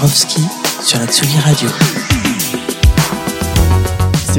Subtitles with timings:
[0.00, 0.46] Dabrowski
[0.80, 1.97] sur la Tsugi Radio.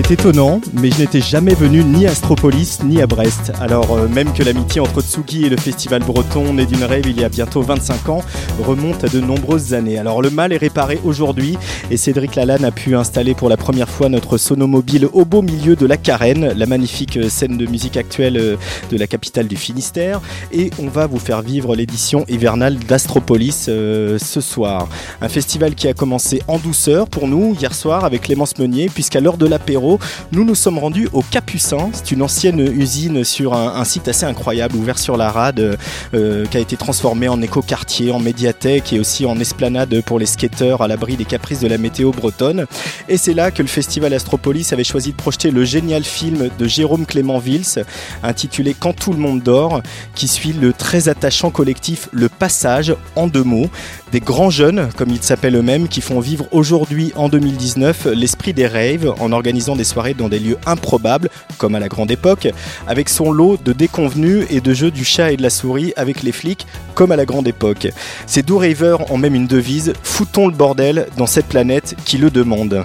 [0.01, 3.51] C'est étonnant, mais je n'étais jamais venu ni à Astropolis ni à Brest.
[3.59, 7.19] Alors euh, même que l'amitié entre Tsugi et le festival breton, né d'une rêve il
[7.19, 8.21] y a bientôt 25 ans,
[8.63, 9.97] remonte à de nombreuses années.
[9.97, 11.57] Alors le mal est réparé aujourd'hui
[11.91, 15.75] et Cédric Lalanne a pu installer pour la première fois notre sonomobile au beau milieu
[15.75, 18.55] de la Carène, la magnifique euh, scène de musique actuelle euh,
[18.89, 20.21] de la capitale du Finistère.
[20.53, 24.87] Et on va vous faire vivre l'édition hivernale d'Astropolis ce soir.
[25.21, 29.19] Un festival qui a commencé en douceur pour nous hier soir avec Clémence Meunier, puisqu'à
[29.19, 29.88] l'heure de l'apéro,
[30.31, 31.89] nous nous sommes rendus au Capucin.
[31.93, 35.77] C'est une ancienne usine sur un, site assez incroyable, ouvert sur la rade,
[36.13, 40.25] euh, qui a été transformé en éco-quartier, en médiathèque et aussi en esplanade pour les
[40.25, 42.65] skateurs à l'abri des caprices de la météo bretonne.
[43.07, 46.67] Et c'est là que le festival Astropolis avait choisi de projeter le génial film de
[46.67, 47.83] Jérôme Clément Vils,
[48.23, 49.81] intitulé Quand tout le monde dort,
[50.15, 53.69] qui suit le très attachant collectif Le Passage en deux mots,
[54.11, 58.67] des grands jeunes, comme ils s'appellent eux-mêmes, qui font vivre aujourd'hui, en 2019, l'esprit des
[58.67, 62.47] raves en organisant des soirées dans des lieux improbables, comme à la grande époque,
[62.87, 66.23] avec son lot de déconvenus et de jeux du chat et de la souris avec
[66.23, 67.87] les flics, comme à la grande époque.
[68.25, 72.29] Ces doux ravers ont même une devise foutons le bordel dans cette planète qui le
[72.29, 72.83] demande.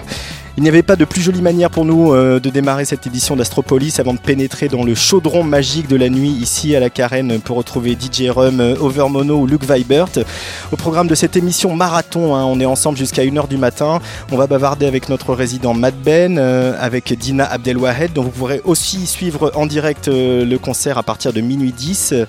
[0.57, 3.35] Il n'y avait pas de plus jolie manière pour nous euh, de démarrer cette édition
[3.35, 7.41] d'Astropolis avant de pénétrer dans le chaudron magique de la nuit ici à la Carène
[7.41, 10.07] pour retrouver DJ Rum, euh, Overmono ou Luke Vibert.
[10.71, 13.99] Au programme de cette émission marathon, hein, on est ensemble jusqu'à 1h du matin.
[14.31, 18.61] On va bavarder avec notre résident Matt Ben, euh, avec Dina Abdelwahed, dont vous pourrez
[18.63, 22.13] aussi suivre en direct le concert à partir de minuit 10.
[22.13, 22.25] Euh,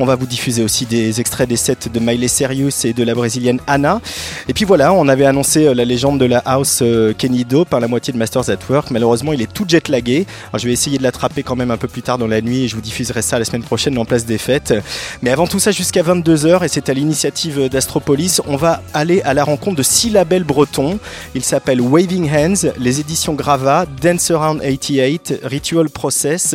[0.00, 3.14] On va vous diffuser aussi des extraits des sets de Miley Cyrus et de la
[3.14, 4.00] brésilienne Anna.
[4.48, 6.82] Et puis voilà, on avait annoncé la légende de la house
[7.18, 8.90] Kenny Do par la moitié de Masters at Work.
[8.90, 10.26] Malheureusement, il est tout jet lagué.
[10.54, 12.68] Je vais essayer de l'attraper quand même un peu plus tard dans la nuit et
[12.68, 14.74] je vous diffuserai ça la semaine prochaine en place des fêtes.
[15.22, 19.34] Mais avant tout ça, jusqu'à 22h, et c'est à l'initiative d'Astropolis, on va aller à
[19.34, 20.98] la rencontre de six labels bretons.
[21.34, 26.54] Ils s'appellent Waving Hands, les éditions Grava, Dance Around 88, Ritual Process,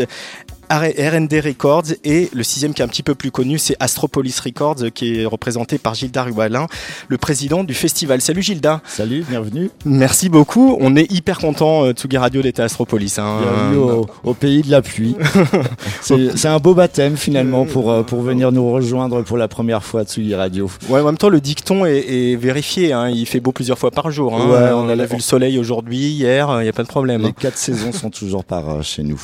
[0.80, 4.92] R&D Records et le sixième qui est un petit peu plus connu, c'est Astropolis Records
[4.94, 6.68] qui est représenté par Gilda Rubalin,
[7.08, 8.22] le président du festival.
[8.22, 8.82] Salut Gilda.
[8.86, 9.70] Salut, bienvenue.
[9.86, 10.78] Merci beaucoup.
[10.80, 13.20] On est hyper content euh, Tsugi Radio d'être à Astropolis.
[13.20, 13.40] hein.
[13.42, 15.16] Bienvenue au, au pays de la pluie.
[16.02, 20.02] c'est un beau baptême finalement pour, euh, pour venir nous rejoindre pour la première fois
[20.02, 20.70] à Tsugi Radio.
[20.90, 22.94] Ouais, en même temps, le dicton est, est vérifié.
[22.94, 23.10] hein.
[23.10, 24.34] Il fait beau plusieurs fois par jour.
[24.36, 24.48] hein.
[24.50, 26.50] Ouais, on a on- vu le soleil aujourd'hui, hier.
[26.60, 27.24] Il n'y a pas de problème.
[27.24, 29.22] Les quatre saisons sont toujours par euh, chez nous.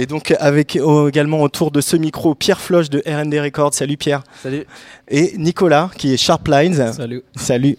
[0.00, 3.74] Et donc avec également autour de ce micro Pierre Floche de R&D Records.
[3.74, 4.22] Salut Pierre.
[4.40, 4.64] Salut.
[5.08, 6.92] Et Nicolas qui est Sharp Lines.
[6.92, 7.24] Salut.
[7.34, 7.76] Salut.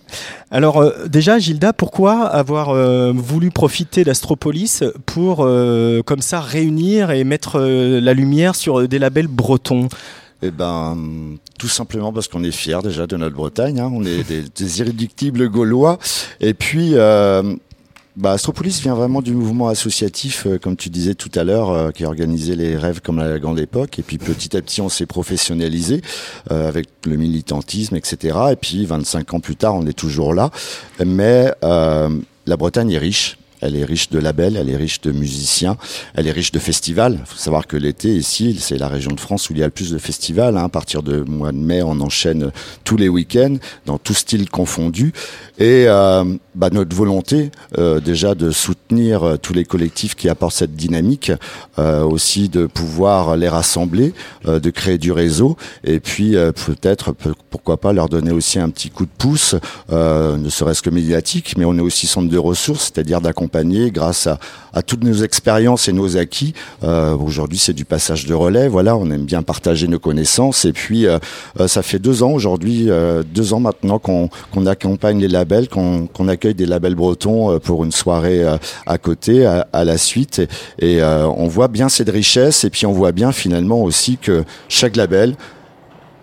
[0.52, 7.12] Alors euh, déjà Gilda, pourquoi avoir euh, voulu profiter d'Astropolis pour euh, comme ça réunir
[7.12, 9.88] et mettre euh, la lumière sur euh, des labels bretons?
[10.42, 10.98] Eh ben,
[11.58, 13.80] tout simplement parce qu'on est fiers déjà de notre Bretagne.
[13.80, 13.92] hein.
[13.94, 16.00] On est des, des irréductibles gaulois.
[16.40, 17.44] Et puis, euh,
[18.20, 21.92] bah, Astropolis vient vraiment du mouvement associatif, euh, comme tu disais tout à l'heure, euh,
[21.92, 23.98] qui organisait les rêves comme la grande époque.
[23.98, 26.02] Et puis petit à petit, on s'est professionnalisé
[26.52, 28.38] euh, avec le militantisme, etc.
[28.52, 30.52] Et puis 25 ans plus tard, on est toujours là.
[31.04, 32.10] Mais euh,
[32.46, 33.38] la Bretagne est riche.
[33.62, 35.76] Elle est riche de labels, elle est riche de musiciens,
[36.16, 37.18] elle est riche de festivals.
[37.20, 39.66] Il faut savoir que l'été, ici, c'est la région de France où il y a
[39.66, 40.58] le plus de festivals.
[40.58, 40.64] hein.
[40.64, 42.52] À partir de mois de mai, on enchaîne
[42.86, 45.12] tous les week-ends, dans tout style confondu.
[45.58, 46.24] Et euh,
[46.60, 51.32] bah, notre volonté, euh, déjà, de soutenir euh, tous les collectifs qui apportent cette dynamique,
[51.80, 54.14] euh, aussi de pouvoir les rassembler,
[54.46, 58.60] euh, de créer du réseau, et puis euh, peut-être, peu- pourquoi pas, leur donner aussi
[58.60, 59.56] un petit coup de pouce,
[59.90, 64.38] ne serait-ce que médiatique, mais on est aussi centre de ressources, c'est-à-dire d'accompagner grâce à,
[64.74, 66.54] à toutes nos expériences et nos acquis.
[66.84, 68.68] Aujourd'hui, c'est du passage de relais.
[68.68, 70.66] Voilà, on aime bien partager nos connaissances.
[70.66, 71.06] Et puis,
[71.68, 72.90] ça fait deux ans aujourd'hui,
[73.34, 77.92] deux ans maintenant qu'on accompagne les labels, qu'on accueille des labels bretons euh, pour une
[77.92, 80.40] soirée euh, à côté, à, la suite.
[80.40, 80.48] Et,
[80.96, 82.64] et, euh, on voit bien cette richesse.
[82.64, 85.36] Et puis, on voit bien finalement aussi que chaque label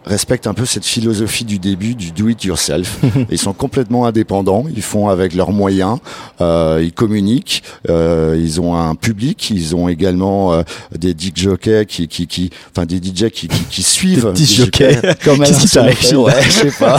[0.06, 2.98] respectent un peu cette philosophie du début du do it yourself.
[3.30, 5.98] ils sont complètement indépendants, ils font avec leurs moyens,
[6.40, 10.62] euh, ils communiquent, euh, ils ont un public, ils ont également euh,
[10.96, 14.32] des DJ jockeys qui, qui, qui, enfin des DJ qui, qui, qui suivent.
[14.32, 15.00] Des DJ jockeys.
[15.24, 16.98] Comme Qu'est-ce qui t'arrive, Ouais, Gilles je sais pas,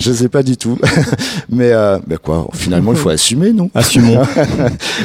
[0.00, 0.78] je sais pas du tout.
[1.48, 3.70] mais, euh, mais quoi, finalement il faut assumer, non?
[3.74, 4.22] Assumons.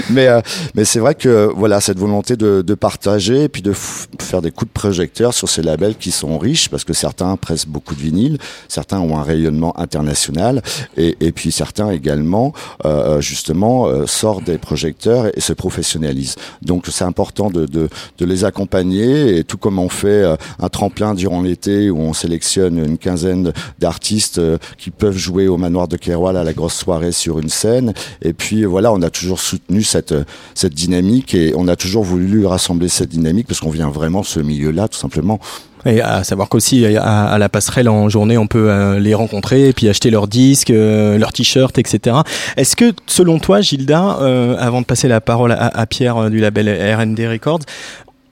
[0.09, 0.41] mais euh,
[0.73, 4.41] mais c'est vrai que voilà cette volonté de, de partager et puis de f- faire
[4.41, 7.95] des coups de projecteur sur ces labels qui sont riches parce que certains pressent beaucoup
[7.95, 8.37] de vinyle,
[8.67, 10.61] certains ont un rayonnement international
[10.97, 12.53] et, puis certains également
[12.85, 16.35] euh, justement euh, sortent des projecteurs et, se professionnalisent.
[16.61, 21.41] Donc c'est important de, les accompagner et tout comme on fait euh, un tremplin durant
[21.41, 26.37] l'été où on sélectionne une quinzaine d'artistes euh, qui peuvent jouer au manoir de Keroual
[26.37, 30.15] à la grosse soirée sur une scène et puis voilà on a toujours soutenu cette
[30.53, 34.25] cette dynamique et on a toujours voulu rassembler cette dynamique parce qu'on vient vraiment de
[34.25, 35.39] ce milieu-là tout simplement.
[35.85, 39.73] Et à savoir qu'aussi à, la passerelle en journée, on peut euh, les rencontrer et
[39.73, 42.17] puis acheter leurs disques, euh, leurs t-shirts, etc.
[42.57, 46.39] Est-ce que, selon toi, Gilda, euh, avant de passer la parole à, Pierre euh, du
[46.39, 47.61] label R&D Records,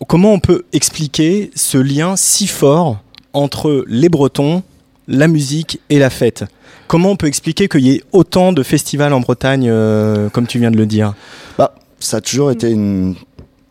[0.07, 2.97] comment on peut expliquer ce lien si fort
[3.33, 4.63] entre les Bretons,
[5.07, 6.45] la musique et la fête?
[6.88, 9.71] Comment on peut expliquer qu'il y ait autant de festivals en Bretagne,
[10.31, 11.13] comme tu viens de le dire?
[11.57, 13.15] Bah, ça a toujours été une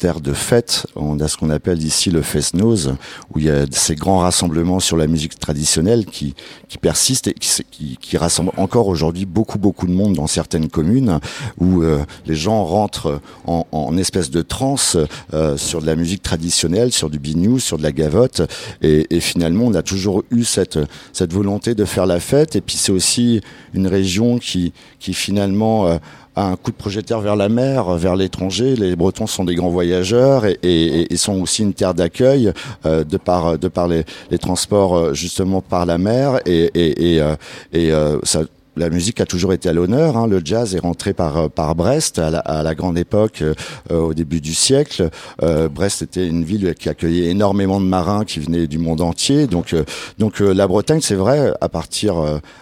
[0.03, 0.87] de fête.
[0.97, 2.97] On a ce qu'on appelle ici le Fest-Nose,
[3.33, 6.35] où il y a ces grands rassemblements sur la musique traditionnelle qui,
[6.69, 11.21] qui persistent et qui, rassemblent encore aujourd'hui beaucoup, beaucoup de monde dans certaines communes,
[11.59, 14.97] où euh, les gens rentrent en, espèce de transe
[15.35, 18.43] euh, sur de la musique traditionnelle, sur du biniou, sur de la gavotte.
[18.83, 20.79] Et, et finalement, on a toujours eu cette,
[21.13, 22.57] cette volonté de faire la fête.
[22.57, 23.41] Et puis c'est aussi
[23.73, 25.87] une région qui, qui finalement...
[25.87, 25.99] Euh,
[26.37, 28.77] un coup de projecteur vers la mer, vers l'étranger.
[28.77, 32.53] Les Bretons sont des grands voyageurs et, et, et sont aussi une terre d'accueil
[32.87, 37.21] euh, de par de par les, les, transports euh, justement par la mer et et,
[37.21, 37.35] euh,
[37.73, 37.93] et
[38.25, 38.43] ça
[38.75, 40.17] la musique a toujours été à l'honneur.
[40.17, 40.27] Hein.
[40.27, 43.55] Le jazz est rentré par par Brest à la, à la grande époque, euh,
[43.91, 45.11] au début du siècle.
[45.43, 49.47] Euh, Brest était une ville qui accueillait énormément de marins qui venaient du monde entier.
[49.47, 49.75] Donc
[50.19, 52.15] donc la Bretagne, c'est vrai, à partir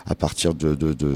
[0.07, 1.15] à partir de, de, de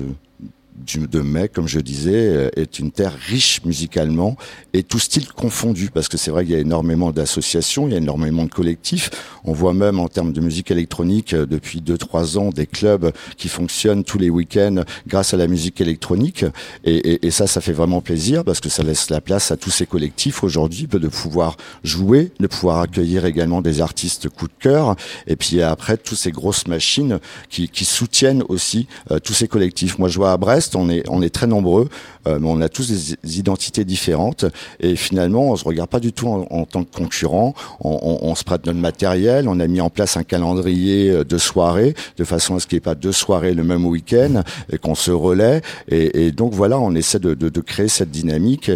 [0.96, 4.36] de mai, comme je disais, est une terre riche musicalement
[4.72, 7.94] et tout style confondu, parce que c'est vrai qu'il y a énormément d'associations, il y
[7.94, 9.10] a énormément de collectifs.
[9.44, 13.48] On voit même en termes de musique électronique depuis deux trois ans des clubs qui
[13.48, 16.44] fonctionnent tous les week-ends grâce à la musique électronique.
[16.84, 19.56] Et, et, et, ça, ça fait vraiment plaisir parce que ça laisse la place à
[19.56, 24.52] tous ces collectifs aujourd'hui de pouvoir jouer, de pouvoir accueillir également des artistes coup de
[24.58, 24.96] cœur.
[25.26, 27.18] Et puis après, toutes ces grosses machines
[27.48, 29.98] qui, qui soutiennent aussi euh, tous ces collectifs.
[29.98, 31.88] Moi, je vois à Brest, on est, très nombreux,
[32.26, 34.44] mais on a tous des identités différentes.
[34.80, 37.54] Et finalement, on se regarde pas du tout en, tant que concurrent.
[37.80, 39.48] On, se prête notre matériel.
[39.48, 42.78] On a mis en place un calendrier de soirées de façon à ce qu'il n'y
[42.78, 44.42] ait pas deux soirées le même week-end
[44.72, 45.60] et qu'on se relaie.
[45.88, 48.70] Et, donc voilà, on essaie de, créer cette dynamique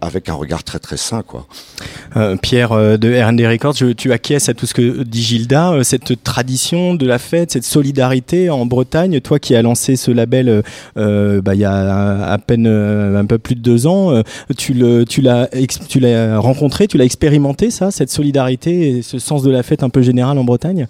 [0.00, 1.46] avec un regard très très sain, quoi.
[2.16, 5.72] Euh, Pierre euh, de R&D Records, je, tu acquiesces à tout ce que dit Gilda,
[5.72, 9.20] euh, cette tradition de la fête, cette solidarité en Bretagne.
[9.20, 10.62] Toi qui as lancé ce label
[10.96, 14.22] euh, bah, il y a à peine un peu plus de deux ans,
[14.56, 15.48] tu le, tu l'as,
[15.88, 19.82] tu l'as rencontré, tu l'as expérimenté ça, cette solidarité et ce sens de la fête
[19.82, 20.86] un peu général en Bretagne?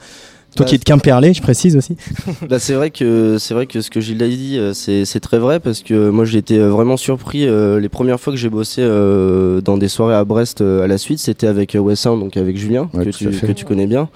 [0.56, 1.96] Toi bah, qui es de Quimperlé, je précise aussi.
[2.48, 5.38] bah, c'est vrai que c'est vrai que ce que Gilles a dit, c'est, c'est très
[5.38, 8.80] vrai parce que moi j'ai été vraiment surpris euh, les premières fois que j'ai bossé
[8.82, 12.36] euh, dans des soirées à Brest euh, à la suite, c'était avec West Sound, donc
[12.36, 14.08] avec Julien ouais, que, tu, que tu connais bien.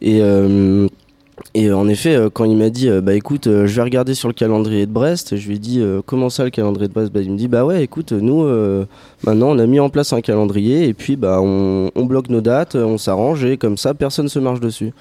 [0.00, 0.20] Et
[1.54, 4.86] et en effet, quand il m'a dit, bah écoute, je vais regarder sur le calendrier
[4.86, 7.12] de Brest, je lui ai dit, comment ça le calendrier de Brest?
[7.12, 8.44] Bah, Il me dit, bah ouais, écoute, nous,
[9.24, 12.74] maintenant on a mis en place un calendrier et puis bah on, bloque nos dates,
[12.74, 14.92] on s'arrange et comme ça, personne se marche dessus.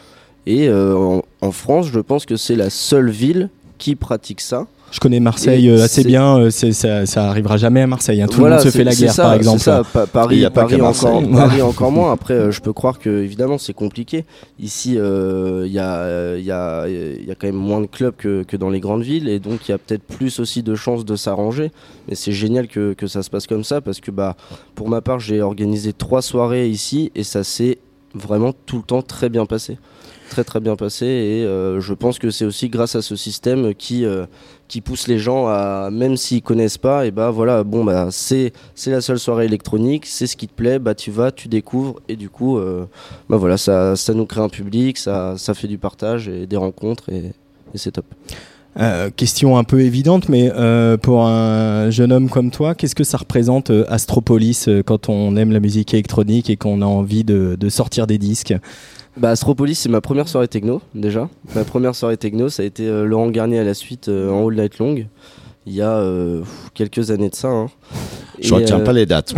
[0.48, 4.66] Et euh, en, France, je pense que c'est la seule ville qui pratique ça.
[4.90, 8.22] Je connais Marseille euh, assez bien, euh, ça, ça arrivera jamais à Marseille.
[8.22, 8.28] Hein.
[8.28, 9.60] Tout voilà, le monde se fait la guerre, ça, par exemple.
[9.60, 9.84] Ça.
[9.84, 11.22] Pa Paris, a Paris, encore.
[11.32, 12.14] Paris encore moins.
[12.14, 14.26] Après, euh, je peux croire que évidemment c'est compliqué.
[14.60, 18.44] Ici, il euh, y, a, y, a, y a quand même moins de clubs que,
[18.44, 21.04] que dans les grandes villes, et donc il y a peut-être plus aussi de chances
[21.04, 21.72] de s'arranger.
[22.08, 24.38] Mais c'est génial que, que ça se passe comme ça, parce que bah,
[24.74, 27.78] pour ma part, j'ai organisé trois soirées ici, et ça s'est
[28.14, 29.78] vraiment tout le temps très bien passé
[30.30, 33.74] très très bien passé et euh, je pense que c'est aussi grâce à ce système
[33.74, 34.26] qui euh,
[34.68, 38.54] qui pousse les gens à même s'ils connaissent pas et bah voilà bon bah c'est
[38.76, 42.00] c'est la seule soirée électronique c'est ce qui te plaît bah tu vas tu découvres
[42.08, 42.86] et du coup euh,
[43.30, 46.58] bah voilà ça ça nous crée un public ça ça fait du partage et des
[46.58, 47.32] rencontres et,
[47.76, 48.06] c'est top.
[49.18, 50.50] Question un peu évidente, mais
[51.02, 55.60] pour un jeune homme comme toi, qu'est-ce que ça représente Astropolis quand on aime la
[55.60, 58.56] musique électronique et qu'on a envie de sortir des disques?
[59.18, 61.28] Bah, Astropolis, c'est ma première soirée techno, déjà.
[61.56, 64.48] Ma première soirée techno, ça a été euh, Laurent Garnier à la suite euh, en
[64.48, 64.96] All Night Long,
[65.66, 66.44] il y a euh,
[66.76, 67.48] quelques années de ça.
[67.50, 67.68] hein.
[68.40, 69.34] Je Et, retiens pas les dates.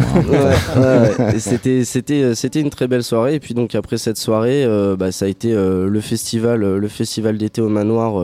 [1.34, 3.36] Et C'était, c'était, c'était une très belle soirée.
[3.36, 4.68] Et puis donc après cette soirée,
[4.98, 8.22] bah, ça a été le festival, le festival d'été au manoir,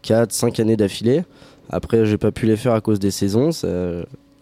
[0.00, 1.24] 4, 5 années d'affilée.
[1.68, 3.52] Après, j'ai pas pu les faire à cause des saisons.
[3.52, 3.68] ça-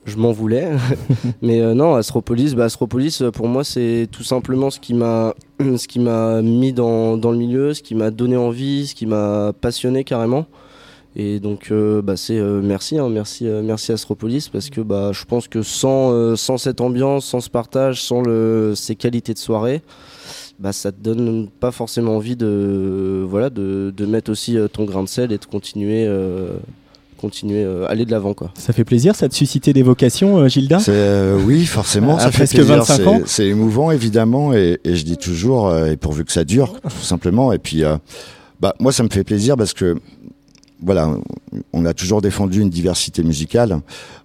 [0.05, 0.71] je m'en voulais.
[1.43, 5.35] Mais euh, non, Astropolis, bah, Astropolis, euh, pour moi, c'est tout simplement ce qui m'a,
[5.61, 9.07] ce qui m'a mis dans, dans le milieu, ce qui m'a donné envie, ce qui
[9.07, 10.47] m'a passionné carrément.
[11.17, 15.25] Et donc, euh, bah, c'est euh, merci, hein, merci, merci Astropolis, parce que bah, je
[15.25, 19.83] pense que sans, sans cette ambiance, sans ce partage, sans le, ces qualités de soirée,
[20.61, 25.03] bah, ça te donne pas forcément envie de, voilà, de, de mettre aussi ton grain
[25.03, 26.07] de sel et de continuer,
[27.21, 28.51] continuer, euh, aller de l'avant, quoi.
[28.57, 32.21] Ça fait plaisir, ça de susciter des vocations, euh, Gilda C'est, euh, oui, forcément, À
[32.21, 32.77] ça fait presque plaisir.
[32.79, 33.21] 25 C'est- ans.
[33.27, 36.91] C'est émouvant, évidemment, et, et je dis toujours, euh, et pourvu que ça dure, tout
[37.05, 37.53] simplement.
[37.53, 37.97] Et puis, euh,
[38.61, 39.97] bah, moi, ça me fait plaisir parce que,
[40.83, 41.11] voilà,
[41.73, 43.81] on a toujours défendu une diversité musicale.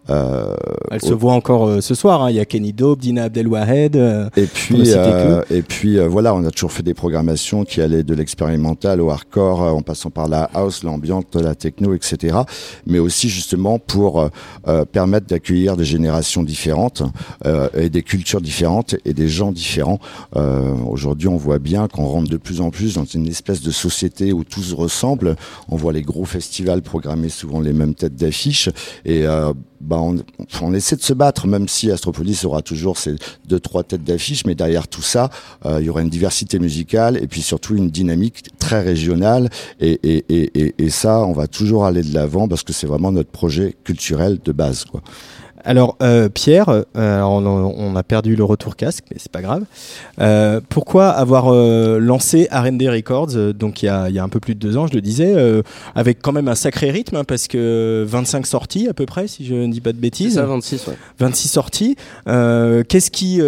[0.09, 0.55] Euh,
[0.91, 2.21] Elle se voit encore euh, ce soir.
[2.23, 2.29] hein.
[2.29, 3.95] Il y a Kenny Dope, Dina Abdelwahed.
[3.95, 7.81] euh, Et puis, euh, et puis euh, voilà, on a toujours fait des programmations qui
[7.81, 12.37] allaient de l'expérimental au hardcore, euh, en passant par la house, l'ambiance, la techno, etc.
[12.85, 14.29] Mais aussi justement pour
[14.91, 17.03] permettre d'accueillir des générations différentes
[17.45, 19.99] euh, et des cultures différentes et des gens différents.
[20.35, 23.71] Euh, Aujourd'hui, on voit bien qu'on rentre de plus en plus dans une espèce de
[23.71, 25.35] société où tout se ressemble.
[25.69, 28.69] On voit les gros festivals programmer souvent les mêmes têtes d'affiche
[29.05, 30.17] et euh, bah on,
[30.61, 33.15] on essaie de se battre, même si Astropolis aura toujours ses
[33.47, 35.29] deux trois têtes d'affiche, mais derrière tout ça,
[35.65, 39.49] euh, il y aura une diversité musicale et puis surtout une dynamique très régionale.
[39.79, 43.11] Et, et, et, et, ça, on va toujours aller de l'avant parce que c'est vraiment
[43.11, 45.01] notre projet culturel de base, quoi.
[45.65, 49.31] Alors, euh, Pierre, euh, alors on, a- on a perdu le retour casque, mais c'est
[49.31, 49.63] pas grave.
[50.21, 51.51] Euh, pourquoi avoir
[51.99, 54.77] lancé R&D Records, donc il y, a, il y a un peu plus de deux
[54.77, 55.33] ans, je le disais,
[55.95, 59.45] avec quand même un sacré rythme, hein, parce que 25 sorties à peu près, si
[59.45, 60.35] je ne dis pas de bêtises.
[60.35, 60.93] ça, 26, ouais.
[61.19, 61.95] 26 sorties.
[62.25, 63.41] Qu'est-ce qui,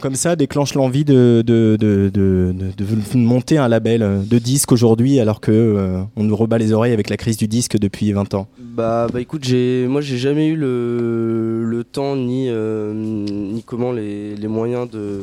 [0.00, 5.20] comme ça, déclenche l'envie de, de, de, de, de- monter un label de disque aujourd'hui,
[5.20, 8.46] alors que on nous rebat les oreilles avec la crise du disque depuis 20 ans?
[8.58, 9.44] Bah, bah écoute,
[9.88, 15.22] moi j'ai jamais eu le, le temps ni, euh, ni comment les, moyens euh,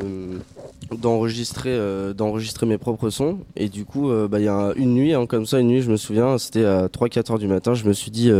[0.92, 3.40] d'enregistrer mes propres sons.
[3.56, 5.82] Et du coup, euh, bah, il y a une nuit, hein, comme ça, une nuit,
[5.82, 8.32] je me souviens, c'était à 3-4 heures du matin, je me suis dit,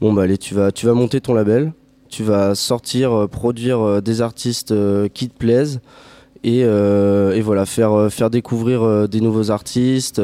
[0.00, 1.72] bon bah allez, tu vas, tu vas monter ton label,
[2.08, 4.74] tu vas sortir, produire des artistes
[5.14, 5.80] qui te plaisent.
[6.44, 10.20] Et, et voilà, faire, faire découvrir des nouveaux artistes,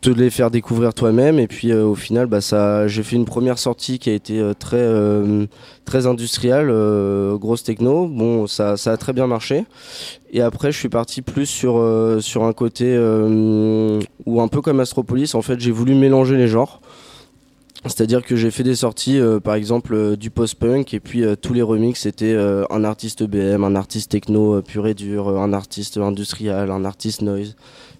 [0.00, 1.38] te les faire découvrir toi-même.
[1.38, 4.38] Et puis euh, au final bah ça j'ai fait une première sortie qui a été
[4.38, 5.46] euh, très euh,
[5.84, 8.06] très industrielle euh, grosse techno.
[8.06, 9.64] Bon ça ça a très bien marché.
[10.32, 14.60] Et après je suis parti plus sur euh, sur un côté euh, où un peu
[14.60, 15.34] comme Astropolis.
[15.34, 16.80] En fait j'ai voulu mélanger les genres.
[17.84, 21.54] C'est-à-dire que j'ai fait des sorties, euh, par exemple, du post-punk, et puis euh, tous
[21.54, 26.72] les remixes, c'était un artiste BM, un artiste techno pur et dur, un artiste industriel,
[26.72, 27.54] un artiste noise.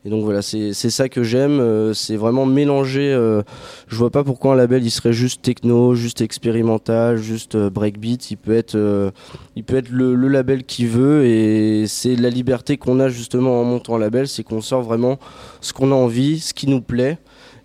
[0.05, 3.12] Et donc voilà, c'est ça que j'aime, euh, c'est vraiment mélanger.
[3.12, 3.43] euh,
[3.88, 8.31] je vois pas pourquoi un label il serait juste techno, juste expérimental, juste euh, breakbeat.
[8.31, 9.12] Il peut être,
[9.57, 13.64] il peut être le, label qu'il veut, et c'est la liberté qu'on a justement en
[13.64, 15.19] montant un label, c'est qu'on sort vraiment
[15.61, 17.19] ce qu'on a envie, ce qui nous plaît.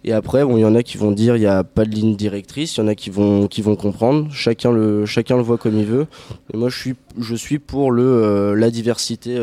[0.05, 1.91] Et après, bon, il y en a qui vont dire il n'y a pas de
[1.91, 4.27] ligne directrice, il y en a qui vont, qui vont comprendre.
[4.31, 6.07] Chacun le, chacun le voit comme il veut.
[6.53, 9.37] Et moi, je suis, je suis pour le, la diversité,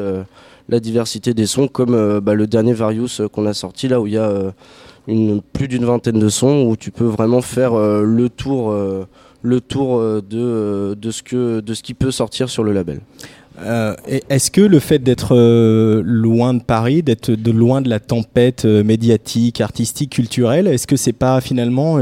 [0.71, 4.00] la diversité des sons, comme euh, bah, le dernier Various euh, qu'on a sorti là,
[4.00, 7.75] où il y a euh, plus d'une vingtaine de sons, où tu peux vraiment faire
[7.75, 8.73] le tour,
[9.43, 9.67] de,
[11.11, 13.00] ce que, qui peut sortir sur le label.
[14.07, 15.35] Est-ce que le fait d'être
[16.05, 21.12] loin de Paris, d'être de loin de la tempête médiatique, artistique, culturelle, est-ce que c'est
[21.12, 21.99] pas finalement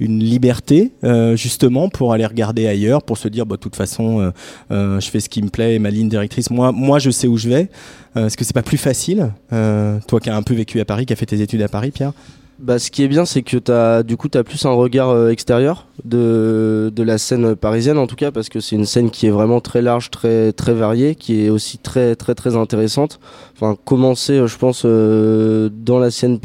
[0.00, 0.90] une liberté
[1.34, 4.32] justement pour aller regarder ailleurs, pour se dire bah de toute façon
[4.70, 7.48] je fais ce qui me plaît ma ligne directrice, moi moi je sais où je
[7.48, 7.70] vais.
[8.18, 10.84] Euh, est-ce que c'est pas plus facile, euh, toi qui as un peu vécu à
[10.84, 12.12] Paris, qui a fait tes études à Paris, Pierre?
[12.58, 15.10] Bah, ce qui est bien, c'est que as, du coup, tu as plus un regard
[15.10, 19.10] euh, extérieur de, de la scène parisienne, en tout cas, parce que c'est une scène
[19.10, 23.20] qui est vraiment très large, très, très variée, qui est aussi très, très, très intéressante.
[23.54, 26.40] Enfin, commencer, je pense, dans, la scène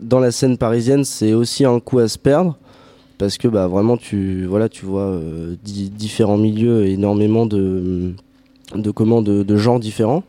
[0.00, 2.56] dans la scène parisienne, c'est aussi un coup à se perdre.
[3.18, 5.20] Parce que bah, vraiment, tu, voilà, tu vois
[5.62, 8.14] di- différents milieux énormément de,
[8.74, 10.22] de, comment, de, de genres différents.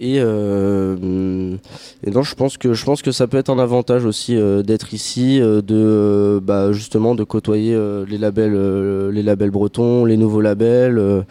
[0.00, 4.36] Et, euh, non, je pense que je pense que ça peut être un avantage aussi
[4.36, 9.24] euh, d'être ici, euh, de euh, bah, justement de côtoyer euh, les labels, euh, les
[9.24, 11.24] labels bretons, les nouveaux labels,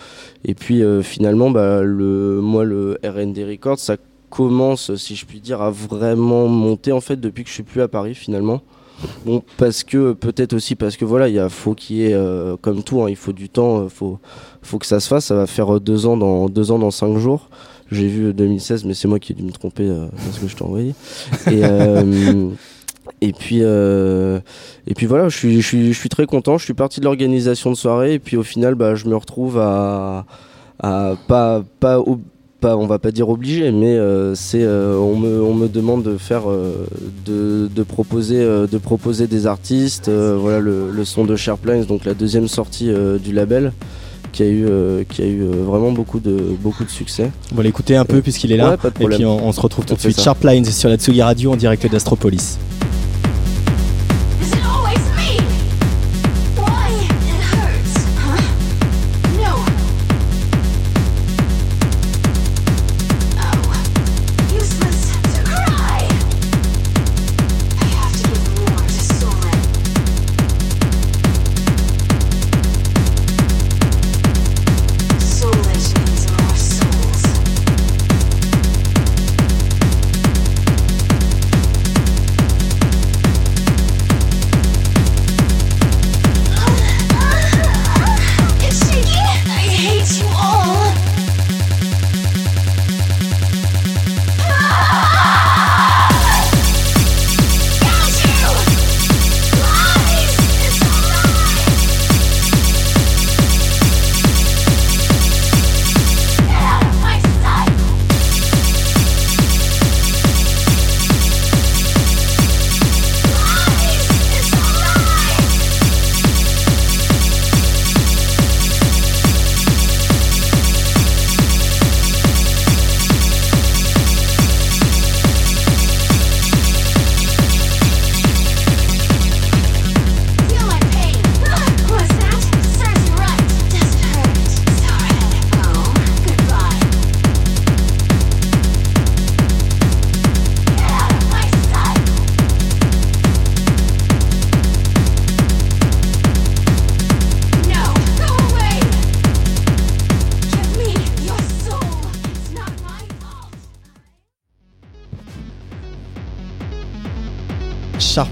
[0.44, 3.96] et puis finalement, bah, le moi le R&D Records, ça
[4.30, 7.82] commence, si je puis dire, à vraiment monter en fait depuis que je suis plus
[7.82, 8.62] à Paris finalement.
[9.26, 12.84] Bon, parce que peut-être aussi parce que voilà, il faut qu'il y ait, euh, comme
[12.84, 14.20] tout, hein, il faut du temps, faut,
[14.64, 15.26] faut que ça se fasse.
[15.26, 17.50] Ça va faire deux ans dans deux ans dans cinq jours.
[17.92, 20.48] J'ai vu 2016, mais c'est moi qui ai dû me tromper euh, dans ce que
[20.48, 20.94] je t'ai envoyé.
[21.50, 22.50] Et, euh,
[23.22, 24.40] et puis, euh,
[24.86, 26.58] et puis voilà, je suis, je suis, je suis très content.
[26.58, 29.58] Je suis parti de l'organisation de soirée, et puis au final, bah, je me retrouve
[29.58, 30.26] à,
[30.80, 32.04] à pas, pas,
[32.60, 36.04] pas, on va pas dire obligé, mais euh, c'est, euh, on me, on me demande
[36.04, 36.88] de faire, euh,
[37.26, 40.10] de, de proposer, de proposer des artistes.
[40.10, 42.92] voilà le, le son de Sharplines, donc la deuxième sortie
[43.24, 43.74] du label,
[44.38, 47.32] qui a eu, euh, qui a eu euh, vraiment beaucoup de, beaucoup de succès.
[47.52, 48.78] On va l'écouter un peu puisqu'il est là.
[48.84, 50.22] Ouais, et puis on, on se retrouve tout On de suite.
[50.22, 52.60] Sharp Lines sur la Tsugi Radio en direct d'Astropolis.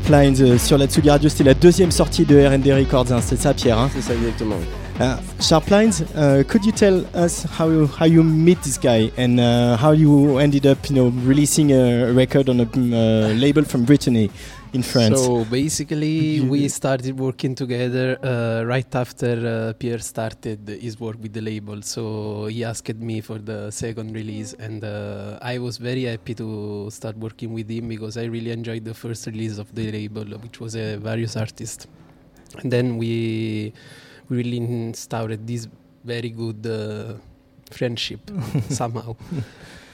[0.06, 3.22] Sharp Lines euh, sur la Tsugi Radio, c'était la deuxième sortie de R&D Records, hein,
[3.26, 4.56] c'est ça Pierre hein C'est ça exactement.
[5.00, 9.10] Uh, Sharp Lines, uh, could you tell us how you, how you meet this guy
[9.18, 13.64] and uh, how you ended up, you know, releasing a record on a uh, label
[13.64, 14.30] from Brittany?
[14.76, 15.20] In France?
[15.20, 21.34] So basically, we started working together uh, right after uh, Pierre started his work with
[21.34, 21.82] the label.
[21.82, 26.90] So he asked me for the second release, and uh, I was very happy to
[26.92, 30.60] start working with him because I really enjoyed the first release of the label, which
[30.60, 31.88] was a various artist.
[32.60, 33.74] And then we
[34.30, 35.68] really instaured this
[36.04, 37.14] very good uh,
[37.72, 38.20] friendship
[38.70, 39.16] somehow,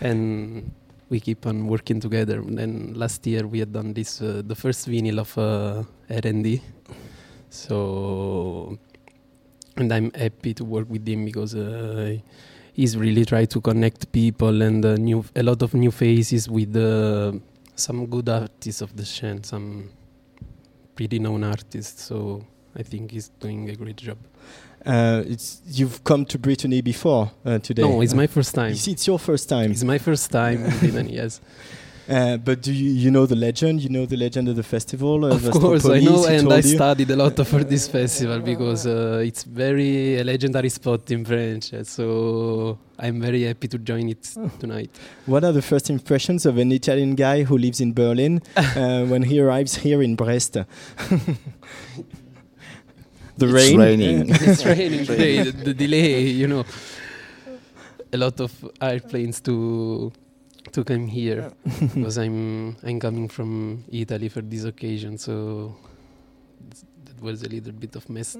[0.02, 0.72] and
[1.12, 2.40] we keep on working together.
[2.40, 6.62] And then last year we had done this uh, the first vinyl of uh, R&D.
[7.50, 8.80] So
[9.76, 12.18] and I'm happy to work with him because uh,
[12.74, 16.76] he's really tried to connect people and uh, new a lot of new faces with
[16.76, 17.34] uh,
[17.76, 19.90] some good artists of the scene, some
[20.96, 22.04] pretty known artists.
[22.04, 22.46] So
[22.76, 24.18] I think he's doing a great job.
[24.86, 27.84] Uh, it's, you've come to Brittany before uh, today.
[27.84, 28.70] No, it's Uh, my first time.
[28.72, 29.72] you see, it's your first time.
[29.72, 31.40] It's my first time in Brittany, yes.
[32.10, 33.80] Uh, but do you, you know the legend?
[33.82, 35.24] You know the legend of the festival?
[35.24, 39.44] Of course, I know, and I studied a lot for this festival because uh, it's
[39.44, 41.74] very a legendary spot in French.
[41.74, 44.24] uh, So I'm very happy to join it
[44.60, 44.90] tonight.
[45.28, 49.24] What are the first impressions of an Italian guy who lives in Berlin uh, when
[49.24, 50.58] he arrives here in Brest?
[53.42, 53.80] The It's rain.
[53.80, 54.30] raining.
[54.50, 55.44] it's raining today.
[55.44, 56.64] The, the delay, you know,
[58.14, 58.52] a lot of
[58.82, 60.12] airplanes to
[60.72, 61.52] to come here
[61.96, 65.76] because I'm I'm coming from Italy for this occasion, so
[67.06, 68.38] that was a little bit of mess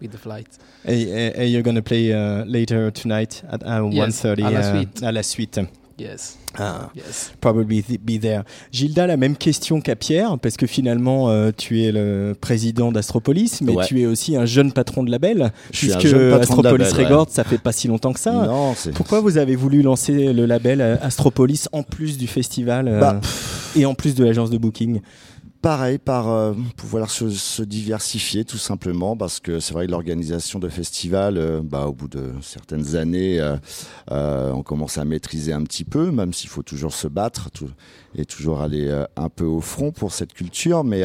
[0.00, 0.48] with the flight.
[0.84, 4.60] Hey, hey, hey, you're gonna play uh, later tonight at uh, Yes, 1.30 à la
[4.80, 5.60] uh, à la suite.
[5.98, 7.32] Yes, Ah, yes.
[7.40, 8.42] probably be there.
[8.70, 13.62] Gilda, la même question qu'à Pierre, parce que finalement, euh, tu es le président d'Astropolis,
[13.62, 13.86] mais Ouais.
[13.86, 16.42] tu es aussi un jeune patron de label, Je suis un puisque jeune patron de
[16.68, 17.04] Astropolis label, ouais.
[17.12, 18.32] Records, ça fait pas si longtemps que ça.
[18.32, 18.92] Non, c'est.
[18.92, 23.20] Pourquoi vous avez voulu lancer le label euh, Astropolis en plus du festival euh, Bah,
[23.74, 25.00] et en plus de l'agence de booking?
[25.66, 30.68] Pareil, par euh, pouvoir se, diversifier tout simplement, parce que c'est vrai que l'organisation de
[30.68, 35.82] festivals, euh, bah, au bout de certaines années, euh, on commence à maîtriser un petit
[35.82, 37.72] peu, même s'il faut toujours se battre tout-
[38.14, 40.84] et toujours aller un peu au front pour cette culture.
[40.84, 41.02] Mais,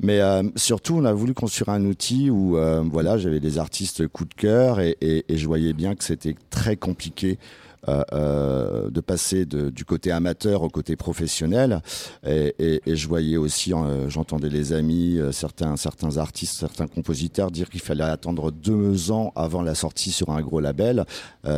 [0.00, 0.20] mais
[0.56, 2.56] surtout, on a voulu construire un outil où
[2.90, 7.38] voilà, j'avais des artistes coup de cœur et je voyais bien que c'était très compliqué.
[7.86, 11.80] Euh, euh, de passer du côté amateur au côté professionnel.
[12.26, 17.80] Et, je voyais aussi euh, j'entendais les amis certains certains artistes certains compositeurs dire qu'il
[17.80, 21.04] fallait attendre deux ans avant la sortie sur un gros label.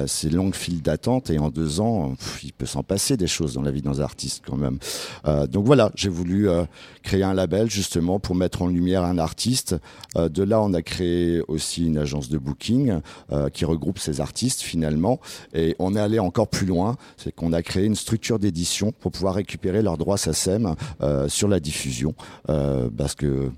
[0.07, 3.63] C'est longue file d'attente et en deux ans il peut s'en passer des choses dans
[3.63, 4.79] la vie d'un artiste quand même.
[5.49, 6.49] Donc voilà j'ai voulu
[7.03, 9.77] créer un label justement pour mettre en lumière un artiste.
[10.17, 13.01] Euh, de là on a créé aussi une agence de booking
[13.33, 15.21] euh, qui regroupe ces artistes finalement.
[15.55, 19.13] Et on est allé encore plus loin, c'est qu'on a créé une structure d'édition pour
[19.13, 22.15] pouvoir récupérer leurs droits SACEM euh, sur la diffusion,
[22.47, 23.51] parce que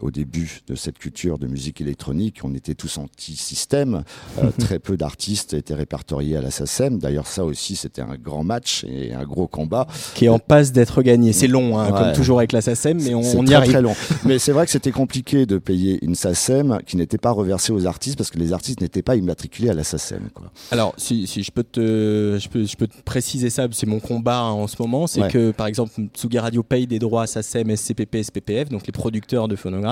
[0.00, 4.02] au début de cette culture de musique électronique, on était tous anti-système.
[4.38, 6.98] Euh, très peu d'artistes étaient répertoriés à la SACEM.
[6.98, 9.86] D'ailleurs, ça aussi, c'était un grand match et un gros combat.
[10.14, 11.32] Qui est en passe d'être gagné.
[11.32, 11.98] C'est long, hein, Ouais.
[11.98, 13.70] comme toujours avec la SACEM, mais on, y très, arrive.
[13.72, 13.94] Très long.
[14.24, 17.86] Mais c'est vrai que c'était compliqué de payer une SACEM qui n'était pas reversée aux
[17.86, 20.28] artistes parce que les artistes n'étaient pas immatriculés à la SACEM.
[20.34, 20.50] Quoi.
[20.70, 23.98] Alors, si, si je peux te, je peux, je peux te préciser ça, c'est mon
[24.00, 25.28] combat hein, en ce moment, c'est Ouais.
[25.28, 29.48] que par exemple, Tsugi Radio paye des droits à SACEM, SCPP, SPPF, donc les producteurs
[29.48, 29.89] de phonogrammes,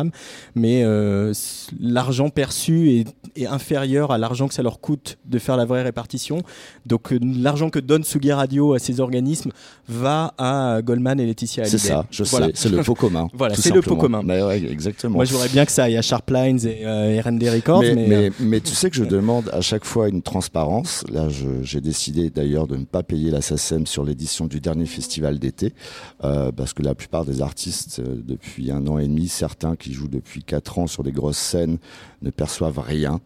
[0.55, 1.33] mais euh,
[1.81, 3.07] l'argent perçu est,
[3.37, 6.43] est inférieur à l'argent que ça leur coûte de faire la vraie répartition.
[6.87, 9.51] Donc euh, l'argent que donne Tsugi Radio à ces organismes
[9.89, 12.47] va à Goldman et Laetitia C'est ça, je Voilà.
[12.49, 13.29] sais, c'est le pot commun.
[13.35, 14.23] Voilà, c'est le pot commun.
[14.25, 15.15] Mais ouais, exactement.
[15.17, 17.95] Moi, je voudrais bien que ça aille à Sharp Lines et euh, R&D Records, mais,
[17.95, 21.05] mais, mais, euh, mais tu sais que je demande à chaque fois une transparence.
[21.13, 21.29] Là,
[21.63, 25.73] j'ai décidé d'ailleurs de ne pas payer la SACEM sur l'édition du dernier festival d'été,
[26.25, 29.88] euh, parce que la plupart des artistes, euh, depuis un an et demi, certains qui
[29.95, 31.79] jouent depuis quatre ans sur des grosses scènes,
[32.23, 33.21] ne perçoivent rien.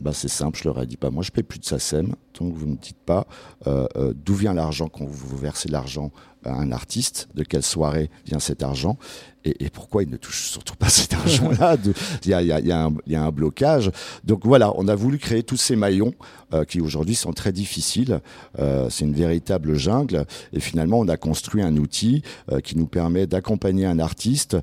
[0.00, 1.10] Bah, c'est simple, je leur ai dit pas.
[1.10, 3.26] Moi, je paye plus de SACEM, donc vous ne me dites pas
[3.66, 6.10] euh, euh, d'où vient l'argent quand vous versez l'argent
[6.42, 8.96] à un artiste, de quelle soirée vient cet argent,
[9.44, 11.76] et, et pourquoi il ne touche surtout pas cet argent-là.
[11.76, 11.92] de-
[12.24, 13.90] Il y a, y y un- il y a un blocage.
[14.24, 16.14] Donc voilà, on a voulu créer tous ces maillons
[16.54, 18.22] euh, qui aujourd'hui sont très difficiles.
[18.56, 22.22] C'est une véritable jungle, et finalement, on a construit un outil
[22.64, 24.56] qui nous permet d'accompagner un artiste.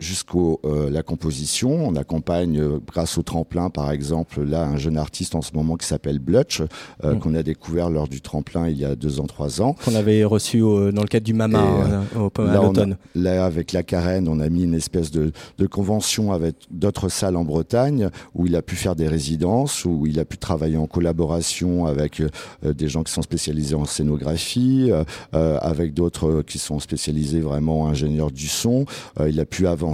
[0.00, 1.86] Euh, euh, jusqu'au euh, la composition.
[1.86, 5.76] On accompagne euh, grâce au tremplin, par exemple, là un jeune artiste en ce moment
[5.76, 6.60] qui s'appelle Blutch,
[7.04, 7.18] euh, Mm.
[7.20, 9.74] qu'on a découvert lors du tremplin il y a deux ans, trois ans.
[9.84, 12.96] qu'on avait reçu au- dans le cadre du Mama Et, hein, au, à a- l'automne.
[13.14, 17.36] là, avec la Carène, on a mis une espèce de, de convention avec d'autres salles
[17.36, 20.86] en Bretagne où il a pu faire des résidences, où il a pu travailler en
[20.86, 26.42] collaboration avec euh, des gens qui sont spécialisés en scénographie, euh, euh, avec d'autres euh,
[26.42, 28.84] qui sont spécialisés vraiment en ingénieurs du son.
[29.18, 29.89] Euh, il a pu avancer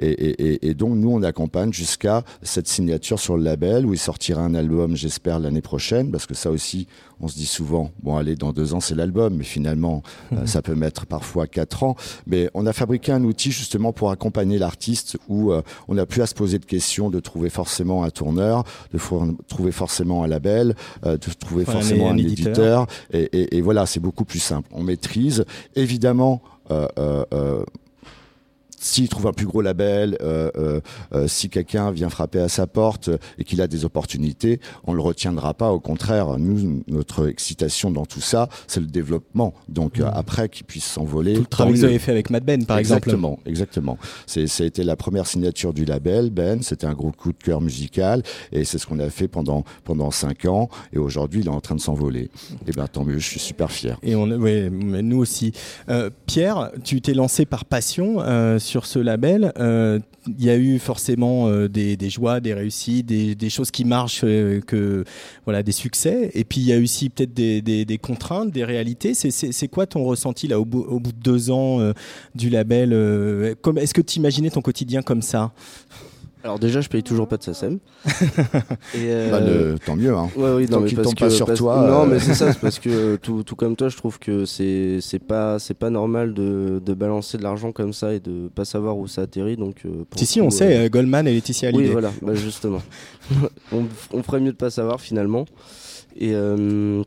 [0.00, 3.92] et, et- et- et donc nous, on accompagne jusqu'à cette signature sur le label où
[3.92, 6.86] il sortira un album, j'espère, l'année prochaine, parce que ça aussi,
[7.20, 10.62] on se dit souvent, bon, allez, dans deux ans, c'est l'album, mais finalement, euh, ça
[10.62, 11.96] peut mettre parfois quatre ans.
[12.26, 16.22] Mais on a fabriqué un outil justement pour accompagner l'artiste où euh, on n'a plus
[16.22, 18.98] à se poser de questions de trouver forcément un tourneur, de
[19.48, 20.74] trouver forcément un label,
[21.06, 22.48] euh, de trouver forcément un un, éditeur.
[22.48, 22.86] éditeur.
[23.12, 24.68] Et, et- et voilà, c'est beaucoup plus simple.
[24.72, 25.44] On maîtrise.
[25.76, 27.64] Évidemment, euh, euh, euh,
[28.84, 30.80] s'il trouve un plus gros label, euh, euh,
[31.14, 35.00] euh, si quelqu'un vient frapper à sa porte et qu'il a des opportunités, on le
[35.00, 35.72] retiendra pas.
[35.72, 39.54] Au contraire, nous, notre excitation dans tout ça, c'est le développement.
[39.68, 41.32] Donc euh, après, qu'il puisse s'envoler.
[41.32, 43.08] Tout le travail que vous avez fait avec Mad Ben, par exemple.
[43.08, 43.98] Exactement, exactement.
[44.26, 46.62] C'est, ça a été la première signature du label, Ben.
[46.62, 50.10] C'était un gros coup de cœur musical et c'est ce qu'on a fait pendant pendant
[50.10, 50.68] cinq ans.
[50.92, 52.28] Et aujourd'hui, il est en train de s'envoler.
[52.66, 53.98] Et ben tant mieux, je suis super fier.
[54.02, 55.52] Et on, ouais, mais nous aussi.
[55.88, 59.52] Euh, Pierre, tu t'es lancé par passion euh, sur ce label.
[59.60, 64.22] Euh, Il y a eu forcément euh, des, joies, des réussites, des, choses qui marchent,
[64.24, 65.04] euh, que
[65.44, 66.32] voilà, des succès.
[66.34, 69.14] Et puis il y a aussi peut-être des, contraintes, des réalités.
[69.14, 71.92] C'est- quoi ton ressenti là au bout, au bout de deux ans
[72.34, 75.52] du label Est-ce que tu imaginais ton quotidien comme ça?
[76.44, 77.78] Alors déjà, je paye toujours pas de SACEM.
[78.06, 80.14] Et, euh, Bah, le- tant mieux.
[80.14, 80.28] Hein.
[80.36, 82.06] Ouais, oui, Tant non, mais qu'il parce tombe que, pas sur parce- toi, Non, euh.
[82.06, 84.98] mais c'est ça, c'est parce que euh, tout, tout comme toi, je trouve que c'est
[85.00, 88.66] c'est pas c'est pas normal de, de balancer de l'argent comme ça et de pas
[88.66, 89.56] savoir où ça atterrit.
[89.56, 91.76] Donc euh, pour Si, le si, coup, on euh, sait, euh, Goldman et Laetitia Oui,
[91.76, 91.92] Hallyday.
[91.92, 92.82] voilà, bah, justement.
[93.72, 95.46] on, on ferait mieux de pas savoir finalement.
[96.16, 97.02] Et euh,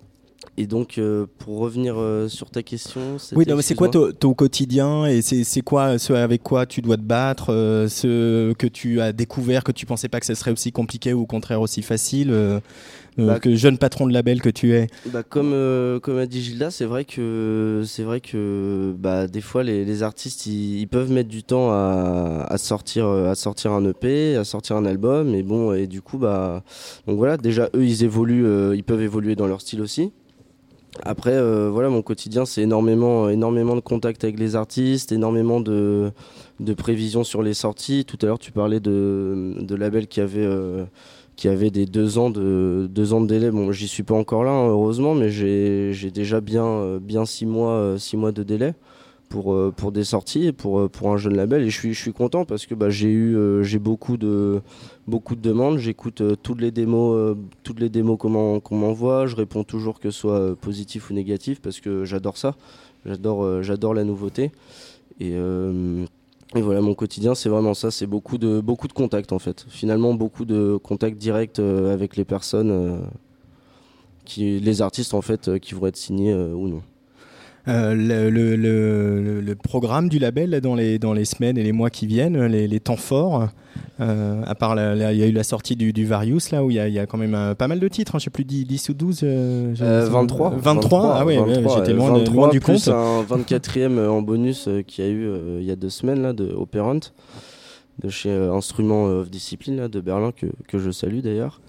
[0.59, 4.11] Et donc, euh, pour revenir euh, sur ta question, Oui, non, mais c'est quoi ton,
[4.11, 8.53] ton quotidien et c'est c'est quoi ce avec quoi tu dois te battre, euh, ce
[8.53, 11.25] que tu as découvert que tu pensais pas que ce serait aussi compliqué ou au
[11.27, 12.59] contraire aussi facile, euh,
[13.19, 14.87] euh, Bah, que jeune patron de label que tu es?
[15.13, 19.41] Bah, comme, euh, comme a dit Gilda, c'est vrai que, c'est vrai que bah, des
[19.41, 23.73] fois les, les artistes ils, ils peuvent mettre du temps à, à, sortir, à sortir
[23.73, 25.35] un EP, à sortir un album.
[25.35, 26.63] Et bon, et du coup, bah,
[27.05, 30.11] donc voilà, déjà eux ils évoluent, euh, ils peuvent évoluer dans leur style aussi.
[31.03, 36.11] Après, euh, voilà, mon quotidien, c'est énormément, énormément de contacts avec les artistes, énormément de,
[36.77, 38.05] prévisions sur les sorties.
[38.05, 40.85] Tout à l'heure, tu parlais de, de labels qui avaient, euh,
[41.43, 42.87] des deux ans de,
[43.25, 43.51] délai.
[43.51, 47.45] Bon, j'y suis pas encore là, hein, heureusement, mais j'ai déjà bien, euh, bien six,
[47.45, 48.73] mois, euh, de délai
[49.29, 51.63] pour, euh, des sorties pour, euh, un jeune label.
[51.63, 54.61] Et je suis, content parce que bah, j'ai eu euh, j'ai beaucoup de,
[55.07, 55.77] beaucoup de demandes.
[55.77, 59.25] J'écoute euh, toutes les démos, euh, toutes les démos qu'on m'en- qu'on m'envoie.
[59.27, 62.55] Je réponds toujours que ce soit euh, positif ou négatif parce que j'adore ça.
[63.05, 64.51] J'adore j'adore la nouveauté.
[65.19, 67.89] Et, et voilà, mon quotidien, c'est vraiment ça.
[67.89, 69.65] C'est beaucoup de, beaucoup de contacts en fait.
[69.69, 73.01] Finalement, beaucoup de contacts directs avec les personnes,
[74.25, 76.81] qui, les artistes en fait, qui vont être signés ou non.
[77.67, 81.73] Euh, le, le- le- le- programme du label dans, les, dans les semaines et les
[81.73, 83.49] mois qui viennent, les, les temps forts,
[83.99, 86.75] euh, à part il y a eu la sortie du, du Various là où il
[86.77, 88.63] y y a quand même euh, pas mal de titres, hein, je sais plus 10,
[88.65, 90.53] 10 ou 12 euh, je- Euh, 23.
[90.57, 92.87] 23, ah 23, j'étais euh, loin, de- 23 loin du plus compte.
[92.93, 96.49] un 24e en bonus qu'il y a eu il y a deux semaines là, de
[96.53, 96.99] Operant,
[98.01, 101.59] de chez Instruments of Discipline là, de Berlin, que, que je salue d'ailleurs.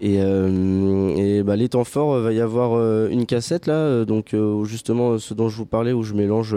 [0.00, 4.04] Et, euh, et bah, les temps forts, euh, va y avoir euh, une cassette là,
[4.04, 6.56] donc justement ce dont je vous parlais, où je mélange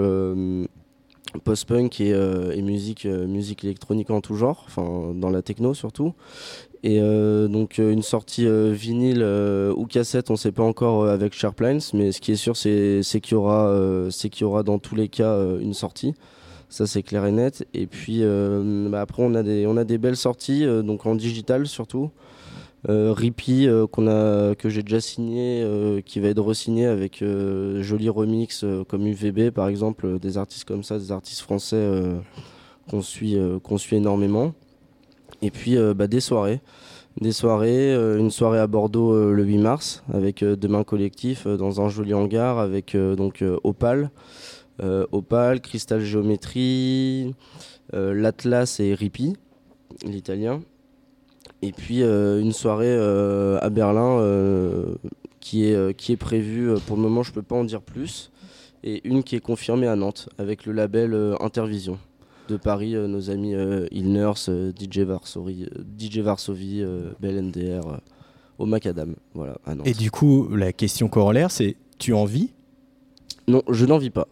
[1.43, 6.13] post-punk et, musique, musique électronique en tout genre, enfin dans la techno surtout.
[6.83, 9.23] Et donc une sortie vinyle
[9.75, 13.33] ou cassette, on sait pas encore avec Sharplines, mais ce qui est sûr c'est qu'il
[13.33, 16.13] y aura y aura dans tous les cas une sortie.
[16.69, 17.67] Ça c'est clair et net.
[17.73, 18.23] Et puis
[18.89, 22.09] bah, après on a des on a des belles sorties donc en digital surtout.
[22.89, 23.13] Euh,
[23.99, 29.07] euh, que j'ai déjà signé euh, qui va être re-signé avec euh, joli remix comme
[29.07, 31.85] UVB par exemple des artistes comme ça des artistes français
[32.89, 33.35] qu'on suit
[33.91, 34.53] énormément.
[35.41, 36.61] Et puis bah, des soirées.
[37.19, 42.13] Des soirées une soirée à Bordeaux le 8 mars avec Demain Collectif dans un joli
[42.13, 44.11] hangar avec donc Opal.
[45.11, 47.33] Opal Crystal Géométrie
[47.91, 49.35] l'Atlas et Rippy
[50.05, 50.61] l'italien
[51.61, 54.95] et puis euh, une soirée euh, à Berlin euh,
[55.39, 56.73] qui, est, qui est prévue.
[56.85, 58.31] Pour le moment, je peux pas en dire plus.
[58.83, 61.97] Et une qui est confirmée à Nantes avec le label Intervision.
[62.47, 63.55] De Paris, nos amis
[63.91, 64.99] Ilners, DJ,
[65.99, 66.85] DJ Varsovie,
[67.19, 67.99] Bel NDR,
[68.57, 69.15] au Macadam.
[69.33, 69.87] Voilà, à Nantes.
[69.87, 72.51] Et du coup, la question corollaire, c'est tu en vis?
[73.47, 74.27] Non, je n'en vis pas.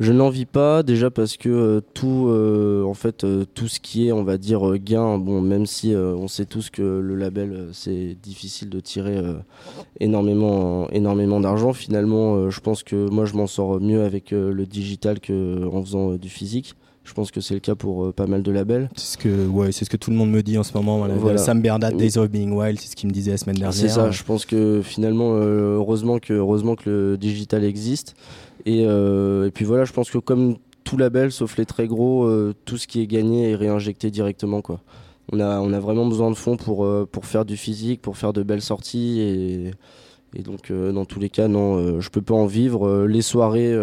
[0.00, 3.80] Je n'en vis pas déjà parce que euh, tout, euh, en fait, euh, tout ce
[3.80, 7.68] qui est, on va dire, gain, bon, même si on sait tous que le label,
[7.72, 9.20] c'est difficile de tirer
[10.00, 11.72] énormément, énormément d'argent.
[11.72, 16.28] Finalement, je pense que moi, je m'en sors mieux avec le digital qu'en faisant du
[16.28, 16.74] physique.
[17.08, 18.90] Je pense que c'est le cas pour euh, pas mal de labels.
[18.94, 20.98] C'est ce que, ouais, c'est ce que tout le monde me dit en ce moment.
[20.98, 21.14] Voilà.
[21.14, 21.38] Voilà.
[21.38, 21.94] Sam Bernard.
[21.94, 23.72] Days of Being Wild, c'est ce qu'il me disait la semaine dernière.
[23.72, 28.14] C'est ça, je pense que finalement, euh, heureusement, que, heureusement que le digital existe.
[28.68, 32.24] Et, euh, et puis voilà, je pense que comme tout label, sauf les très gros,
[32.24, 34.62] euh, tout ce qui est gagné est réinjecté directement.
[35.32, 38.18] On, a, on a vraiment besoin de fonds pour, euh, pour faire du physique, pour
[38.18, 39.20] faire de belles sorties.
[40.34, 43.06] Et, donc, dans tous les cas, non, je peux pas en vivre.
[43.06, 43.74] Les soirées,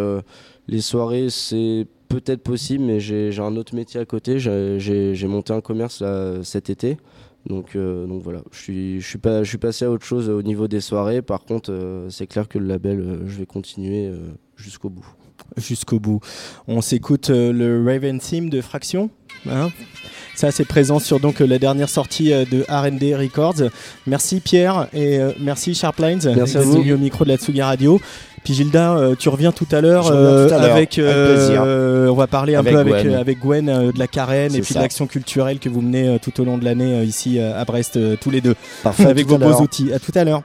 [0.79, 4.37] soirées c'est peut-être possible, mais j'ai un autre métier à côté.
[4.37, 6.03] J'ai- monté un commerce
[6.43, 6.97] cet été.
[7.47, 10.43] Donc, donc voilà, je suis, je, suis pas, je suis passé à autre chose au
[10.43, 11.23] niveau des soirées.
[11.23, 14.11] Par contre, c'est clair que le label, je vais continuer
[14.65, 15.05] jusqu'au bout.
[15.57, 16.19] jusqu'au bout.
[16.67, 19.09] On s'écoute euh, le Raven Theme de Fraction.
[19.49, 19.69] hein.
[20.35, 23.69] ça, c'est présent sur donc euh, la dernière sortie euh, de R&D Records.
[24.07, 26.77] Merci Pierre et merci Sharplines Merci à vous.
[26.91, 28.01] au micro de la Tsugi Radio.
[28.43, 32.73] Puis Gilda, tu reviens tout à l'heure euh, avec, euh, on va parler un Avec
[32.73, 33.13] peu avec Gwen.
[33.15, 34.79] avec Gwen euh, de la Carène et puis ça.
[34.79, 38.29] de l'action culturelle que vous menez tout au long de l'année ici à Brest tous
[38.29, 39.91] les deux Parfait, avec vos beaux outils.
[39.93, 40.43] À tout à l'heure.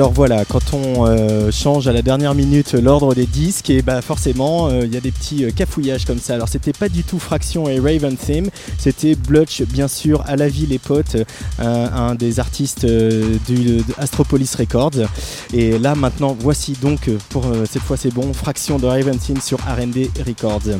[0.00, 4.00] Alors voilà, quand on euh, change à la dernière minute l'ordre des disques, et bah
[4.00, 6.36] forcément euh, il y a des petits euh, cafouillages comme ça.
[6.36, 10.48] Alors c'était pas du tout Fraction et Raven Theme, c'était Blutch bien sûr à la
[10.48, 11.18] vie les potes,
[11.58, 15.02] un, des artistes du Astropolis Records.
[15.52, 19.58] Et là maintenant voici donc pour cette fois c'est bon, Fraction de Raven Theme sur
[19.58, 20.78] R&D Records.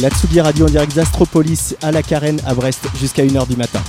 [0.00, 0.08] La
[0.42, 3.82] Radio en direct d'Astropolis à la Carène à Brest jusqu'à 1h du matin.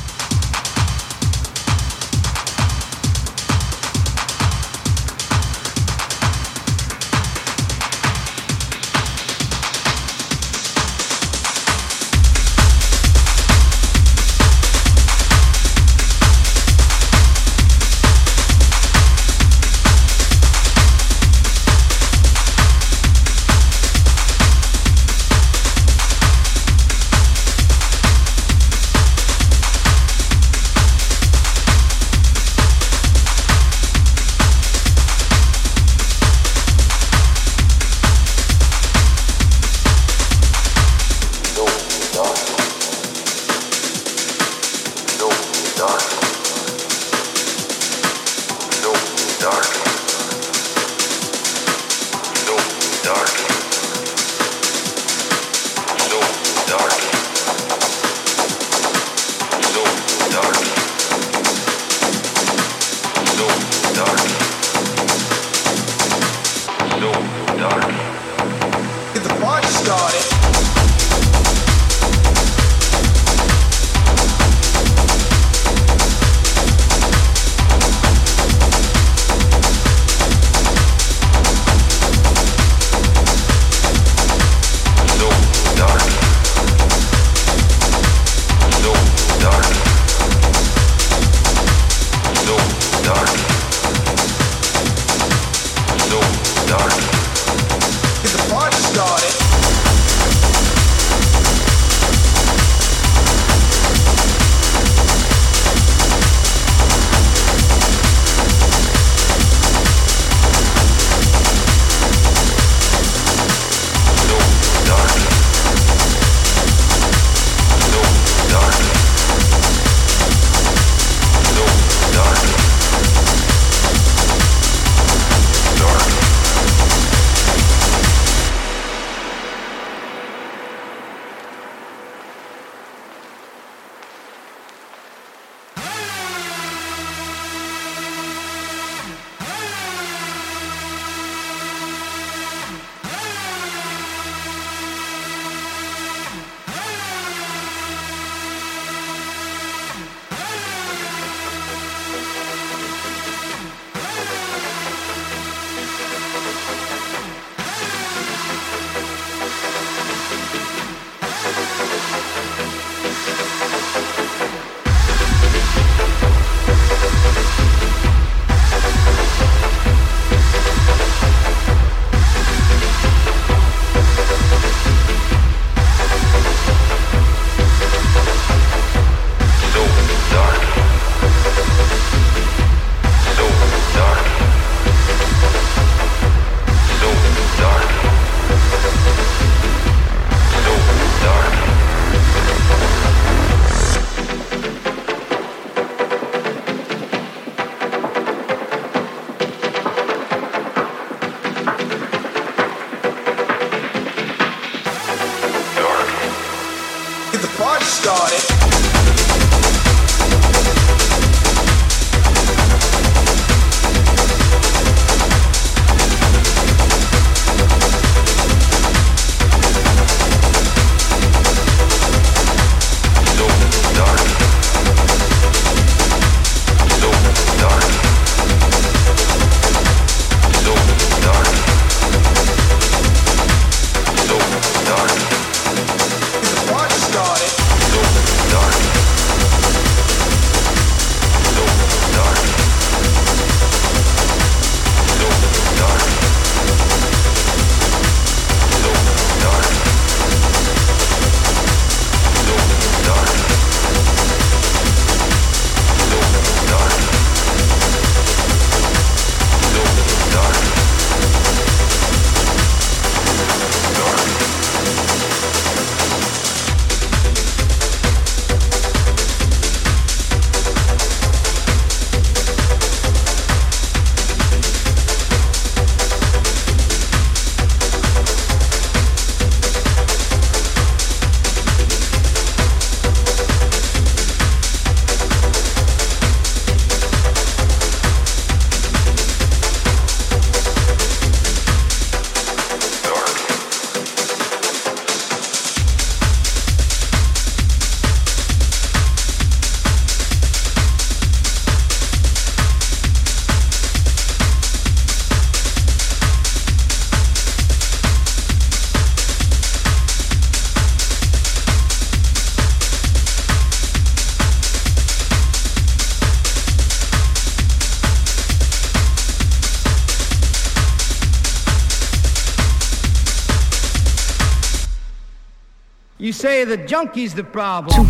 [326.68, 328.10] The junkie's the problem.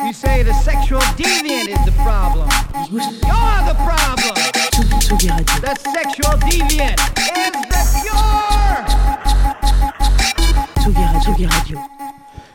[0.00, 2.48] You say the sexual deviant is the problem.
[2.90, 4.34] You're the problem.
[5.60, 7.11] The sexual deviant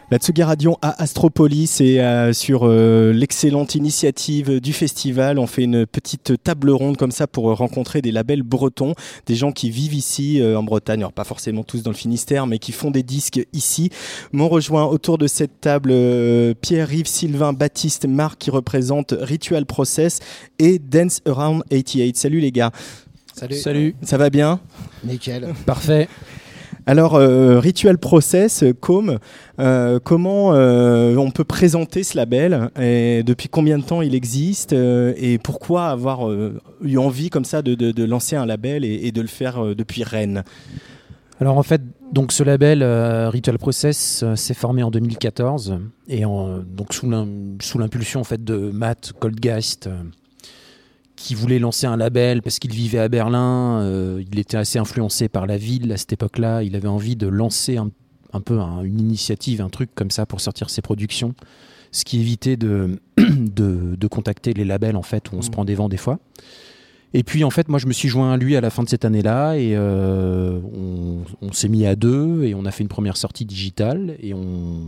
[0.10, 5.64] La Tsugi Radio à Astropolis et euh, sur euh, l'excellente initiative du festival, on fait
[5.64, 8.94] une petite table ronde comme ça pour euh, rencontrer des labels bretons,
[9.26, 12.48] des gens qui vivent ici euh, en Bretagne, alors pas forcément tous dans le Finistère,
[12.48, 13.90] mais qui font des disques ici.
[14.32, 20.22] M'ont rejoint autour de cette table euh, Pierre-Yves, Sylvain, Baptiste, Marc qui représentent Ritual Process
[20.58, 22.16] et Dance Around 88.
[22.16, 22.72] Salut les gars.
[23.34, 23.56] Salut.
[23.56, 23.96] Salut.
[24.04, 24.62] Ça va bien?
[25.04, 25.54] Nickel.
[25.66, 26.08] Parfait.
[26.90, 29.20] Alors, euh, Ritual Process, euh, Com,
[29.60, 35.88] euh, comment on peut présenter ce label Depuis combien de temps il existe Et pourquoi
[35.88, 36.32] avoir
[36.82, 40.44] eu envie comme ça de, lancer un label et, de le faire depuis Rennes?
[41.42, 41.82] Alors en fait,
[42.14, 45.78] donc ce label Ritual Process s'est formé en 2014
[46.08, 49.90] et donc sous l'im- sous l'impulsion en de Matt Goldgeist
[51.18, 55.28] qui voulait lancer un label parce qu'il vivait à Berlin, euh, il était assez influencé
[55.28, 57.90] par la ville à cette époque-là, il avait envie de lancer un,
[58.34, 61.34] un peu un- une initiative, un truc comme ça pour sortir ses productions,
[61.92, 65.66] ce qui évitait de, de, de contacter les labels en fait où on se prend
[65.66, 66.20] des vents des fois.
[67.14, 68.90] Et puis en fait, moi je me suis joint à lui à la fin de
[68.90, 72.90] cette année-là et euh, on, on s'est mis à deux et on a fait une
[72.90, 74.82] première sortie digitale et on,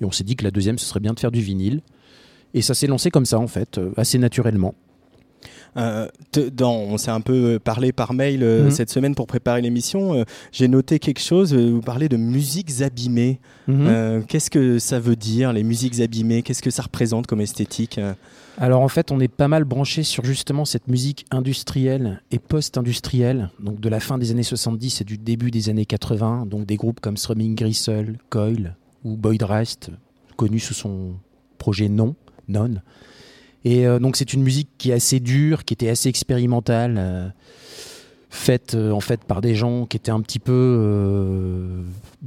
[0.00, 1.82] et on s'est dit que la deuxième ce serait bien de faire du vinyle.
[2.54, 4.74] Et ça s'est lancé comme ça en fait, euh, assez naturellement.
[5.76, 6.08] Euh,
[6.52, 8.70] dans, on s'est un peu parlé par mail euh, Mhm.
[8.70, 10.14] cette semaine pour préparer l'émission.
[10.14, 11.54] Euh, J'ai noté quelque chose.
[11.54, 13.40] Vous parlez de musiques abîmées.
[13.68, 14.24] Mhm.
[14.26, 16.42] Qu'est-ce que ça veut dire, les musiques abîmées?
[16.42, 18.00] Qu'est-ce que ça représente comme esthétique
[18.58, 23.50] Alors en fait, on est pas mal branché sur justement cette musique industrielle et post-industrielle,
[23.60, 26.76] donc de la fin des années 70 et du début des années 80, donc des
[26.76, 29.90] groupes comme Strumming Gristle, Coil ou Boyd Rest,
[30.36, 31.12] connu sous son
[31.58, 32.14] projet Non,
[32.48, 32.70] Non.
[33.64, 37.28] Et euh, donc c'est une musique qui est assez dure, qui était assez expérimentale, euh,
[38.30, 41.82] faite euh, en fait par des gens qui étaient un petit peu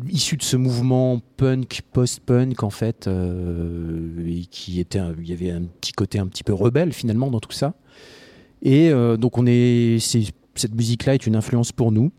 [0.10, 5.64] issus de ce mouvement punk, post-punk en fait, et qui était, il y avait un
[5.64, 7.74] petit côté un petit peu rebelle finalement dans tout ça.
[8.62, 9.98] Et donc on est,
[10.56, 12.12] cette musique-là est une influence pour nous.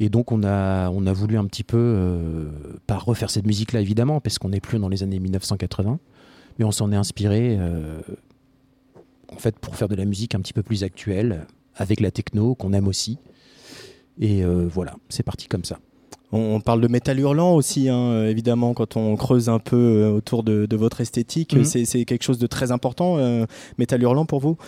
[0.00, 2.50] Et donc on a, on a voulu un petit peu,
[2.86, 5.98] pas refaire cette musique-là évidemment, parce qu'on n'est plus dans les années 1980,
[6.58, 7.58] mais on s'en est inspiré
[9.32, 12.54] en fait pour faire de la musique un petit peu plus actuelle, avec la techno
[12.54, 13.18] qu'on aime aussi.
[14.20, 15.78] Et euh, voilà, c'est parti comme ça.
[16.30, 20.10] On parle de métal hurlant aussi, hein, euh, évidemment, quand on creuse un peu euh,
[20.10, 21.54] autour de, de votre esthétique.
[21.54, 21.64] Mhm.
[21.64, 23.46] C'est quelque chose de très important, euh,
[23.78, 24.58] métal hurlant pour vous?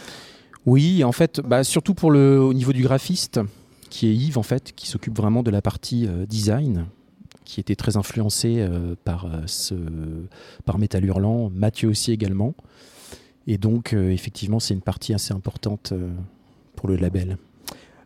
[0.64, 3.40] Oui, en fait, bah, surtout pour le, au niveau du graphiste,
[3.90, 6.86] qui est Yves, en fait, qui s'occupe vraiment de la partie euh, design,
[7.44, 9.74] qui était très influencé euh, par, ce,
[10.64, 12.54] par Metal Hurlant, Mathieu aussi également.
[13.46, 16.10] Et donc, euh, effectivement, c'est une partie assez importante euh,
[16.76, 17.36] pour le label.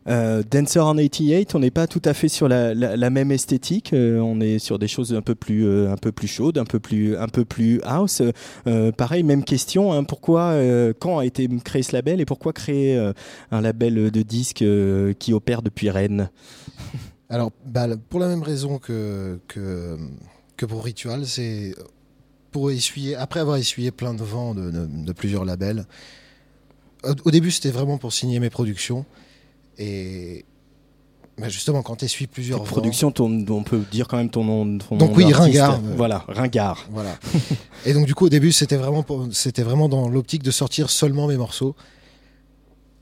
[0.07, 3.30] Euh, Dancer on 88, on n'est pas tout à fait sur la, la- la même
[3.32, 3.95] esthétique.
[3.95, 6.66] euh, on est sur des choses un peu plus, euh, un peu plus chaudes, un
[6.66, 8.20] peu plus, un peu plus house.
[8.66, 9.93] Euh, pareil, même question.
[9.95, 13.14] hein, pourquoi, euh, quand a été créé ce label et pourquoi créer euh,
[13.51, 16.28] un label de disques euh, qui opère depuis Rennes?
[17.30, 19.97] Alors, bah, pour la même raison que, que,
[20.59, 21.74] que pour Ritual, c'est
[22.55, 25.87] pour essuyer, après avoir essuyé plein de vents de, de- de plusieurs labels.
[27.03, 29.05] Au, au début, c'était vraiment pour signer mes productions.
[29.77, 30.45] Et
[31.37, 34.45] bah, justement, quand tu essuies plusieurs vents- Production, ton- on peut dire quand même ton
[34.45, 34.79] nom.
[34.79, 35.33] ton Donc nom oui.
[35.33, 35.81] Ringard.
[35.97, 36.87] Voilà, Ringard.
[36.93, 37.19] Voilà.
[37.87, 41.27] Et donc du coup au début c'était vraiment c'était vraiment dans l'optique de sortir seulement
[41.27, 41.75] mes morceaux.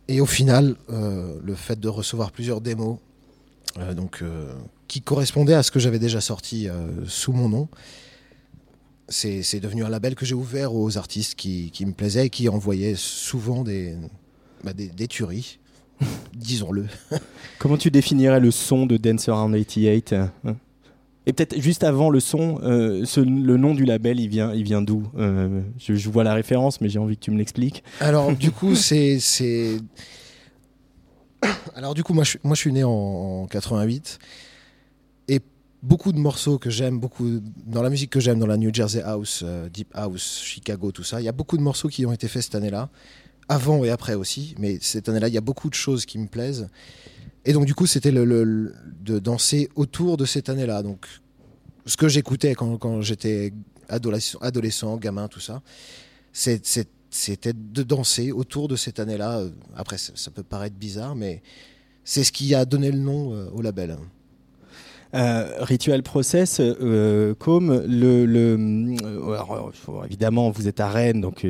[0.09, 2.97] Et au final, euh, le fait de recevoir plusieurs démos,
[3.79, 4.51] euh, donc euh,
[4.89, 7.69] qui correspondaient à ce que j'avais déjà sorti euh, sous mon nom,
[9.09, 12.49] c'est devenu un label que j'ai ouvert aux artistes qui, qui me plaisaient et qui
[12.49, 13.95] envoyaient souvent des,
[14.65, 15.59] bah, des, des tueries,
[16.35, 16.87] disons-le.
[17.59, 20.57] Comment tu définirais le son de Dancer on 88 euh, hein
[21.27, 24.63] Et peut-être juste avant le son, euh, ce- le nom du label, il vient, il
[24.65, 27.85] vient d'où Euh, je, je vois la référence, mais j'ai envie que tu me l'expliques.
[28.01, 29.19] Alors du coup, c'est
[31.75, 34.19] alors du coup moi je, suis- moi je suis né en, en 88 et
[35.83, 39.03] beaucoup de morceaux que j'aime beaucoup dans la musique que j'aime dans la New Jersey
[39.03, 42.13] House, euh, Deep House, Chicago tout ça, il y a beaucoup de morceaux qui ont
[42.13, 42.89] été faits cette année-là,
[43.49, 46.29] avant et après aussi, mais cette année-là il y a beaucoup de choses qui me
[46.29, 46.69] plaisent
[47.45, 51.07] et donc du coup c'était le, de danser autour de cette année-là donc
[51.87, 53.53] ce que j'écoutais quand, j'étais
[53.89, 55.63] adolescent, gamin, tout ça,
[56.33, 59.43] c'était de danser autour de cette année-là.
[59.77, 61.43] Après, ça, ça peut paraître bizarre, mais
[62.05, 63.97] c'est ce qui a donné le nom euh, au label.
[65.15, 68.57] Euh, Ritual Process, euh, comme le, le
[69.05, 69.71] euh, alors,
[70.07, 71.47] évidemment vous êtes à Rennes, donc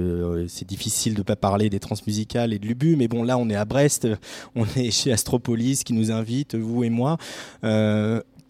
[0.48, 3.48] c'est difficile de ne pas parler des transmusicales et de l'Ubu, mais bon là on
[3.48, 4.08] est à Brest,
[4.56, 7.18] on est chez Astropolis qui nous invite, vous et moi.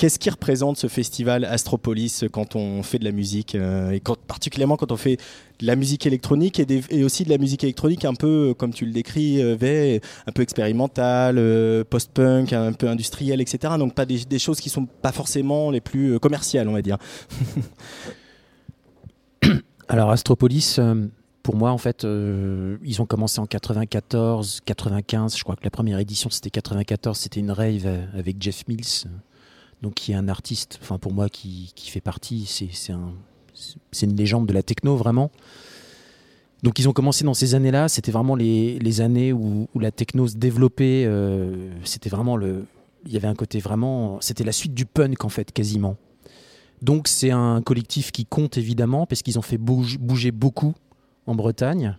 [0.02, 4.16] Qu'est-ce qui représente ce festival Astropolis quand on fait de la musique euh, et quand,
[4.18, 5.16] particulièrement quand on fait
[5.62, 8.84] de la musique électronique et, aussi de la musique électronique un peu, euh, comme tu
[8.84, 13.74] le décris, euh, un peu expérimentale, euh, post-punk, un peu industrielle, etc.
[13.78, 16.98] Donc pas des, choses qui sont pas forcément les plus commerciales, on va dire.
[19.88, 20.80] Alors Astropolis,
[21.42, 25.36] pour moi en fait, ils ont commencé en 94, 95.
[25.36, 29.06] Je crois que la première édition c'était 94, c'était une rave avec Jeff Mills,
[29.80, 30.80] donc qui est un artiste.
[30.82, 33.12] Enfin pour moi qui, qui fait partie, c'est un,
[33.90, 35.30] c'est une légende de la techno vraiment.
[36.62, 37.88] Donc ils ont commencé dans ces années-là.
[37.88, 41.04] C'était vraiment les, années où, la techno se développait.
[41.06, 42.66] euh, c'était vraiment le,
[43.04, 45.96] il y avait un côté vraiment, c'était la suite du punk en fait quasiment.
[46.82, 50.74] Donc c'est un collectif qui compte évidemment parce qu'ils ont fait bouge- bouger beaucoup
[51.26, 51.96] en Bretagne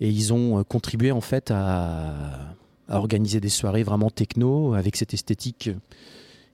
[0.00, 2.54] et ils ont euh, contribué en fait à,
[2.88, 5.70] à organiser des soirées vraiment techno avec cette esthétique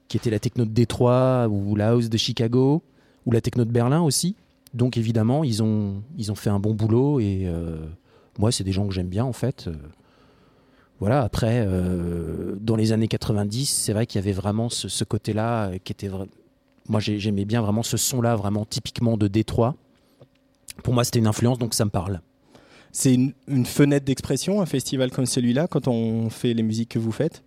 [0.07, 2.83] qui était la techno de Détroit ou la house de Chicago
[3.25, 4.35] ou la techno de Berlin aussi.
[4.73, 7.77] Donc évidemment ils ont, ils ont fait un bon boulot et euh,
[8.39, 9.67] moi c'est des gens que j'aime bien en fait.
[9.67, 9.73] Euh,
[10.99, 15.71] Voilà, après, euh, dans les années 90, c'est vrai qu'il y avait vraiment ce, côté-là
[15.83, 16.09] qui était
[16.87, 19.75] moi j'ai- j'aimais bien vraiment ce son-là, vraiment typiquement de Détroit.
[20.83, 22.21] Pour moi, c'était une influence, donc ça me parle.
[22.91, 27.11] C'est une fenêtre d'expression, un festival comme celui-là, quand on fait les musiques que vous
[27.11, 27.43] faites?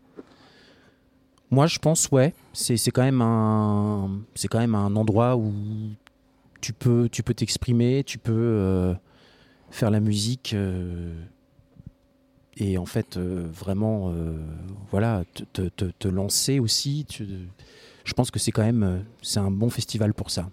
[1.50, 4.20] Moi, je pense, ouais, c'est quand même un,
[4.50, 5.52] quand même un endroit où
[6.60, 8.94] tu peux, tu peux t'exprimer, tu peux euh,
[9.70, 11.14] faire la musique euh,
[12.58, 14.12] et en fait euh, vraiment,
[14.90, 17.06] voilà, te, te- te- lancer aussi.
[18.04, 20.50] je pense que c'est quand même, c'est un bon festival pour ça.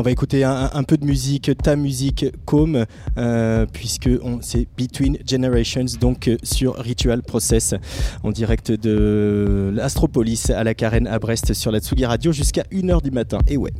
[0.00, 2.86] On va écouter un, peu de musique, ta musique, Com,
[3.18, 4.08] euh, puisque
[4.40, 7.74] c'est Between Generations, donc euh, sur Ritual Process,
[8.22, 13.02] en direct de l'Astropolis à la Carène à Brest sur la Tsugi Radio jusqu'à 1h
[13.02, 13.40] du matin.
[13.46, 13.72] Et ouais.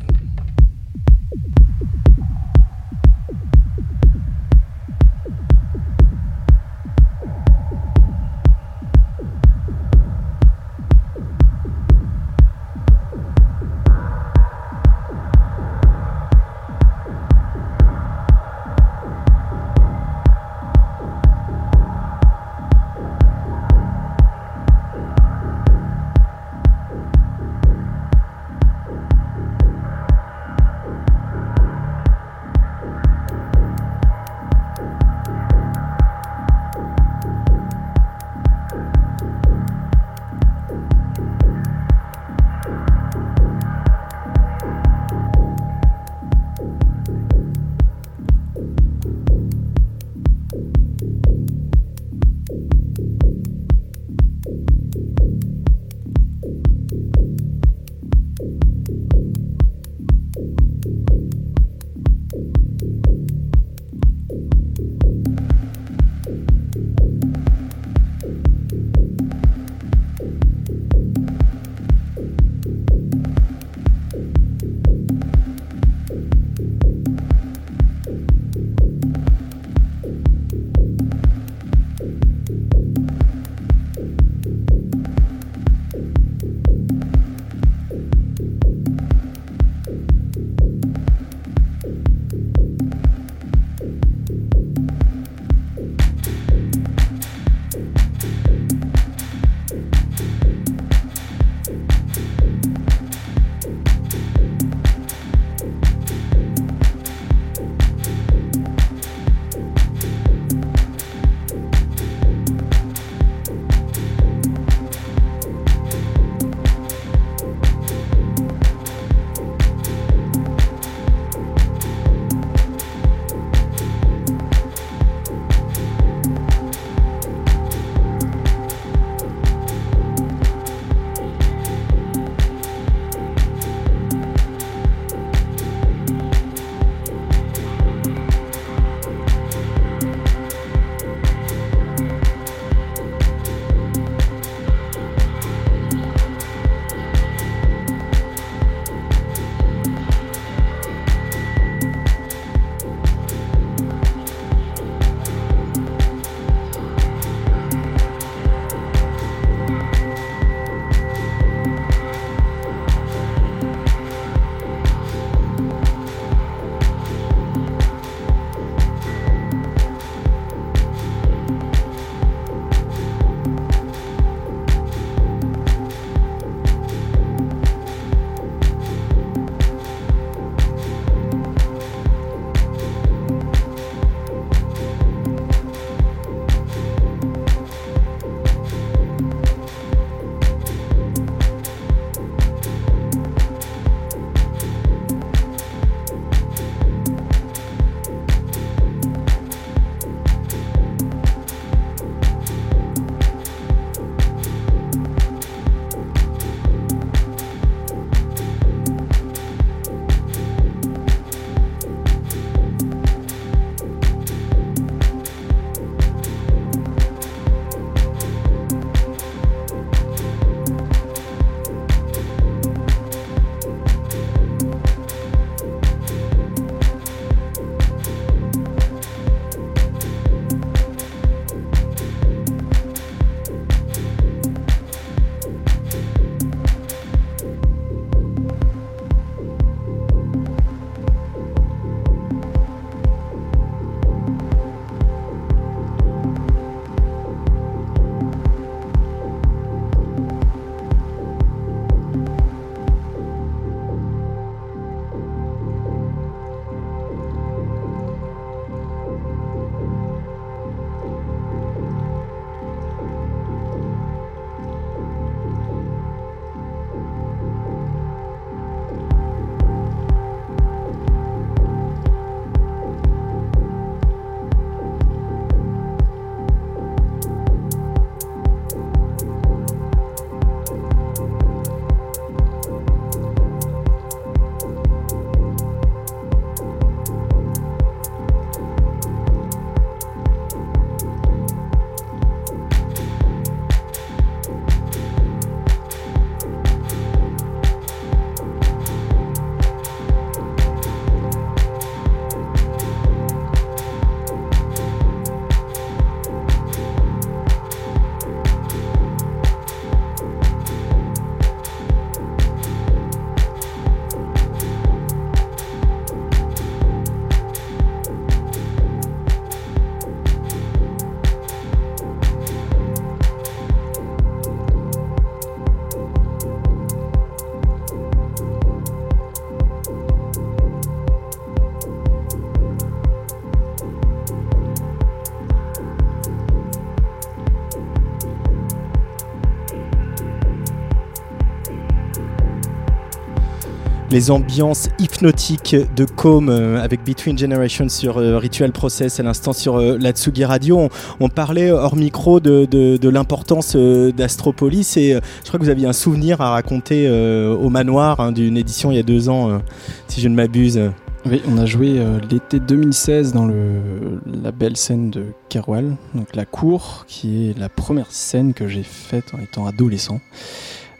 [344.10, 349.52] Les ambiances hypnotiques de Com euh, avec Between Generations sur euh, Ritual Process à l'instant
[349.52, 350.88] sur euh, la Tsugi Radio.
[351.20, 355.92] On, parlait hors micro de, de- l'importance d'Astropolis et je crois que vous aviez un
[355.92, 359.60] souvenir à raconter au manoir hein, d'une édition il y a deux ans,
[360.06, 360.80] si je ne m'abuse.
[361.26, 362.00] Oui, on a joué
[362.30, 367.68] l'été 2016 dans le, la belle scène de Keroual, donc la cour, qui est la
[367.68, 370.20] première scène que j'ai faite en étant adolescent.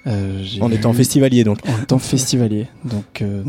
[0.07, 1.59] Euh, En étant festivalier, donc.
[1.69, 2.69] En étant festivalier.
[2.85, 3.43] Donc euh,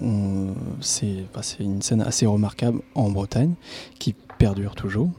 [0.00, 3.52] on- c'est bah, c'est une scène assez remarquable en Bretagne
[3.98, 5.10] qui perdure toujours.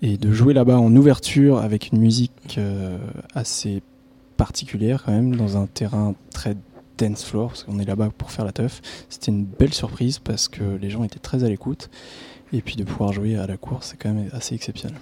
[0.00, 2.96] Et de jouer là-bas en ouverture avec une musique euh,
[3.34, 3.82] assez
[4.36, 6.56] particulière quand même, dans un terrain très
[6.98, 10.48] dance floor, parce qu'on est là-bas pour faire la teuf, c'était une belle surprise parce
[10.48, 11.90] que les gens étaient très à l'écoute.
[12.54, 14.98] Et puis de pouvoir jouer à la cour, c'est quand même assez exceptionnel.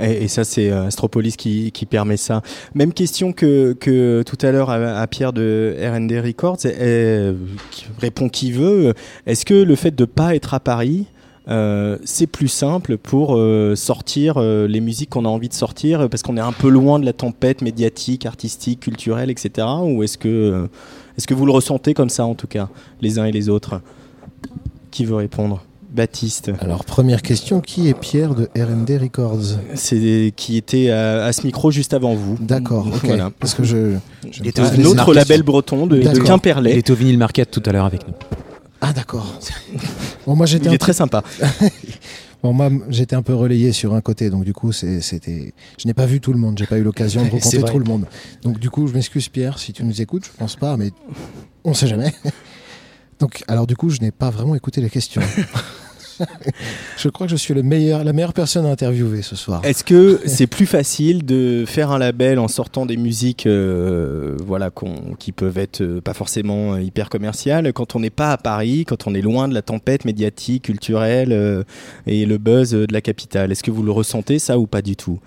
[0.00, 2.42] Et, et ça, c'est euh, Astropolis qui, qui permet ça.
[2.74, 6.58] Même question que, que tout à l'heure à, Pierre de R&D Records.
[6.64, 7.34] euh,
[7.70, 8.94] qui répond qui veut.
[9.26, 11.06] Est-ce que le fait de pas être à Paris,
[11.48, 16.22] euh, c'est plus simple pour euh, sortir les musiques qu'on a envie de sortir parce
[16.22, 19.66] qu'on est un peu loin de la tempête médiatique, artistique, culturelle, etc.
[19.82, 20.68] Ou est-ce que,
[21.16, 22.68] est-ce que vous le ressentez comme ça en tout cas,
[23.00, 23.80] les uns et les autres?
[24.90, 25.62] Qui veut répondre?
[25.90, 26.50] Baptiste.
[26.60, 31.46] Alors, première question, qui est Pierre de R&D Records C'est qui était à, à ce
[31.46, 32.36] micro juste avant vous.
[32.40, 32.86] D'accord.
[33.04, 33.30] Voilà.
[33.38, 33.94] Parce que je...
[34.30, 36.18] je- Il était Un autre label breton de, de.
[36.20, 36.72] Quimperlé.
[36.72, 38.14] Il était au vinyle market tout à l'heure avec nous.
[38.80, 39.38] Ah d'accord.
[40.26, 41.24] bon moi j'étais Il est très sympa.
[42.42, 45.94] bon moi j'étais un peu relayé sur un côté donc du coup c'était je n'ai
[45.94, 48.04] pas vu tout le monde, j'ai pas eu l'occasion de rencontrer tout le monde.
[48.42, 50.90] Donc du coup je m'excuse Pierre si tu nous écoutes, je pense pas mais
[51.64, 52.12] on sait jamais.
[53.18, 55.22] Donc alors du coup je n'ai pas vraiment écouté les questions.
[56.96, 59.64] je crois que je suis le meilleur la meilleure personne à interviewer ce soir.
[59.64, 64.70] Est-ce que c'est plus facile de faire un label en sortant des musiques euh, voilà,
[65.18, 68.84] qui peuvent être euh, pas forcément euh, hyper commerciales quand on n'est pas à Paris,
[68.84, 71.62] quand on est loin de la tempête médiatique, culturelle euh,
[72.06, 73.52] et le buzz de la capitale?
[73.52, 75.18] Est-ce que vous le ressentez ça ou pas du tout?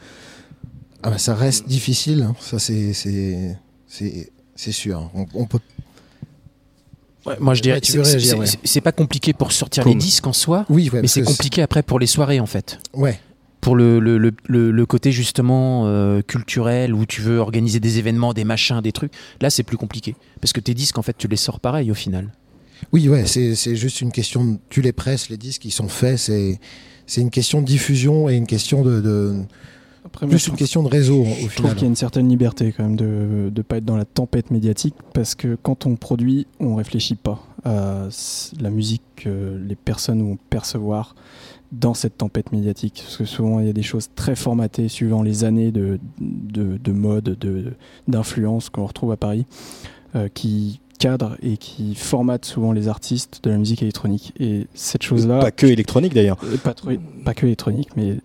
[1.04, 2.36] Ah bah, ça reste difficile, hein.
[2.40, 2.94] ça c'est
[4.72, 5.10] sûr.
[5.16, 5.60] On, on peut
[7.26, 8.82] Ouais, moi je dirais Ouais, c'est- ouais.
[8.82, 12.00] pas compliqué pour sortir Comme- les disques en soi, Oui, mais c'est compliqué après pour
[12.00, 12.80] les soirées en fait.
[12.94, 13.20] Ouais.
[13.62, 14.18] Pour le, le,
[14.48, 19.12] le, côté justement euh, culturel où tu veux organiser des événements, des machins, des trucs,
[19.40, 20.16] là c'est plus compliqué.
[20.42, 22.30] Parce que tes disques en fait tu les sors pareil au final.
[22.92, 24.44] Oui, ouais, c'est juste une question.
[24.44, 26.18] De, tu les presses, les disques, ils sont faits.
[26.18, 26.60] C'est
[27.06, 29.36] c'est une question de diffusion et une question de, de
[30.06, 31.74] Après, plus je une trouve- question de réseau au Je trouve final.
[31.74, 34.52] qu'il y a une certaine liberté quand même de ne pas être dans la tempête
[34.52, 38.08] médiatique parce que quand on produit, on réfléchit pas à
[38.60, 41.16] la musique que les personnes vont percevoir
[41.72, 43.02] dans cette tempête médiatique.
[43.06, 46.78] Parce que souvent, il y a des choses très formatées suivant les années de, de,
[46.78, 47.74] de mode, de-
[48.08, 49.46] d'influence qu'on retrouve à Paris,
[50.16, 54.34] euh, qui cadrent et qui formatent souvent les artistes de la musique électronique.
[54.40, 55.40] Et cette chose-là...
[55.40, 56.38] Pas que électronique d'ailleurs.
[57.24, 58.18] Pas que électronique, mais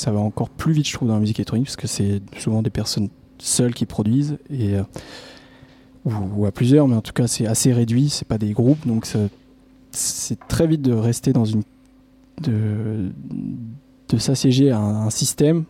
[0.00, 2.62] ça va encore plus vite, je trouve, dans la musique électronique, parce que c'est souvent
[2.62, 4.82] des personnes seules qui produisent, et, euh,
[6.04, 8.86] ou, ou à plusieurs, mais en tout cas, c'est assez réduit, c'est pas des groupes,
[8.86, 9.06] donc
[9.92, 11.62] c'est très vite de rester dans une.
[12.42, 13.10] de,
[14.08, 15.64] de s'assiéger à un, un système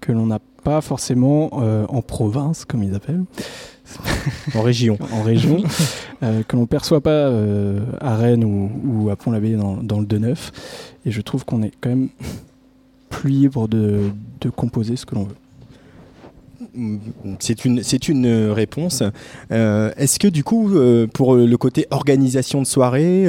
[0.00, 3.24] que l'on n'a pas forcément euh, en province, comme ils appellent.
[4.54, 4.98] En région.
[5.12, 5.62] en région,
[6.22, 10.06] euh, que l'on perçoit pas euh, à Rennes ou, ou à Pont-l'Abbé dans, dans le
[10.06, 10.36] 2-9.
[11.06, 12.08] Et je trouve qu'on est quand même
[13.14, 14.10] plus libre de,
[14.40, 15.36] de composer ce que l'on veut.
[17.40, 19.02] C'est une, une euh, réponse.
[19.52, 23.24] Euh, Est-ce que du coup, euh, pour le côté organisation de soirée,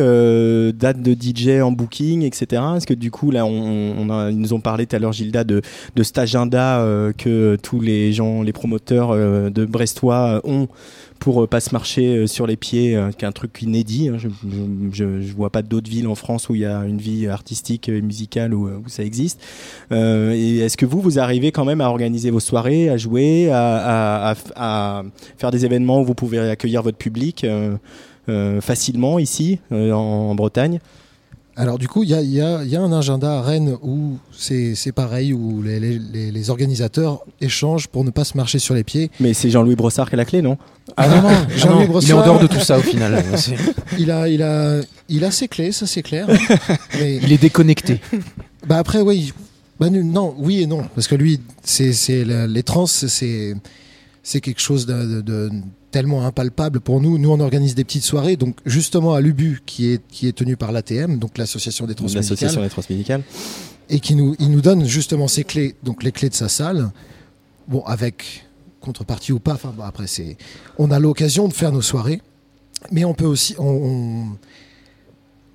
[0.74, 4.40] date de DJ en booking, etc., est-ce que du coup, là, on, on a- ils
[4.40, 5.62] nous ont parlé tout à l'heure, Gilda, de,
[5.96, 6.84] de cet agenda
[7.18, 9.16] que tous les gens, les promoteurs
[9.52, 10.68] de Brestois ont
[11.20, 14.10] pour euh, pas se marcher euh, sur les pieds, euh, qui est un truc inédit.
[14.10, 14.18] hein.
[14.18, 14.30] Je,
[15.22, 18.02] je vois pas d'autres villes en France où il y a une vie artistique et
[18.02, 19.42] musicale où, ça existe.
[19.92, 24.36] Et est-ce que vous, vous arrivez quand même à organiser vos soirées, à jouer, à,
[25.38, 27.46] faire des événements où vous pouvez accueillir votre public
[28.62, 30.80] facilement ici, en Bretagne?
[31.58, 33.42] Alors du coup, il y a, il y a- il y a un agenda à
[33.42, 38.36] Rennes où c'est pareil, où les, les- les- les organisateurs échangent pour ne pas se
[38.36, 39.10] marcher sur les pieds.
[39.22, 40.58] Mais c'est Jean-Louis Brossard qui a la clé, non?
[40.98, 43.24] Ah non, non, Jean-Louis non, il est Brossard, en dehors de tout ça, au final.
[43.98, 46.28] Il a, il a, il a ses clés, ça c'est clair.
[47.00, 48.02] Mais- Il est déconnecté.
[48.68, 49.32] Bah après, oui.
[49.80, 50.84] Bah, non, oui et non.
[50.96, 51.94] Parce que lui, c'est,
[52.26, 53.56] les trans, c'est,
[54.28, 55.52] c'est quelque chose de, de- de
[55.92, 57.18] tellement impalpable pour nous.
[57.20, 58.36] Nous, on organise des petites soirées.
[58.38, 62.62] Donc, justement, à l'UBU, qui est, qui est tenu par l'ATM, donc l'Association des L'association
[62.62, 63.24] transmédicales, des transmédicales.
[63.90, 66.92] et qui nous, il nous donne justement ses clés, donc les clés de sa salle.
[67.68, 68.46] Bon, avec
[68.82, 70.38] contrepartie ou pas, enfin bon, après, c'est,
[70.80, 72.22] on a l'occasion de faire nos soirées.
[72.92, 74.26] mais on peut aussi, on, on,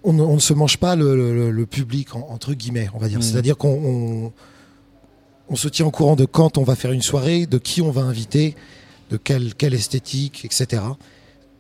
[0.05, 2.99] on ne- on ne se mange pas le, le- le public en- entre guillemets, on
[2.99, 3.19] va dire.
[3.19, 3.23] Mhm.
[3.25, 4.33] C'est-à-dire qu'on
[5.51, 7.91] on, se tient au courant de quand on va faire une soirée, de qui on
[7.91, 8.55] va inviter,
[9.11, 10.83] de quelle, quelle esthétique, etc.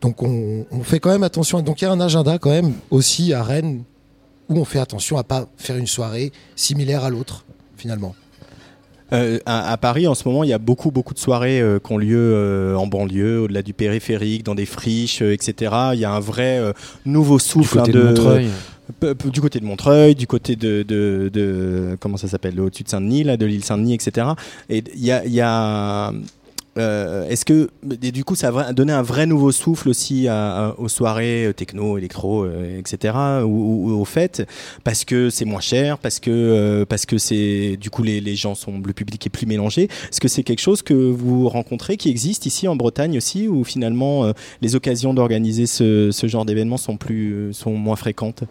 [0.01, 1.61] Donc on, on fait quand même attention.
[1.61, 3.82] Donc il y a un agenda quand même aussi à Rennes
[4.49, 7.45] où on fait attention à pas faire une soirée similaire à l'autre
[7.76, 8.14] finalement.
[9.12, 11.78] Euh, à, à Paris, en ce moment, il y a beaucoup, beaucoup de soirées euh,
[11.80, 15.74] qui ont lieu euh, en banlieue, au-delà du périphérique, dans des friches, euh, etc.
[15.95, 16.72] Il y a un vrai euh,
[17.05, 18.49] nouveau souffle hein, de Montreuil.
[19.32, 23.47] Du côté de Montreuil, du côté de, de, comment ça s'appelle, au-dessus de Saint-Denis, de
[23.47, 24.28] l'île Saint-Denis, etc.
[24.68, 26.12] Et il y a, y a
[26.78, 30.28] euh, est-ce que du coup ça a donné un vrai nouveau souffle aussi
[30.78, 33.14] aux soirées euh, techno, électro, euh, etc.
[33.45, 34.47] ou, aux fêtes
[34.84, 38.55] parce que c'est moins cher, parce que parce que c'est du coup les, les gens
[38.55, 39.84] sont le public est plus mélangé.
[39.84, 43.64] Est-ce que c'est quelque chose que vous rencontrez qui existe ici en Bretagne aussi ou
[43.64, 44.32] finalement
[44.62, 48.45] les occasions d'organiser ce, ce genre d'événements sont plus sont moins fréquentes?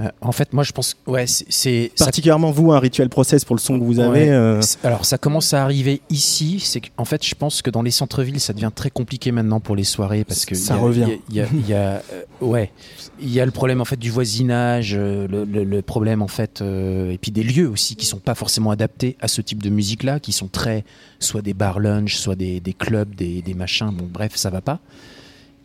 [0.00, 3.54] Euh, en fait, moi, je pense, ouais, c'est- ça- Particulièrement vous, un rituel process pour
[3.54, 4.20] le son que vous avez.
[4.22, 4.30] Ouais.
[4.30, 6.58] euh, Alors ça commence à arriver ici.
[6.60, 9.76] C'est qu'en fait, je pense que dans les centres-villes, ça devient très compliqué maintenant pour
[9.76, 11.06] les soirées parce que Ça y a- revient.
[11.28, 12.72] Il y a, il y a- il y a, euh, ouais,
[13.20, 16.62] il y a le problème en fait du voisinage, le, le- le problème en fait,
[16.62, 20.18] et puis des lieux aussi qui sont pas forcément adaptés à ce type de musique-là,
[20.20, 20.84] qui sont très
[21.18, 23.90] soit des bars lunch, soit des, des clubs, des, des machins.
[23.92, 24.78] Bon, bref, ça va pas.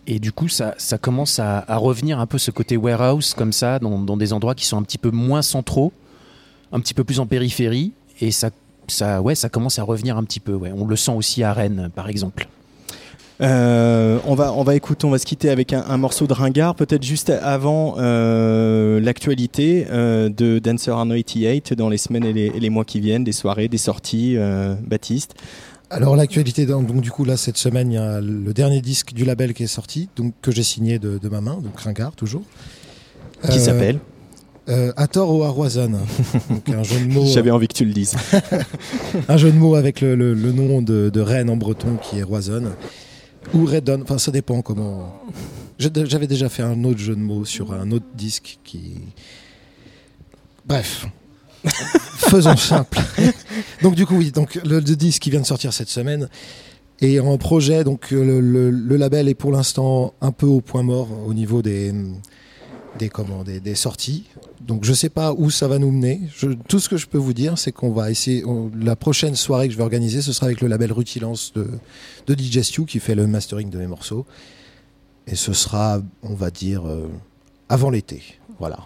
[0.07, 3.79] Et du coup, ça, ça commence à, revenir un peu ce côté warehouse comme ça,
[3.79, 5.91] dans, des endroits qui sont un petit peu moins centraux,
[6.71, 7.91] un petit peu plus en périphérie,
[8.21, 8.49] et ça,
[8.87, 10.53] ça, ouais, ça commence à revenir un petit peu.
[10.53, 10.71] Ouais.
[10.75, 12.47] On le sent aussi à Rennes, par exemple.
[13.41, 16.73] Euh, on va on va écouter, on va se quitter avec un, morceau de Ringard,
[16.73, 22.69] peut-être juste avant euh, l'actualité euh, de Dancer on 88 dans les semaines et les,
[22.69, 24.37] mois qui viennent, des soirées, des sorties.
[24.81, 25.35] Baptiste.
[25.89, 29.13] Alors l'actualité, donc, donc, du coup là cette semaine il y a le dernier disque
[29.13, 32.15] du label qui est sorti, donc que j'ai signé de, de ma main, donc Ringard
[32.15, 32.41] toujours.
[33.43, 33.99] Qui Euh, s'appelle
[34.69, 35.91] euh, À tort ou à Roison.
[36.67, 37.25] un jeu de mots.
[37.27, 38.15] J'avais envie que tu le dises.
[39.29, 42.17] un jeu de mots avec le, le- le nom de, de Rennes en breton qui
[42.17, 42.63] est Roison.
[43.53, 45.21] Ou Redon, enfin ça dépend comment.
[45.77, 48.93] J'avais déjà fait un autre jeu de mots sur un autre disque qui.
[50.65, 51.05] Bref.
[52.17, 52.99] Faisons simple.
[53.81, 56.29] donc du coup oui, donc le, le disque qui vient de sortir cette semaine
[57.01, 57.83] est en projet.
[57.83, 61.93] Donc le, le- label est pour l'instant un peu au point mort au niveau des
[62.97, 64.23] des comment des, sorties.
[64.61, 66.21] Donc je sais pas où ça va nous mener.
[66.67, 68.43] Tout ce que je peux vous dire, c'est qu'on va essayer.
[68.79, 71.67] la prochaine soirée que je vais organiser, ce sera avec le label Rutilance de
[72.27, 74.25] de qui fait le mastering de mes morceaux.
[75.27, 77.07] Et ce sera, on va dire, euh,
[77.67, 78.21] avant l'été.
[78.59, 78.79] Voilà.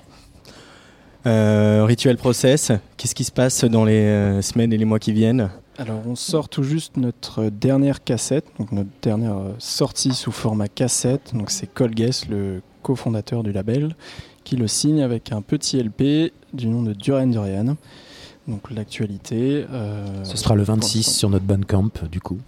[1.26, 2.72] Euh, rituel process.
[2.98, 6.16] Qu'est-ce qui se passe dans les euh, semaines et les mois qui viennent Alors, on
[6.16, 11.36] sort tout juste notre dernière cassette, donc notre dernière euh, sortie sous format cassette.
[11.36, 13.96] Donc, c'est Colguess, le cofondateur du label,
[14.46, 17.76] qui le signe avec un petit LP du nom de Duran Durian.
[18.48, 19.66] Donc, l'actualité.
[19.70, 21.12] euh, Ce sera le pour 26 l'instant.
[21.12, 22.40] sur notre Bandcamp, du coup.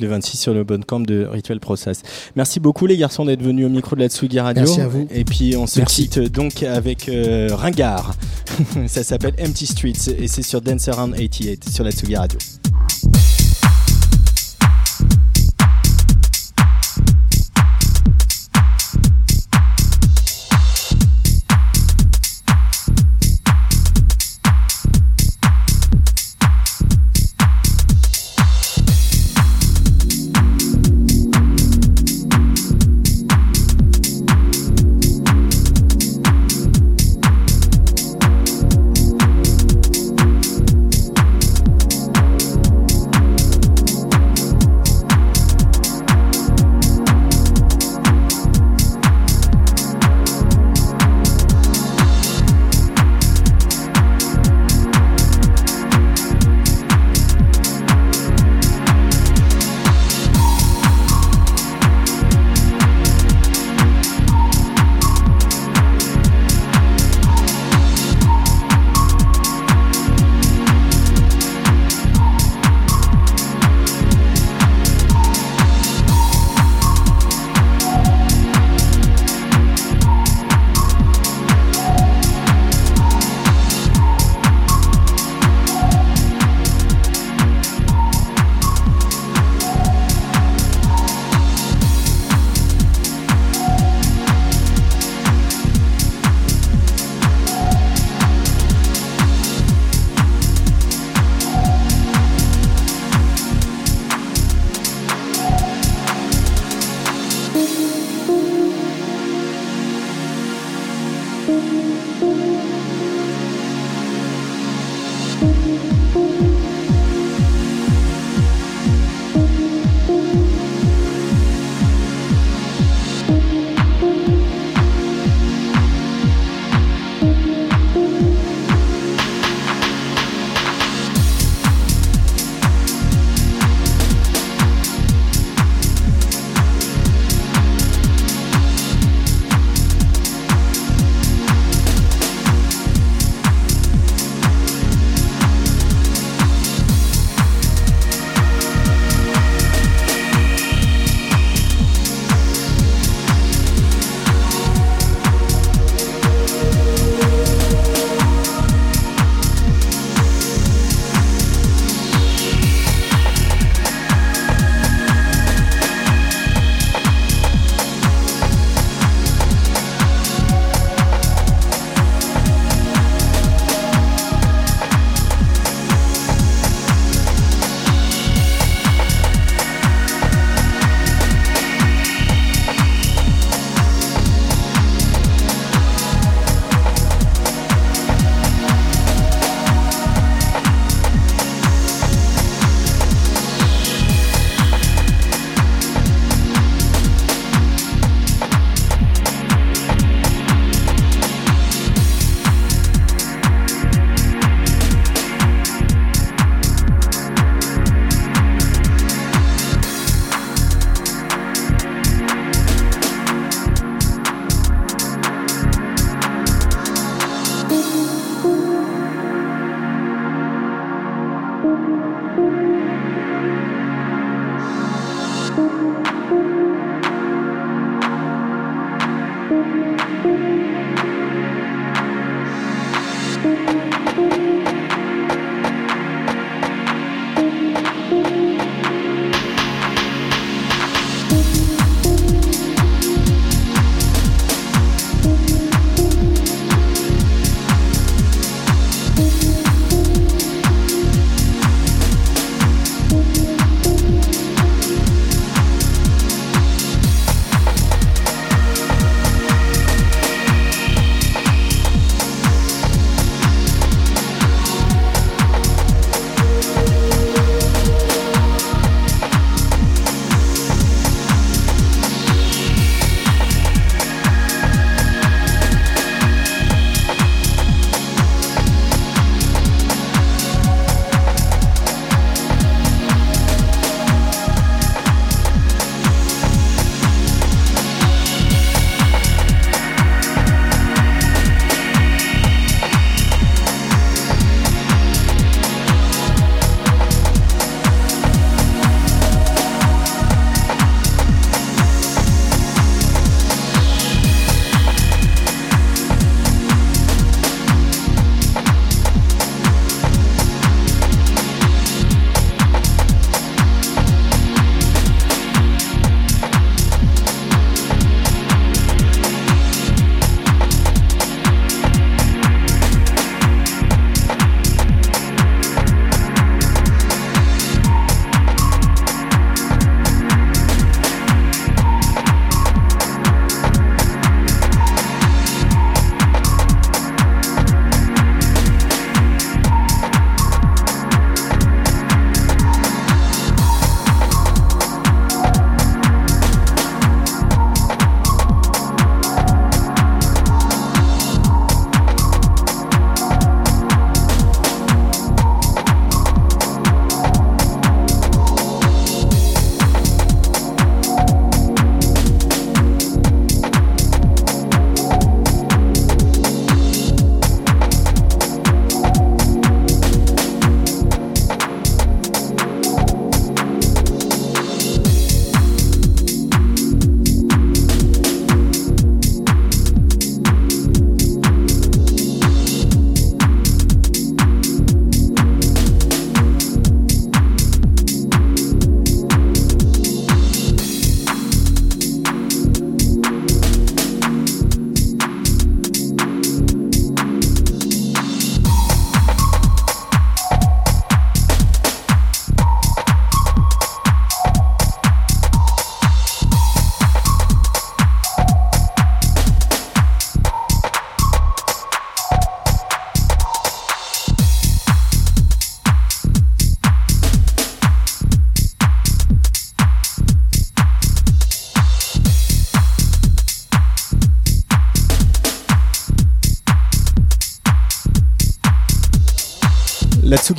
[0.00, 2.02] Le 26 sur le bon camp de Rituel Process.
[2.36, 4.64] Merci beaucoup les garçons d'être venus au micro de la Tsugi Radio.
[4.64, 5.06] Merci à vous.
[5.10, 6.08] Et puis on se Merci.
[6.08, 8.14] quitte donc avec euh, Ringard.
[8.86, 12.38] Ça s'appelle Empty Streets et c'est sur Dancer Around 88 sur la Tsugi Radio.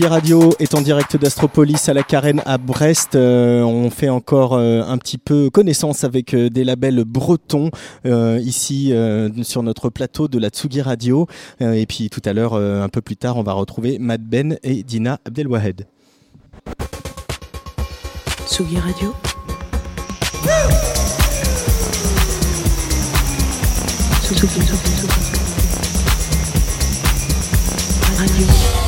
[0.04, 3.16] Tsugi Radio est en direct d'Astropolis à la Carène à Brest.
[3.16, 7.72] Euh, on fait encore euh, un petit peu connaissance avec euh, des labels bretons
[8.04, 8.94] ici
[9.44, 11.28] sur notre plateau de la Tsugi Radio.
[11.62, 14.84] Et puis tout à l'heure, un peu plus tard, on va retrouver Mad Ben et
[14.84, 15.88] Dina Abdelwahed.
[18.46, 19.14] Tsugi Radio.
[28.18, 28.83] Radio.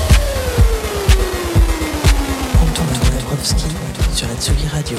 [4.39, 4.97] Tsugi Radio.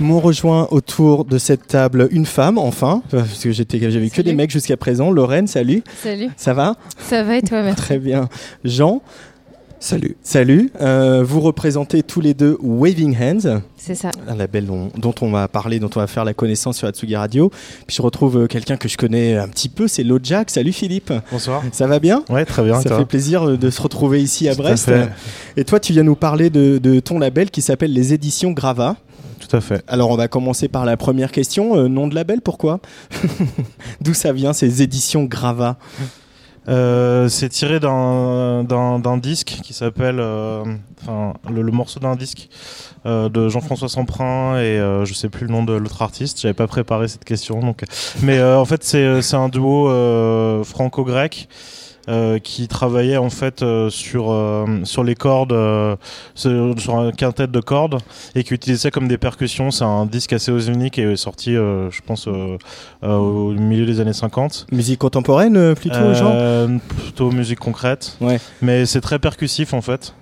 [0.00, 4.34] M'ont rejoint autour de cette table une femme, enfin, parce que j'étais, j'avais que des
[4.34, 5.10] mecs jusqu'à présent.
[5.10, 5.82] Lorraine, salut.
[6.02, 6.28] Salut.
[6.36, 6.76] Ça va?
[6.98, 7.82] Ça va et toi, merci.
[7.82, 8.28] Très bien.
[8.64, 9.02] Jean?
[9.78, 10.16] Salut.
[10.22, 10.72] Salut.
[10.80, 13.60] Euh, vous représentez tous les deux Waving Hands.
[13.76, 14.10] C'est ça.
[14.26, 17.14] Un label dont, dont on va parler, dont on va faire la connaissance sur Atsugi
[17.14, 17.50] Radio.
[17.86, 20.50] Puis je retrouve euh, quelqu'un que je connais un petit peu, c'est Lojak.
[20.50, 21.12] Salut Philippe.
[21.30, 21.62] Bonsoir.
[21.72, 22.24] Ça va bien?
[22.30, 22.80] Ouais, très bien.
[22.80, 22.98] Ça toi?
[22.98, 24.86] fait plaisir euh, de se retrouver ici à Tout à Brest.
[24.86, 25.08] fait.
[25.56, 28.96] Et toi, tu viens nous parler de, de ton label qui s'appelle les Éditions Grava.
[29.38, 29.84] Tout à fait.
[29.86, 31.76] Alors, on va commencer par la première question.
[31.76, 32.80] Euh, nom de label, pourquoi?
[34.00, 35.76] D'où ça vient ces Éditions Grava?
[36.68, 40.64] Euh, c'est tiré d'un disque qui s'appelle, euh,
[41.00, 42.48] enfin le, le morceau d'un disque
[43.06, 46.40] euh, de Jean-François Semprin et euh, je sais plus le nom de l'autre artiste.
[46.40, 47.84] J'avais pas préparé cette question, donc.
[48.22, 49.88] Mais euh, en fait c'est un duo
[50.64, 51.48] franco-grec.
[52.08, 55.96] Euh, qui travaillait en fait euh, sur euh, sur les cordes euh,
[56.34, 57.98] sur un quintet de cordes
[58.34, 60.52] et qui utilisait ça comme des percussions c'est un disque assez
[60.92, 62.56] qui est sorti euh, je pense euh,
[63.02, 68.16] euh, au milieu des années 50 Musique contemporaine, plutôt, euh, Plutôt musique concrète.
[68.20, 68.38] Ouais.
[68.62, 70.14] Mais c'est très percussif en fait.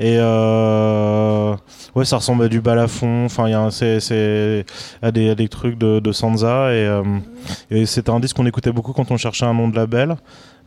[0.00, 1.54] Et euh,
[1.94, 3.24] ouais, ça ressemble à du balafon.
[3.24, 4.64] Enfin, il y a un- c'est c'est
[5.02, 7.02] à des, à des trucs de, de Sansa et, euh,
[7.70, 10.16] et c'était un disque qu'on écoutait beaucoup quand on cherchait un nom de label.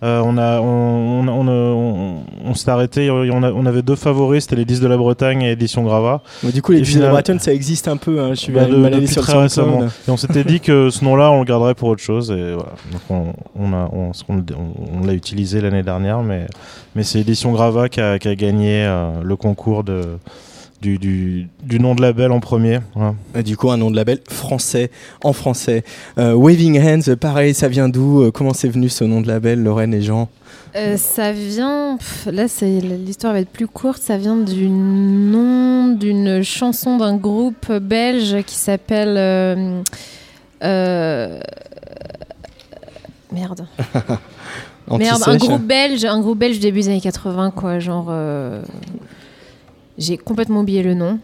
[0.03, 2.15] Euh, on a, on, on, on,
[2.45, 3.11] on- s'est arrêté.
[3.11, 6.21] On, avait deux favoris, c'était les disques de la Bretagne et Édition Grava.
[6.43, 8.19] Mais Du coup, les Et Disney finalement- Breton, ça existe un peu.
[8.19, 8.29] hein.
[8.31, 9.83] Je suis bah, de- depuis sur très récemment.
[10.07, 12.31] Et on s'était dit que ce nom-là, on le garderait pour autre chose.
[12.31, 12.71] Et voilà.
[12.91, 16.47] Donc on, a- on, on- on l'a utilisé l'année dernière, mais,
[16.95, 20.01] mais c'est Édition Grava qui a, qui a gagné euh, le concours de,
[20.81, 22.79] du, du, du nom de label en premier.
[23.35, 24.89] Et Du coup, un nom de label français,
[25.23, 25.83] en français.
[26.17, 29.61] Euh, Waving Hands, pareil, ça vient d'où Euh, Comment c'est venu ce nom de label,
[29.61, 30.27] Lorraine et Jean?
[30.75, 31.97] Euh, ça vient.
[31.97, 32.45] pff, là,
[32.97, 34.01] l'histoire va être plus courte.
[34.01, 39.15] Ça vient du nom d'une chanson d'un groupe belge qui s'appelle.
[39.17, 39.81] euh,
[40.63, 41.39] euh,
[43.31, 43.65] Merde.
[44.97, 47.79] Merde, un groupe belge, un groupe belge début des années 80, quoi.
[47.79, 48.11] Genre.
[49.97, 51.19] J'ai complètement oublié le nom.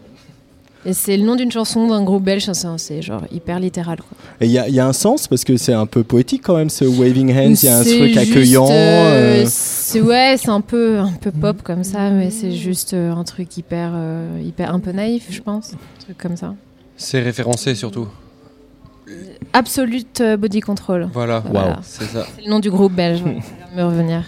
[0.86, 3.98] Et c'est le nom d'une chanson d'un groupe belge, c'est- c'est genre hyper littéral.
[3.98, 4.16] Quoi.
[4.40, 6.42] Et il y, a- il y a un sens parce que c'est un peu poétique
[6.44, 7.54] quand même ce Waving Hands.
[7.54, 8.68] Il y a un truc juste, accueillant.
[8.70, 12.94] euh, euh, c'est ouais, c'est un peu un peu pop comme ça, mais c'est juste
[12.94, 16.54] euh, un truc hyper euh, hyper un peu naïf, je pense, un truc comme ça.
[16.96, 18.06] C'est référencé surtout.
[19.52, 21.08] Absolute Body Control.
[21.12, 21.68] Voilà, Voilà.
[21.70, 21.76] Wow.
[21.82, 22.26] c'est ça.
[22.36, 23.22] C'est le nom du groupe belge.
[23.76, 24.22] me revenir.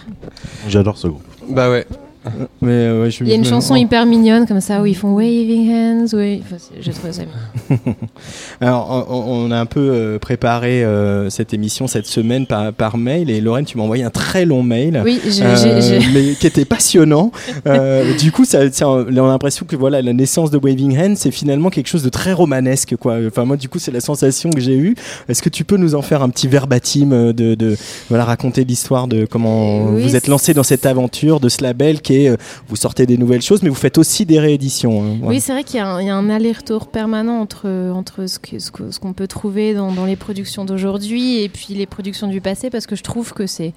[0.67, 1.23] J'adore ce groupe.
[1.49, 1.85] Bah ouais.
[2.61, 4.95] Mais euh, ouais, je Il y a une chanson hyper mignonne comme ça où ils
[4.95, 6.05] font waving hands.
[6.13, 7.95] Oui, enfin, j'ai trouvé ça mignon.
[8.61, 12.97] Alors, on, on a un peu euh, préparé euh, cette émission cette semaine par, par
[12.97, 15.01] mail et Lorraine, tu m'as envoyé un très long mail,
[16.13, 17.31] mais qui était passionnant.
[17.65, 21.17] Euh, du coup, ça, ça- on a l'impression que voilà, la naissance de Waving Hand,
[21.17, 23.17] c'est finalement quelque chose de très romanesque, quoi.
[23.27, 24.95] Enfin, moi, du coup, c'est la sensation que j'ai eue.
[25.27, 27.77] Est-ce que tu peux nous en faire un petit verbatim de, de
[28.09, 32.01] voilà, raconter l'histoire de comment Oui, vous êtes lancé dans cette aventure de ce label
[32.11, 35.03] euh, vous sortez des nouvelles choses, mais vous faites aussi des rééditions.
[35.03, 35.17] hein.
[35.23, 39.73] Oui, c'est vrai qu'il y a un, aller-retour permanent entre, entre ce qu'on peut trouver
[39.73, 43.47] dans, les productions d'aujourd'hui et puis les productions du passé, parce que je trouve que
[43.47, 43.73] c'est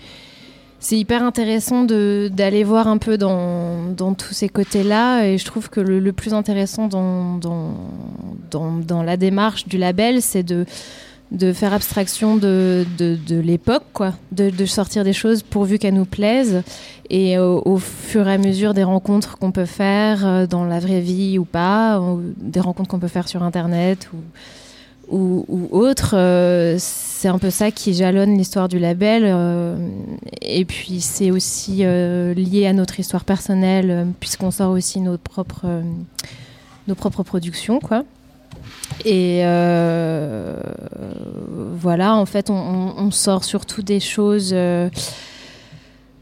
[0.81, 5.24] c'est hyper intéressant d'aller voir un peu dans, dans tous ces côtés-là.
[5.24, 7.39] Et je trouve que le, plus intéressant dans,
[8.51, 10.66] dans la démarche du label, c'est de,
[11.30, 14.14] de faire abstraction de, de, l'époque, quoi.
[14.32, 16.62] De, sortir des choses pourvu qu'elles nous plaisent.
[17.10, 21.01] Et au, fur et à mesure des rencontres qu'on peut faire euh, dans la vraie
[21.01, 22.01] vie ou pas,
[22.38, 24.18] des rencontres qu'on peut faire sur Internet ou
[25.06, 26.14] ou, autre.
[26.16, 29.24] euh, c'est un peu ça qui jalonne l'histoire du label.
[29.26, 29.76] euh,
[30.40, 35.82] et puis c'est aussi lié à notre histoire personnelle, puisqu'on sort aussi nos propres,
[36.88, 38.05] nos propres productions, quoi.
[39.05, 40.57] Et euh,
[41.81, 44.89] voilà, en fait, on, on- on sort surtout des choses, euh,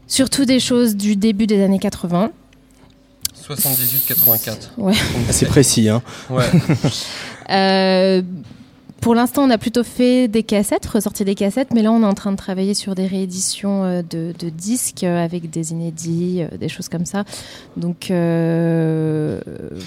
[0.07, 2.31] surtout des choses du début des années 80.
[3.47, 4.69] 78-84.
[4.77, 4.93] Ouais.
[5.29, 6.01] C'est précis, hein.
[6.29, 6.45] Ouais.
[7.49, 8.21] Euh,
[9.03, 12.05] pour l'instant, on a plutôt fait des cassettes, ressorti des cassettes, mais là, on est
[12.05, 16.57] en train de travailler sur des rééditions euh, de, disques euh, avec des inédits, euh,
[16.57, 17.25] des choses comme ça.
[17.75, 18.13] Donc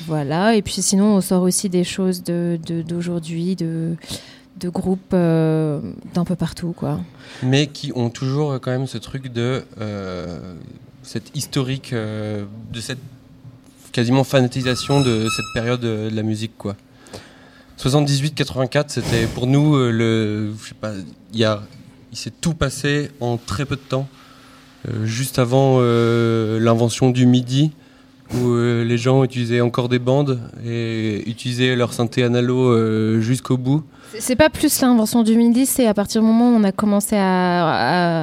[0.06, 0.55] voilà.
[0.55, 3.97] Et puis sinon, on sort aussi des choses d'aujourd'hui, de,
[4.64, 7.01] groupes d'un peu partout, quoi.
[7.43, 10.55] mais qui ont toujours quand même ce truc de euh,
[11.02, 12.98] cette historique de cette
[13.93, 16.76] quasiment fanatisation de cette période de la musique quoi.
[17.78, 20.93] 78-84 c'était pour nous euh, le je sais pas
[21.32, 21.62] il y a
[22.12, 24.09] il s'est tout passé en très peu de temps
[24.89, 27.73] Euh, juste avant euh, l'invention du MIDI
[28.35, 33.85] où les gens utilisaient encore des bandes et utilisaient leur synthé analo jusqu'au bout.
[34.19, 37.16] C'est- pas plus l'invention du MIDI, c'est à partir du moment où on a commencé
[37.16, 37.24] à,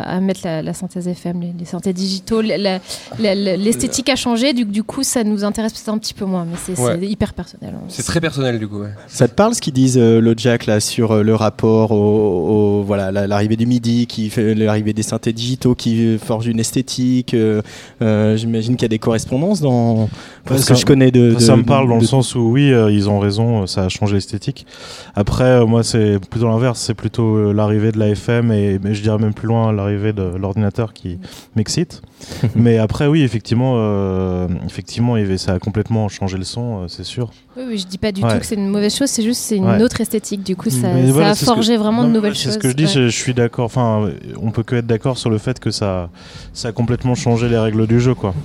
[0.02, 4.66] à- à mettre la, la synthèse FM, les, les synthés digitaux, l'esthétique a changé, du,
[4.66, 6.98] du coup ça nous intéresse peut-être un petit peu moins, mais c'est Ouais.
[7.06, 7.74] hyper personnel.
[7.90, 8.80] C'est très personnel du coup.
[8.82, 8.90] Ouais.
[9.08, 12.80] Ça te parle ce qu'ils disent euh, le Jack là sur euh, le rapport au,
[12.80, 16.60] au- voilà la- l'arrivée du midi qui fait l'arrivée des synthés digitaux qui forge une
[16.60, 17.62] esthétique euh,
[18.02, 20.10] euh, j'imagine qu'il y a des correspondances dans
[20.46, 22.72] parce Ça- que je connais de, ça me parle dans de- le sens où oui,
[22.72, 24.66] euh, ils ont raison, ça a changé l'esthétique.
[25.16, 29.02] Après, euh, moi, c'est plutôt l'inverse, c'est plutôt euh, l'arrivée de la FM et je
[29.02, 31.18] dirais même plus loin l'arrivée de l'ordinateur qui
[31.56, 32.04] m'excite.
[32.56, 37.32] mais après, oui, effectivement, euh, effectivement, ça a complètement changé le son, euh, c'est sûr.
[37.58, 38.32] Oui, oui, je dis pas du Ouais.
[38.34, 39.82] tout que c'est une mauvaise chose, c'est juste c'est une Ouais.
[39.82, 42.14] autre esthétique, du coup ça, Mais ça voilà, a c'est que- forgé vraiment non, de
[42.14, 42.54] nouvelles C'est choses.
[42.54, 42.90] ce que je dis, ouais.
[42.92, 43.66] je, je suis d'accord.
[43.66, 44.10] Enfin,
[44.40, 46.10] on peut que être d'accord sur le fait que ça,
[46.54, 48.36] ça a complètement changé les règles du jeu, quoi.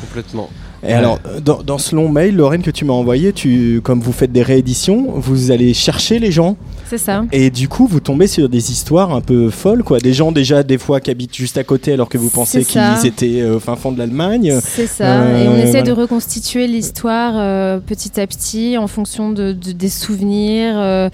[0.00, 0.50] Complètement.
[0.86, 4.00] Et alors, euh, dans, dans ce long mail, Lorraine, que tu m'as envoyé, tu, comme
[4.00, 6.56] vous faites des rééditions, vous allez chercher les gens.
[6.90, 7.24] C'est ça.
[7.32, 9.98] Et du coup, vous tombez sur des histoires un peu folles, quoi.
[9.98, 13.06] Des gens déjà, des fois, qui habitent juste à côté, alors que vous pensez qu'ils
[13.06, 14.58] étaient euh, au fin fond de l'Allemagne.
[14.62, 19.30] C'est ça, et on Euh, essaie de reconstituer l'histoire euh, petit à petit en fonction
[19.30, 21.08] de, de- des souvenirs, euh,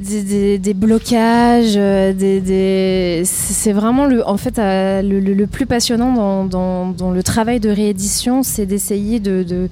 [0.00, 7.60] des, blocages, euh, c'est vraiment le, en fait, euh, le, plus passionnant dans, le travail
[7.60, 9.68] de réédition, c'est d'essayer de, de-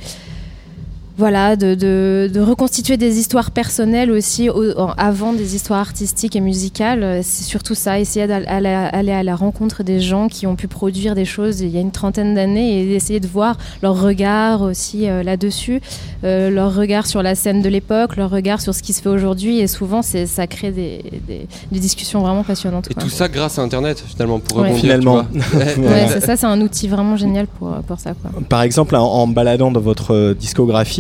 [1.19, 6.41] voilà, de, de- de reconstituer des histoires personnelles aussi au- avant des histoires artistiques et
[6.41, 7.21] musicales.
[7.25, 10.55] C'est surtout ça, essayer d'aller à la- aller à la rencontre des gens qui ont
[10.57, 14.01] pu produire des choses il y a une trentaine d'années et essayer de voir leur
[14.01, 15.81] regard aussi euh, là-dessus,
[16.25, 19.09] euh, leur regard sur la scène de l'époque, leur regard sur ce qui se fait
[19.09, 19.59] aujourd'hui.
[19.59, 22.89] Et souvent, ça crée des, des- des discussions vraiment passionnantes.
[22.91, 23.03] Et quoi.
[23.03, 24.73] tout ça grâce à Internet finalement pour Ouais.
[24.75, 25.25] Finalement.
[25.25, 25.65] tu vois.
[25.89, 28.13] Ouais, c'est ça, c'est un outil vraiment génial pour, pour ça.
[28.15, 28.31] Quoi.
[28.49, 30.35] Par exemple, en, baladant dans votre euh,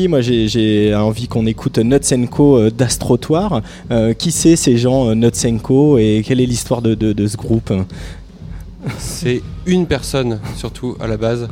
[0.08, 3.62] moi j'ai- envie qu'on écoute Nutsenko euh, d'Astrotoire.
[3.90, 7.36] Euh, qui c'est ces gens euh, Nutsenko et quelle est l'histoire de, de- de ce
[7.36, 7.72] groupe?
[8.98, 11.48] C'est une personne surtout à la base.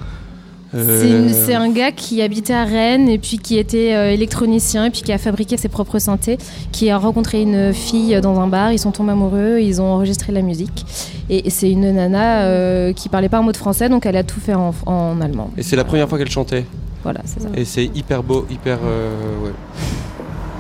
[0.75, 4.91] Euh, C'est un gars qui habitait à Rennes et puis qui était euh, électronicien et
[4.91, 6.39] puis qui a fabriqué ses propres synthés,
[6.73, 10.33] qui a rencontré une fille dans un bar, ils sont tombés amoureux, ils ont enregistré
[10.33, 10.85] la musique.
[11.31, 14.17] Et, et c'est une nana euh, qui parlait pas un mot de français, donc elle
[14.17, 15.51] a tout fait en, en allemand.
[15.57, 16.65] Et c'est la première fois qu'elle chantait?
[17.07, 17.49] Voilà, c'est ça.
[17.55, 18.79] Et c'est hyper beau, hyper.
[18.85, 19.53] euh, ouais.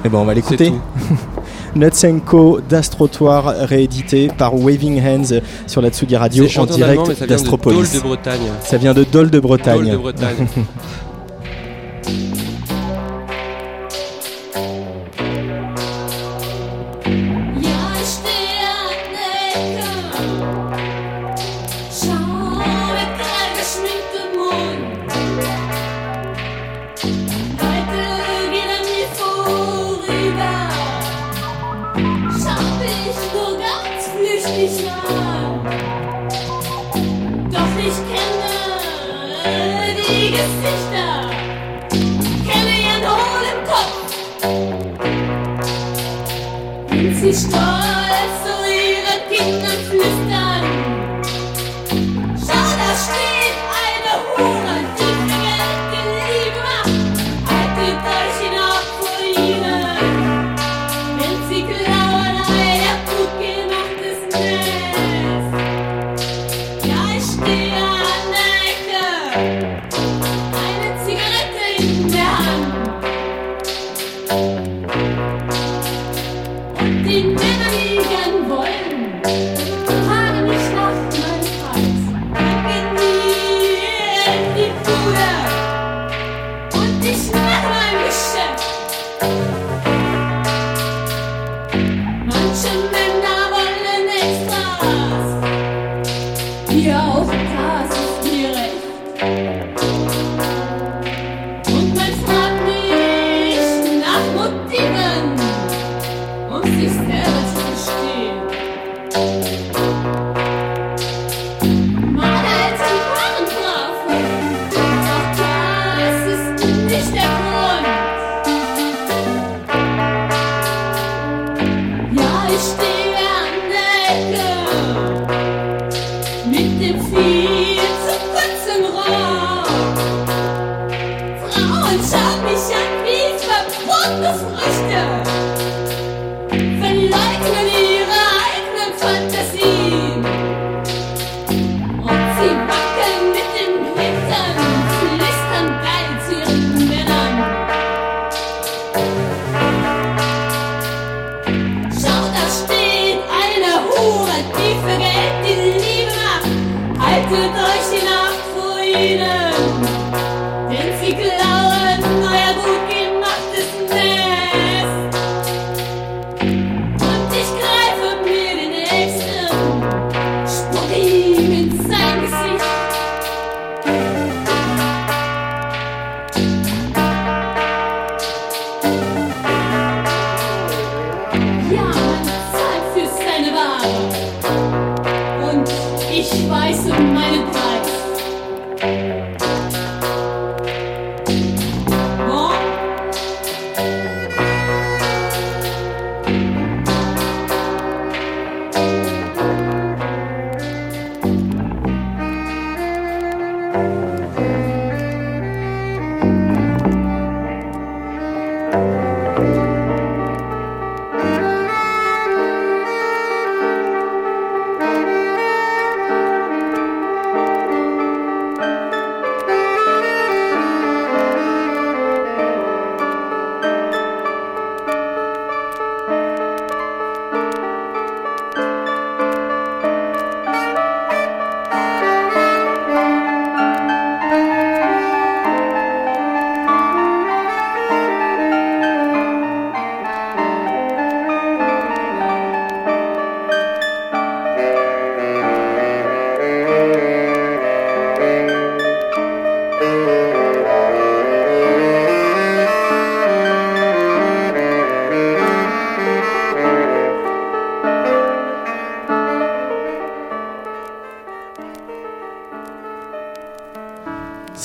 [0.05, 0.73] Eh ben on va l'écouter.
[1.75, 7.27] Nutsenko d'Astrotoire réédité par Waving Hands sur la Tsugi Radio en direct ça vient de
[7.27, 7.93] d'Astropolis.
[7.93, 8.41] Dole de Bretagne.
[8.63, 9.79] Ça vient de Dole de Bretagne.
[9.87, 10.47] Dole de Bretagne.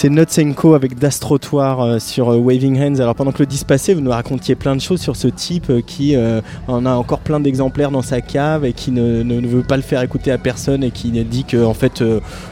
[0.02, 3.00] C'est Notsenko avec Das Trottoir euh, sur euh, Waving Hands.
[3.00, 5.70] Alors pendant que le disque passait, vous nous racontiez plein de choses sur ce type
[5.70, 6.18] euh, qui
[6.68, 9.76] en a encore plein d'exemplaires dans sa cave et qui ne, ne- ne veut pas
[9.76, 12.04] le faire écouter à personne et qui dit que en fait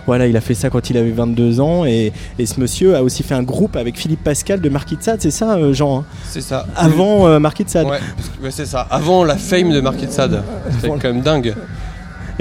[0.06, 3.02] voilà il a fait ça quand il avait 22 ans et, et ce monsieur a
[3.02, 6.06] aussi fait un groupe avec Philippe Pascal de Marquis de Sade, c'est ça Jean hein?
[6.26, 6.68] C'est ça.
[6.76, 7.88] Avant Marquis de Sade.
[7.88, 8.82] Ouais, parce que- ouais, c'est ça.
[8.92, 10.44] Avant la fame de Marquis de Sade.
[10.72, 11.02] C'était Voilà.
[11.02, 11.56] quand même dingue.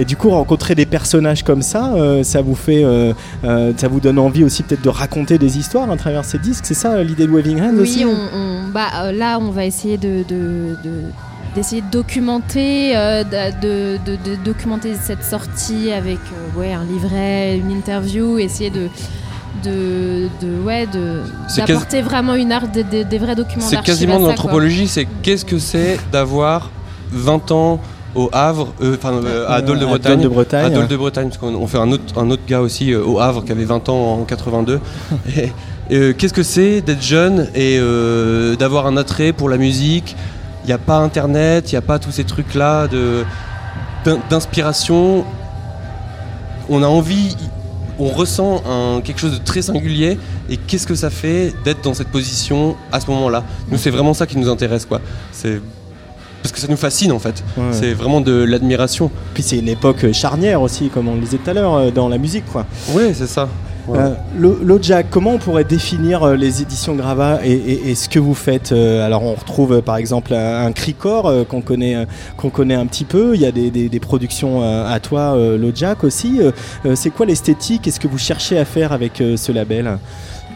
[0.00, 3.12] Et du coup, rencontrer des personnages comme ça, euh, ça vous fait, euh,
[3.44, 6.64] euh, ça vous donne envie aussi peut-être de raconter des histoires à travers ces disques.
[6.66, 9.64] C'est ça l'idée de Waving Hands aussi Oui, on, on- bah, euh, là, on va
[9.64, 11.02] essayer de, de- de-
[11.56, 17.72] d'essayer de documenter, euh, de, de- documenter cette sortie avec euh, ouais, un livret, une
[17.72, 18.88] interview, essayer de
[19.64, 21.20] de, de ouais de
[21.56, 25.44] d'apporter vraiment une art des, des- des vrais documents C'est quasiment de l'anthropologie, c'est qu'est-ce
[25.44, 26.70] que c'est d'avoir
[27.10, 27.80] 20 ans
[28.14, 31.28] au Havre, euh, enfin euh, à Dole de Bretagne, de Bretagne, à Dole de Bretagne,
[31.28, 33.64] parce qu'on on fait un autre, un autre gars aussi euh, au Havre qui avait
[33.64, 34.80] 20 ans en 82.
[35.36, 35.52] et,
[35.90, 40.16] et, euh, qu'est-ce que c'est d'être jeune et euh, d'avoir un attrait pour la musique?
[40.64, 42.88] Il n'y a pas Internet, il n'y a pas tous ces trucs-là
[44.28, 45.24] d'inspiration.
[46.68, 47.34] On a envie,
[47.98, 50.18] on ressent un, quelque chose de très singulier.
[50.50, 53.44] Et qu'est-ce que ça fait d'être dans cette position à ce moment-là?
[53.70, 55.00] Nous, c'est vraiment ça qui nous intéresse, quoi.
[55.32, 55.60] C'est
[56.50, 57.42] parce que ça nous fascine en fait.
[57.56, 57.64] Ouais.
[57.72, 59.10] C'est vraiment de l'admiration.
[59.34, 62.08] Puis c'est une époque charnière aussi, comme on le disait tout à l'heure, euh, dans
[62.08, 62.44] la musique.
[62.50, 62.66] quoi.
[62.94, 63.48] Oui, c'est ça.
[63.86, 63.98] Ouais.
[64.00, 68.10] Euh, Lo- Lojack, comment on pourrait définir euh, les éditions Grava et, et- et ce
[68.10, 71.62] que vous faites euh, Alors on retrouve euh, par exemple un, un Cricor euh, qu'on
[71.62, 72.04] connaît, euh,
[72.36, 73.34] qu'on connaît un petit peu.
[73.34, 76.36] Il y a des, des- des productions euh, à toi, euh, Lojack aussi.
[76.40, 76.50] Euh,
[76.84, 79.96] euh, c'est quoi l'esthétique Qu'est-ce que vous cherchez à faire avec euh, ce label?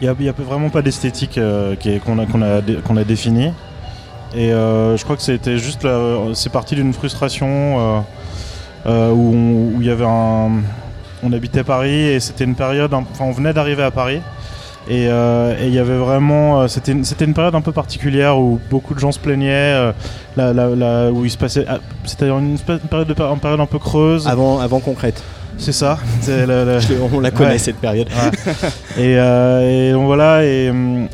[0.01, 2.97] Il n'y a, vraiment pas d'esthétique euh, qui est- qu'on a, qu'on a, dé- qu'on
[2.97, 3.49] a définie.
[4.35, 5.87] Et euh, je crois que c'était juste
[6.33, 7.99] c'est parti d'une frustration euh,
[8.87, 10.49] euh, où on- il y avait un.
[11.25, 12.93] On habitait Paris et c'était une période.
[12.93, 14.19] Enfin, on venait d'arriver à Paris.
[14.89, 16.67] Et il y avait vraiment.
[16.67, 19.93] C'était une, une période un peu particulière où beaucoup de gens se plaignaient.
[20.35, 21.63] la- la- la- où il se passait.
[21.69, 22.57] ah, C'était une,
[22.89, 24.27] période, de, une période un peu creuse.
[24.27, 25.23] Avant, avant concrète.
[25.57, 25.97] C'est ça.
[26.27, 26.79] Le- le-
[27.13, 27.57] on la connaît, Ouais.
[27.57, 28.07] cette période.
[28.09, 28.51] Ouais.
[28.97, 30.43] et, euh, et donc voilà.
[30.45, 30.71] Et,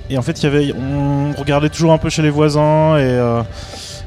[0.10, 3.02] et en fait, il y avait, on regardait toujours un peu chez les voisins et,
[3.02, 3.42] euh,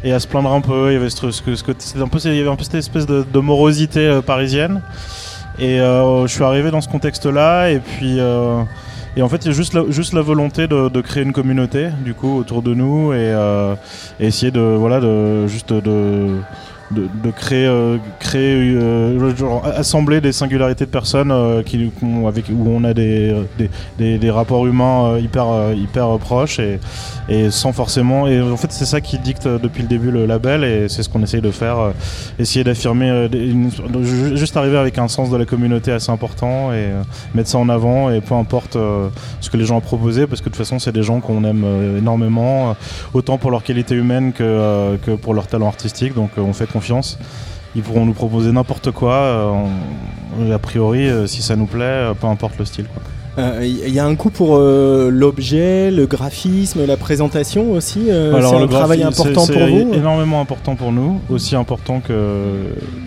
[0.04, 0.90] et à se plaindre un peu.
[0.90, 3.06] Il y avait ce, ce, ce un peu, il y avait un peu cette espèce
[3.06, 4.80] de, de morosité euh, parisienne.
[5.59, 8.18] Et euh, je suis arrivé dans ce contexte-là, et puis.
[8.18, 11.34] et en fait, il y a juste la, juste la volonté de, de créer une
[11.34, 13.74] communauté, du coup, autour de nous, et, euh,
[14.18, 16.38] et essayer de, voilà, de juste de,
[16.94, 21.90] de, créer, euh, créer euh, genre, assembler des singularités de personnes euh, qui,
[22.27, 23.35] avec, où on a des,
[23.98, 28.27] des, rapports humains euh, hyper, euh, hyper euh, proches et, sans forcément.
[28.28, 31.02] Et en fait, c'est ça qui dicte euh, depuis le début le label et c'est
[31.02, 31.78] ce qu'on essaye de faire.
[31.78, 31.90] euh,
[32.39, 33.28] essayer d'affirmer, euh,
[34.35, 37.02] juste arriver avec un sens de la communauté assez important et euh,
[37.35, 39.09] mettre ça en avant et peu importe euh,
[39.40, 41.44] ce que les gens ont proposé parce que de toute façon, c'est des gens qu'on
[41.44, 42.74] aime euh, énormément, euh,
[43.14, 46.14] autant pour leur qualité humaine que, euh, que pour leur talent artistique.
[46.14, 47.18] Donc euh, on fait confiance.
[47.76, 52.14] Ils pourront nous proposer n'importe quoi, euh, a priori, euh, si ça nous plaît, euh,
[52.14, 52.84] peu importe le style.
[52.92, 53.02] quoi.
[53.38, 58.00] Euh, Il y a un coup pour euh, l'objet, le graphisme, la présentation aussi.
[58.10, 59.94] euh, Alors, c'est le un travail graphisme, important pour vous.
[59.94, 62.14] énormément important pour nous, aussi important que,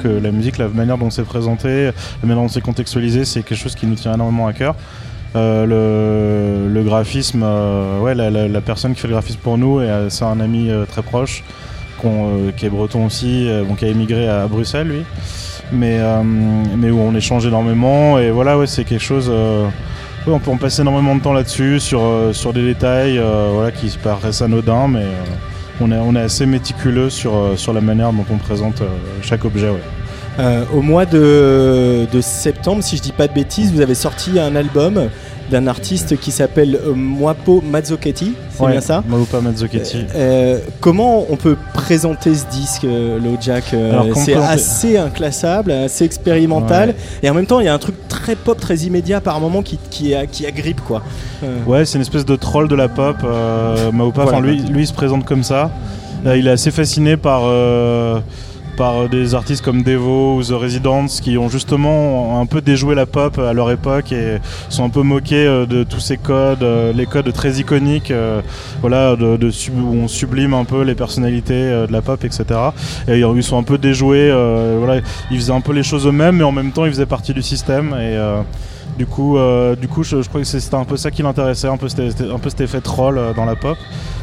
[0.02, 1.92] que la musique, la manière dont c'est présenté,
[2.24, 4.76] la manière dont c'est contextualisé, c'est quelque chose qui nous tient énormément à cœur.
[5.36, 7.44] Le, le graphisme,
[8.02, 9.80] ouais, la, la- la personne qui fait le graphisme pour nous,
[10.10, 11.44] c'est un ami très proche,
[12.10, 15.04] euh, qui est breton aussi, euh, qui a émigré à Bruxelles lui,
[15.72, 19.32] mais, euh, mais où on échange énormément, et voilà, ouais, c'est quelque chose.
[20.28, 22.02] on peut en passer énormément de temps là-dessus, sur,
[22.32, 23.22] sur des détails
[23.54, 25.06] voilà, qui se paraissent anodins, mais
[25.82, 28.82] on, est, on est assez méticuleux sur, sur la manière dont on présente
[29.22, 29.70] chaque objet.
[30.38, 34.38] Euh, au mois de, de septembre, si je dis pas de bêtises, vous avez sorti
[34.40, 35.08] un album
[35.52, 39.04] d'un artiste qui s'appelle euh, Mwapo Mazzochetti, c'est Ouais, bien ça?
[39.08, 40.06] Malupa Mazzochetti.
[40.16, 43.66] Euh, comment on peut présenter ce disque, euh, Jack
[44.16, 46.96] C'est assez inclassable, assez expérimental, Ouais.
[47.24, 49.62] et en même temps, il y a un truc très pop, très immédiat par moment
[49.62, 51.04] qui, qui, agrippe quoi.
[51.44, 53.18] Euh, Ouais, c'est une espèce de troll de la pop.
[53.24, 54.12] Euh, Voilà.
[54.32, 55.70] enfin, lui, lui, il se présente comme ça.
[56.26, 58.20] Euh, il est assez fasciné par, euh,
[58.76, 63.06] par des artistes comme Devo ou The Residents qui ont justement un peu déjoué la
[63.06, 64.38] pop à leur époque et
[64.70, 68.42] sont un peu moqués euh, de tous ces codes, euh, les codes très iconiques, euh,
[68.82, 72.46] voilà, où on sublime un peu les personnalités euh, de la pop, etc.
[73.08, 74.30] Et ils sont un peu déjoués.
[74.32, 77.06] euh, voilà, ils faisaient un peu les choses eux-mêmes, mais en même temps, ils faisaient
[77.06, 78.42] partie du système et euh,
[78.98, 81.78] du coup, euh, du coup, je, crois que c'était un peu ça qui l'intéressait, un
[81.78, 83.78] peu, un peu cet effet troll euh, dans la pop.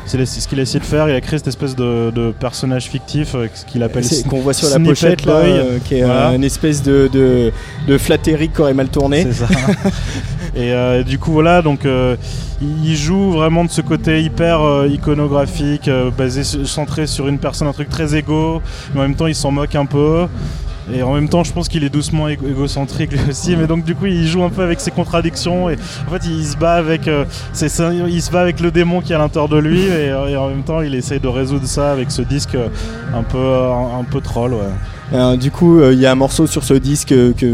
[0.06, 1.08] C'est ce qu'il a essayé de faire.
[1.08, 4.52] Il a créé cette espèce de, de personnage fictif euh, ce qu'il appelle qu'on voit
[4.52, 6.30] sur la pochette là, euh, qui est Voilà.
[6.30, 7.52] euh, une espèce de, de,
[7.86, 9.22] de qui aurait mal tourné.
[9.24, 9.48] C'est ça.
[10.54, 12.16] Et euh, du coup, voilà, donc euh,
[12.60, 15.88] il joue vraiment de ce côté hyper euh, iconographique,
[16.18, 18.60] basé, centré sur une personne, un truc très égo,
[18.92, 20.26] mais en même temps, il s'en moque un peu.
[20.92, 23.84] Et en même temps, je pense qu'il est doucement égo- égocentrique lui aussi, mais donc
[23.84, 25.76] du coup, il joue un peu avec ses contradictions et
[26.09, 27.24] en fait, il se bat avec, euh,
[27.60, 30.62] il se bat avec le démon qui est à l'intérieur de lui et, en même
[30.64, 32.68] temps, il essaye de résoudre ça avec ce disque euh,
[33.14, 34.60] un peu, un, un peu troll, ouais.
[35.14, 37.47] Euh, du coup, euh, il y a un morceau sur ce disque euh, que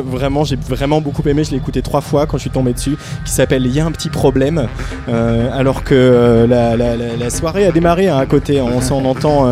[0.00, 1.44] vraiment j'ai vraiment beaucoup aimé.
[1.44, 3.86] Je l'ai écouté trois fois quand je suis tombé dessus, qui s'appelle Il y a
[3.86, 4.66] un petit problème.
[5.08, 8.60] Alors que la, soirée a démarré hein, à côté.
[8.60, 9.46] On s'en entend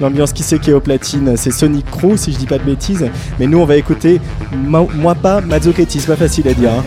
[0.00, 1.36] l'ambiance qui c'est qui est au platine.
[1.36, 3.08] C'est Sonic Crew, si je dis pas de bêtises.
[3.38, 4.20] Mais nous, on va écouter
[4.52, 6.00] Moi pas Mazzochetti.
[6.00, 6.70] C'est pas facile à dire.
[6.72, 6.84] hein.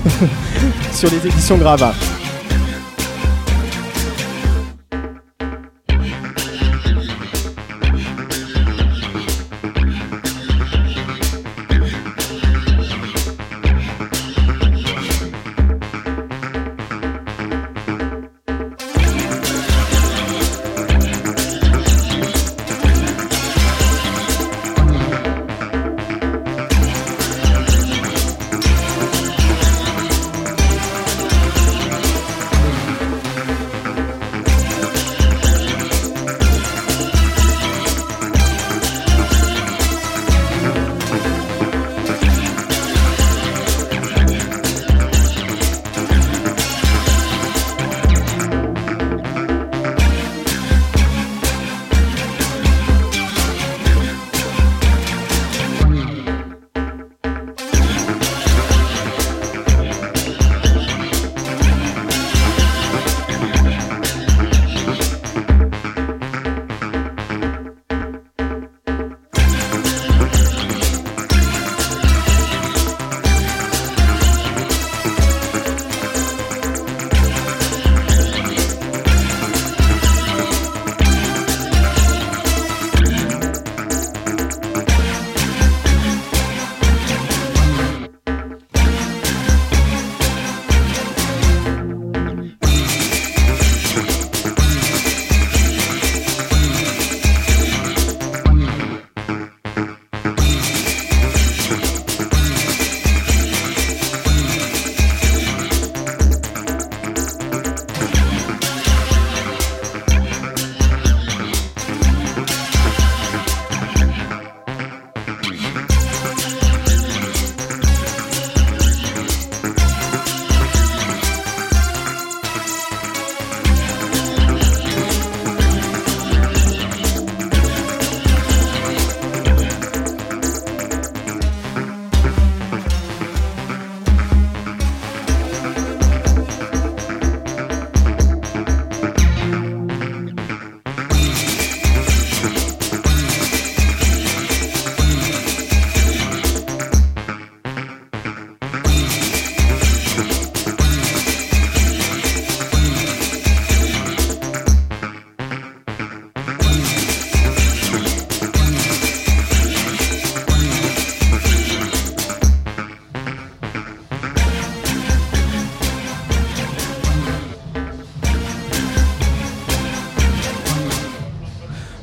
[0.94, 1.94] sur les éditions Grava.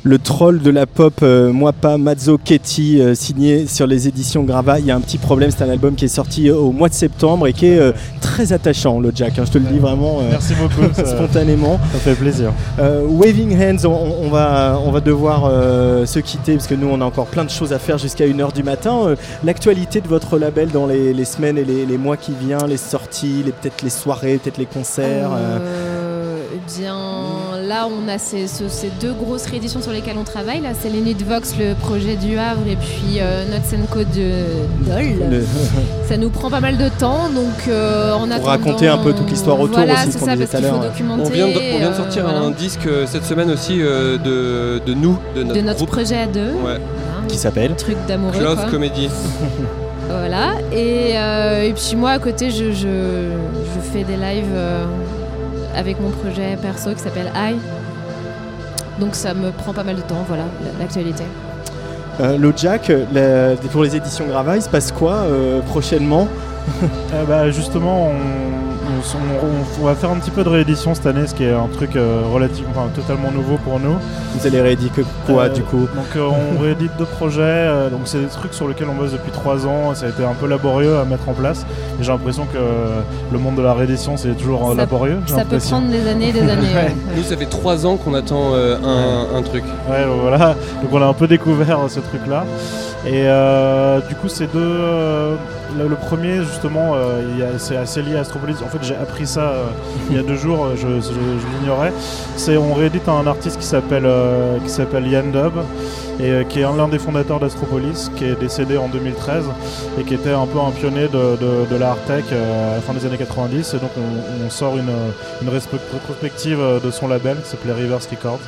[0.09, 4.41] Le troll de la pop, euh, moi pas, Mazzo Ketty, euh, signé sur les éditions
[4.43, 4.79] Grava.
[4.79, 6.89] Il y a un petit problème, c'est un album qui est sorti euh, au mois
[6.89, 7.91] de septembre et qui est euh,
[8.21, 9.37] très attachant, le Jack.
[9.37, 10.91] hein, je te le dis vraiment euh, Merci beaucoup.
[10.95, 11.79] ça- spontanément.
[11.93, 12.51] Ça fait plaisir.
[12.79, 16.87] Euh, Waving Hands, on, on va, on va devoir euh, se quitter parce que nous
[16.91, 18.97] on a encore plein de choses à faire jusqu'à 1h du matin.
[19.05, 22.65] Euh, L'actualité de votre label dans les, les semaines et les, les mois qui viennent,
[22.67, 25.29] les sorties, les- peut-être les soirées, peut-être les concerts.
[25.33, 25.78] euh, Euh, eh
[27.79, 30.61] là, on a ces, ce- ces deux grosses rééditions sur lesquelles on travaille.
[30.61, 33.99] Là, c'est les Nuits de Vox, le projet du Havre, et puis euh, Notes Co
[33.99, 34.05] de
[34.85, 35.29] Dole.
[35.31, 35.45] le-
[36.09, 38.49] Ça nous prend pas mal de temps, donc euh, en attendant...
[38.49, 40.59] raconter un peu toute l'histoire autour voilà, aussi, ce c'est qu'on ça, disait tout à
[40.61, 40.81] l'heure.
[41.19, 42.45] On vient de, on vient de sortir euh, voilà.
[42.47, 45.91] un disque cette semaine aussi euh, de, de nous, de notre, de notre groupe.
[45.91, 46.51] projet à deux.
[46.65, 46.79] Ouais.
[47.27, 48.37] qui s'appelle Truc d'amoureux.
[48.37, 48.65] Close quoi.
[48.71, 49.09] Comedy.
[50.09, 50.53] Voilà.
[50.73, 54.85] Et, euh, et puis moi, à côté, je, je, je fais des lives euh,
[55.75, 57.55] avec mon projet perso qui s'appelle I.
[58.99, 60.43] Donc ça me prend pas mal de temps, voilà,
[60.79, 61.23] l'actualité.
[62.19, 66.27] Euh, le Jack, la- pour les éditions Grava, il se passe quoi euh, prochainement
[67.27, 70.93] bah, justement, on, on s- on- on- on va faire un petit peu de réédition
[70.93, 73.95] cette année, ce qui est un truc euh, relativement, enfin, totalement nouveau pour nous.
[74.35, 76.27] Vous allez rééditer quoi Euh, du coup Donc euh,
[76.57, 79.65] on réédite deux projets, euh, donc c'est des trucs sur lesquels on bosse depuis trois
[79.65, 81.65] ans, ça a été un peu laborieux à mettre en place.
[82.01, 82.57] J'ai l'impression que
[83.31, 85.19] le monde de la réédition c'est toujours euh, Ça- laborieux.
[85.27, 86.67] Ça peut prendre des années et des années.
[86.75, 86.95] ouais.
[87.15, 89.63] Nous, ça fait trois ans qu'on attend euh, un, un truc.
[89.89, 90.55] Ouais, voilà.
[90.81, 92.45] Donc on a un peu découvert ce truc-là.
[93.05, 94.59] Et euh, du coup, ces deux.
[94.59, 95.35] euh,
[95.77, 97.21] le, le premier, justement, euh,
[97.59, 98.57] c'est assez lié à Astropolis.
[98.65, 99.63] En fait, j'ai appris ça euh,
[100.09, 100.65] il y a deux jours.
[100.65, 101.93] euh, Je, je- je l'ignorais.
[102.35, 105.53] C'est on réédite un artiste qui s'appelle euh, qui s'appelle Yann Dub
[106.19, 109.45] et euh, qui est un- l'un des fondateurs d'Astropolis, qui est décédé en 2013
[109.99, 111.37] et qui était un peu un pionnier de,
[111.69, 113.73] de, la tech euh, à la fin des années 90.
[113.73, 114.89] Et donc on, sort une,
[115.41, 118.39] une respe- rétrospective euh, de son label qui s'appelait Rivers Records.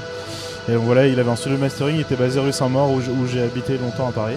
[0.69, 3.41] Et voilà, il avait un studio de mastering, il était basé rue Saint-Maur où j'ai
[3.41, 4.35] habité longtemps à Paris.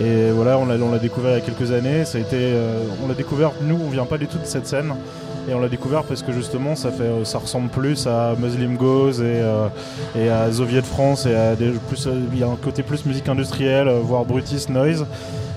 [0.00, 2.04] Et voilà, on l'a découvert il y a quelques années.
[2.32, 4.94] Euh, on l'a découvert, nous on vient pas du tout de cette scène.
[5.48, 8.76] Et on l'a découvert parce que justement ça, fait, euh, ça ressemble plus à Muslim
[8.76, 9.68] Goes et, euh,
[10.16, 11.26] à Zoviet de France.
[11.26, 11.56] Et à
[11.88, 15.04] plus, euh, il y a un côté plus musique industrielle, voire Brutis Noise.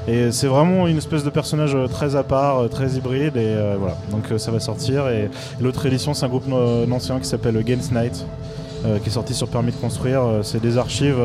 [0.08, 3.38] Et c'est vraiment une espèce de personnage très à part, très hybride.
[3.38, 5.08] Et voilà, donc ça va sortir.
[5.08, 6.46] Et l'autre édition, c'est un groupe
[6.92, 8.24] ancien qui s'appelle Against Night
[9.02, 10.22] qui est sorti sur Permis de construire.
[10.44, 11.18] C'est des archives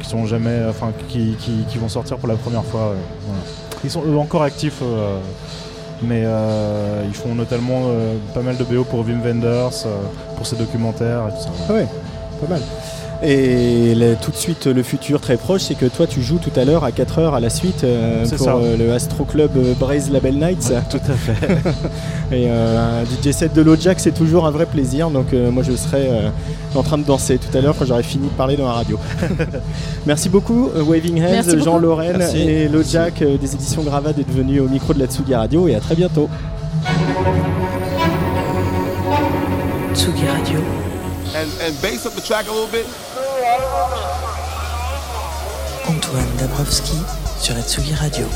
[0.00, 1.36] qui sont jamais, enfin, qui,
[1.80, 2.94] vont sortir pour la première fois.
[3.82, 4.80] Ils sont encore actifs,
[6.02, 9.96] mais euh, ils font notamment euh, pas mal de BO pour Wim Wenders, euh,
[10.36, 11.50] pour ses documentaires et tout ça.
[11.68, 11.86] Ah ouais,
[12.40, 12.60] pas mal.
[13.26, 16.50] Et le- tout de suite, le futur très proche, c'est que toi, tu joues tout
[16.60, 18.54] à l'heure à 4h à la suite euh, pour ça.
[18.56, 20.70] euh, le Astro Club euh, Braze Label Nights.
[20.90, 21.32] tout à fait.
[22.36, 25.08] Et euh, un DJ set de LoJack, c'est toujours un vrai plaisir.
[25.08, 26.28] Donc, euh, moi, je serai euh,
[26.74, 28.98] en train de danser tout à l'heure quand j'aurai fini de parler dans la radio.
[30.06, 31.58] Merci beaucoup, Waving Hands.
[31.64, 32.40] Jean Lorraine Merci.
[32.40, 35.66] et LoJack euh, des éditions Grava d'être venus au micro de la Tsugi Radio.
[35.66, 36.28] Et à très bientôt.
[39.94, 40.58] Tsugi Radio.
[41.36, 42.84] And, and bass up the track a little bit.
[45.86, 46.96] Antoine Dabrowski
[47.40, 48.26] sur la Tsugi Radio.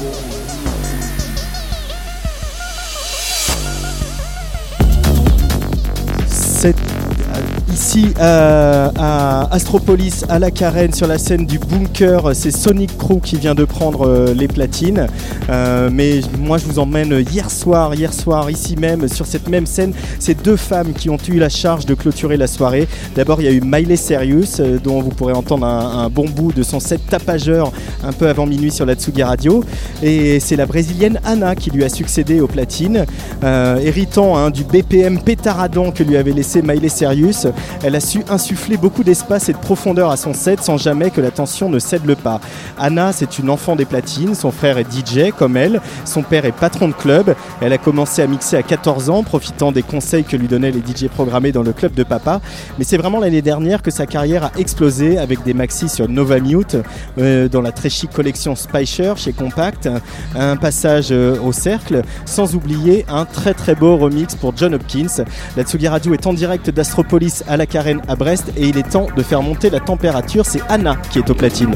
[7.78, 12.30] Ici euh, à Astropolis, à la Carène, sur la scène du Bunker.
[12.34, 15.06] C'est Sonic Crew qui vient de prendre euh, les platines.
[15.48, 19.64] Euh, mais moi, je vous emmène hier soir, hier soir, ici même, sur cette même
[19.64, 19.92] scène.
[20.18, 22.88] Ces deux femmes qui ont eu la charge de clôturer la soirée.
[23.14, 26.52] D'abord, il y a eu Miley Serious, euh, dont vous pourrez entendre un, bon bout
[26.52, 27.70] de son set tapageur
[28.02, 29.62] un peu avant minuit sur la Tsugi Radio.
[30.02, 33.06] Et c'est la brésilienne Anna qui lui a succédé aux platines,
[33.42, 37.46] héritant hein, du BPM pétaradant que lui avait laissé Miley Serious.
[37.82, 41.20] Elle a su insuffler beaucoup d'espace et de profondeur à son set sans jamais que
[41.20, 42.40] la tension ne cède le pas.
[42.78, 46.52] Anna, c'est une enfant des platines, son frère est DJ comme elle, son père est
[46.52, 47.34] patron de club.
[47.60, 50.80] Elle a commencé à mixer à 14 ans, profitant des conseils que lui donnaient les
[50.80, 52.40] DJ programmés dans le club de papa.
[52.78, 56.40] Mais c'est vraiment l'année dernière que sa carrière a explosé avec des maxis sur Nova
[56.40, 56.76] Mute,
[57.18, 59.88] euh, dans la très chic collection Spicer chez Compact,
[60.36, 65.24] un passage euh, au cercle, sans oublier un très très beau remix pour John Hopkins.
[65.56, 69.08] La Tsugi Radio est en direct d'Astropolis la Carène à Brest et il est temps
[69.14, 70.46] de faire monter la température.
[70.46, 71.74] C'est Anna qui est au platine.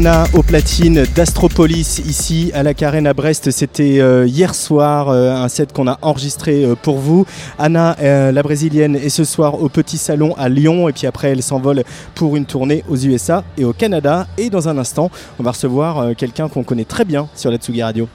[0.00, 3.50] Anna au platine d'Astropolis ici à la Carène à Brest.
[3.50, 7.26] C'était euh, hier soir euh, un set qu'on a enregistré euh, pour vous.
[7.58, 11.42] Anna, la brésilienne, est ce soir au Petit Salon à Lyon et puis après elle
[11.42, 14.26] s'envole pour une tournée aux USA et au Canada.
[14.38, 17.82] Et dans un instant, on va recevoir quelqu'un qu'on connaît très bien sur la Tsugi
[17.82, 18.08] Radio.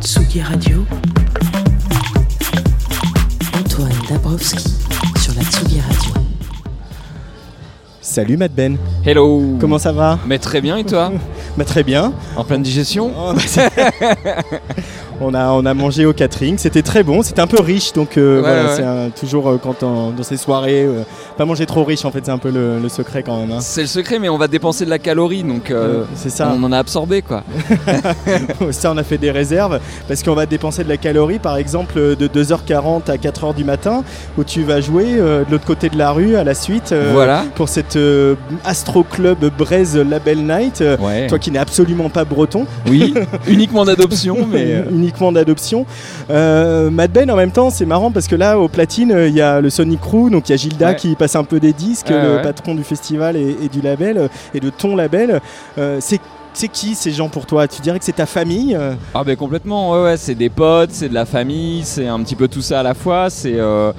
[0.00, 0.86] Tsugi Radio.
[3.58, 4.67] Antoine Dabrowski
[8.18, 8.76] Salut Matt Ben.
[9.06, 9.40] Hello.
[9.60, 11.12] Comment ça va Mais très bien et toi
[11.56, 12.12] Bah très bien.
[12.34, 13.62] En pleine digestion Oh, bah,
[15.20, 18.16] on, a, on a mangé au catering, c'était très bon, c'était un peu riche, donc
[18.18, 19.10] euh, Ouais, voilà, ouais.
[19.14, 21.02] c'est toujours euh, quand on- dans ces soirées, euh,
[21.38, 23.52] pas manger trop riche en fait, c'est un peu le, le secret quand même.
[23.52, 23.60] hein.
[23.60, 26.52] C'est le secret, mais on va dépenser de la calorie, donc euh, c'est ça.
[26.54, 27.44] on en a absorbé quoi.
[28.72, 31.94] Ça, on a fait des réserves parce qu'on va dépenser de la calorie, par exemple,
[31.94, 34.02] de 2h40 à 4h du matin,
[34.36, 37.10] où tu vas jouer euh, de l'autre côté de la rue à la suite euh,
[37.12, 37.44] Voilà.
[37.54, 37.98] pour cette
[38.64, 40.82] Astro Club Braise Label Night.
[41.00, 41.26] Ouais.
[41.28, 42.66] Toi qui n'es absolument pas breton.
[42.88, 43.14] Oui,
[43.48, 45.86] uniquement d'adoption, mais uniquement d'adoption.
[46.28, 49.60] Mad Ben, en même temps, c'est marrant parce que là, au platine, il y a
[49.60, 50.96] le Sonic Crew, donc il y a Gilda Ouais.
[50.96, 52.42] qui passe un peu des disques, Ouais, le ouais.
[52.42, 55.40] patron du festival et, et du label, euh, et de ton label.
[55.78, 56.20] Euh, c'est
[56.54, 57.68] c'est qui ces gens pour toi?
[57.68, 58.94] Tu dirais que c'est ta famille euh?
[59.14, 62.34] Ah ben complètement, ouais, ouais, c'est des potes, c'est de la famille, c'est un petit
[62.34, 63.30] peu tout ça à la fois.
[63.30, 63.92] C'est euh,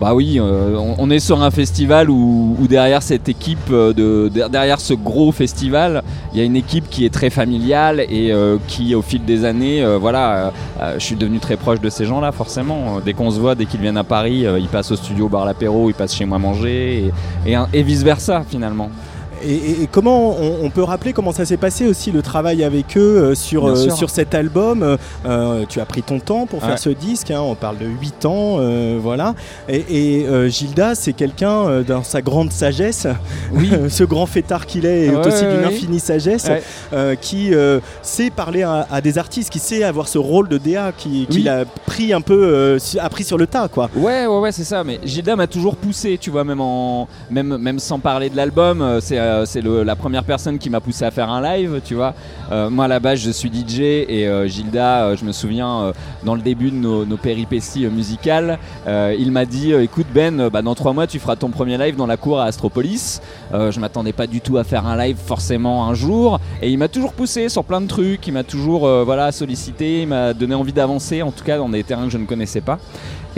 [0.00, 3.92] bah oui, euh, on, on est sur un festival où, où derrière cette équipe, de,
[3.92, 6.02] de- derrière ce gros festival,
[6.32, 9.44] il y a une équipe qui est très familiale et euh, qui, au fil des
[9.44, 13.00] années, voilà, euh, euh, je suis devenu très proche de ces gens-là, forcément.
[13.04, 15.44] Dès qu'on se voit, dès qu'ils viennent à Paris, euh, ils passent au studio bar
[15.44, 17.12] l'apéro, ils passent chez moi manger
[17.46, 18.90] et, et, et vice versa finalement.
[19.44, 22.64] Et, et- et comment on, on peut rappeler comment ça s'est passé aussi le travail
[22.64, 24.96] avec eux euh, sur, euh, sur cet album
[25.26, 26.76] euh, Tu as pris ton temps pour faire Ouais.
[26.76, 29.34] ce disque, hein, on parle de 8 ans, euh, voilà.
[29.68, 29.84] Et,
[30.22, 33.06] et, Gilda, c'est quelqu'un dans sa grande sagesse,
[33.52, 33.70] Oui.
[33.88, 36.48] ce grand fêtard qu'il est, Ouais, aussi ouais, d'une infinie sagesse,
[37.20, 37.50] qui
[38.02, 41.42] sait parler à, à des artistes, qui sait avoir ce rôle de DA, qui, qu'il
[41.42, 41.48] Oui.
[41.48, 43.88] a pris un peu, appris sur le tas, quoi.
[43.96, 44.84] Ouais, ouais, ouais, c'est ça.
[44.84, 48.98] Mais Gilda m'a toujours poussé, tu vois, même en, même, même sans parler de l'album.
[49.00, 52.14] C'est, euh, c'est la première personne qui m'a poussé à faire un live, tu vois.
[52.50, 55.92] Euh, moi, à la base, je suis DJ et euh, Gilda, je me souviens,
[56.24, 60.92] dans le début de nos, péripéties musicales, il m'a dit, écoute Ben, bah, dans trois
[60.92, 63.20] mois, tu feras ton premier live dans la cour à Astropolis.
[63.52, 66.88] Je m'attendais pas du tout à faire un live forcément un jour, et il m'a
[66.88, 68.26] toujours poussé sur plein de trucs.
[68.26, 71.84] Il m'a toujours, voilà, sollicité, il m'a donné envie d'avancer, en tout cas dans des
[71.84, 72.78] terrains que je ne connaissais pas.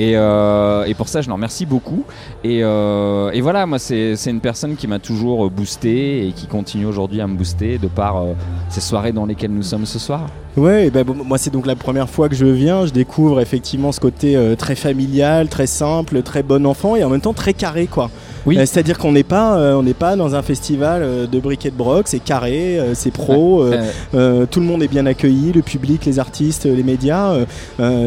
[0.01, 2.05] Et, euh, et pour ça, je l'en remercie beaucoup.
[2.43, 6.87] Et, euh, et voilà, moi, c'est une personne qui m'a toujours boosté et qui continue
[6.87, 8.33] aujourd'hui à me booster de par euh,
[8.71, 10.23] ces soirées dans lesquelles nous sommes ce soir.
[10.57, 13.41] Ouais, et ben, bon, moi c'est donc la première fois que je viens, je découvre
[13.41, 17.55] effectivement ce côté très familial, très simple, très bon enfant et en même temps très
[17.55, 18.11] carré quoi.
[18.47, 18.57] Oui.
[18.57, 22.19] C'est-à-dire qu'on n'est pas, on n'est pas dans un festival de briquet de broc, c'est
[22.19, 23.65] carré, c'est pro,
[24.13, 27.33] tout le monde est bien accueilli, le public, les artistes, les médias.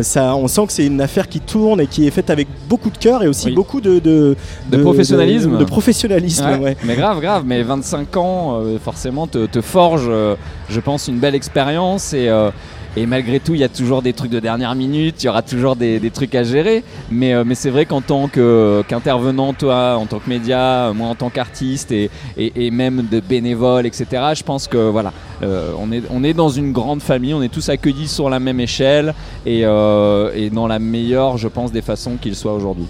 [0.02, 2.90] ça, on sent que c'est une affaire qui tourne et qui est faite avec beaucoup
[2.90, 3.54] de cœur et aussi Oui.
[3.54, 4.36] beaucoup de, de,
[4.72, 5.58] De professionnalisme.
[5.58, 6.78] De, professionnalisme, Ouais, ouais.
[6.86, 7.44] Mais grave, grave.
[7.46, 10.36] Mais 25 ans, euh, forcément, te, te forge, euh,
[10.70, 12.14] je pense, une belle expérience.
[12.14, 12.50] Et, euh,
[12.96, 15.42] et malgré tout, il y a toujours des trucs de dernière minute, il y aura
[15.42, 16.84] toujours des, trucs à gérer.
[17.12, 21.08] Mais, euh, mais c'est vrai qu'en tant qu'intervenant, toi, en tant que média, euh, moi
[21.08, 22.10] en tant qu'artiste et,
[22.72, 24.06] même de bénévole, etc.,
[24.36, 25.12] je pense que voilà,
[25.42, 29.16] euh, on, est, dans une grande famille, on est tous accueillis sur la même échelle
[29.46, 32.86] et, et dans la meilleure, je pense, des façons qu'il soit aujourd'hui.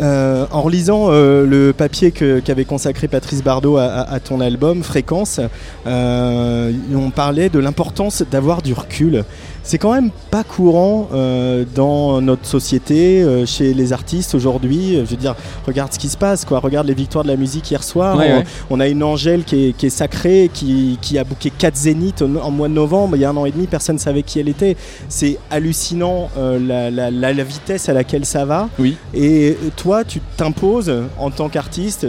[0.00, 5.40] Euh, en relisant euh, le papier qu'avait consacré Patrice Bardot à ton album Fréquence,
[5.86, 9.24] euh, on parlait de l'importance d'avoir du recul.
[9.70, 14.96] C'est quand même pas courant euh, dans notre société, euh, chez les artistes aujourd'hui.
[14.96, 16.58] Je veux dire, regarde ce qui se passe, quoi.
[16.58, 18.16] Regarde les victoires de la musique hier soir.
[18.18, 18.44] Ouais, on, ouais.
[18.70, 22.20] on a une Angèle qui est, qui est sacrée, qui, qui a booké 4 zéniths
[22.22, 23.14] en, en mois de novembre.
[23.14, 24.76] Il y a un an et demi, personne ne savait qui elle était.
[25.08, 28.68] C'est hallucinant euh, la, la- la- la vitesse à laquelle ça va.
[28.80, 28.96] Oui.
[29.14, 32.08] Et toi, tu t'imposes en tant qu'artiste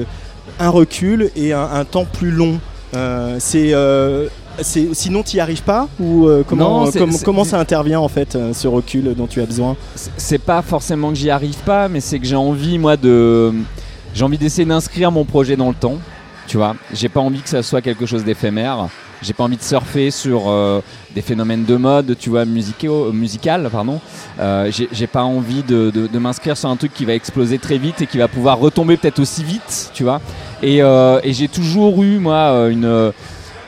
[0.60, 2.60] un recul et un, un temps plus long.
[2.96, 7.44] Euh, c'est euh, c'est- sinon tu n'y arrives pas ou euh, comment, Non, c'est- comment
[7.44, 9.76] ça intervient en fait euh, ce recul dont tu as besoin?
[10.18, 13.54] C'est- pas forcément que j'y arrive pas, mais c'est que j'ai envie, moi, de.
[14.14, 15.98] J'ai envie d'essayer d'inscrire mon projet dans le temps.
[16.48, 18.88] Tu vois, j'ai pas envie que ça soit quelque chose d'éphémère.
[19.22, 20.82] J'ai pas envie de surfer sur euh,
[21.14, 24.02] des phénomènes de mode, tu vois, musicaux, euh, musical, pardon.
[24.40, 27.78] Euh, j'ai pas envie de, de- de m'inscrire sur un truc qui va exploser très
[27.78, 30.20] vite et qui va pouvoir retomber peut-être aussi vite, tu vois.
[30.64, 33.14] Et, euh, et j'ai toujours eu, moi, euh, une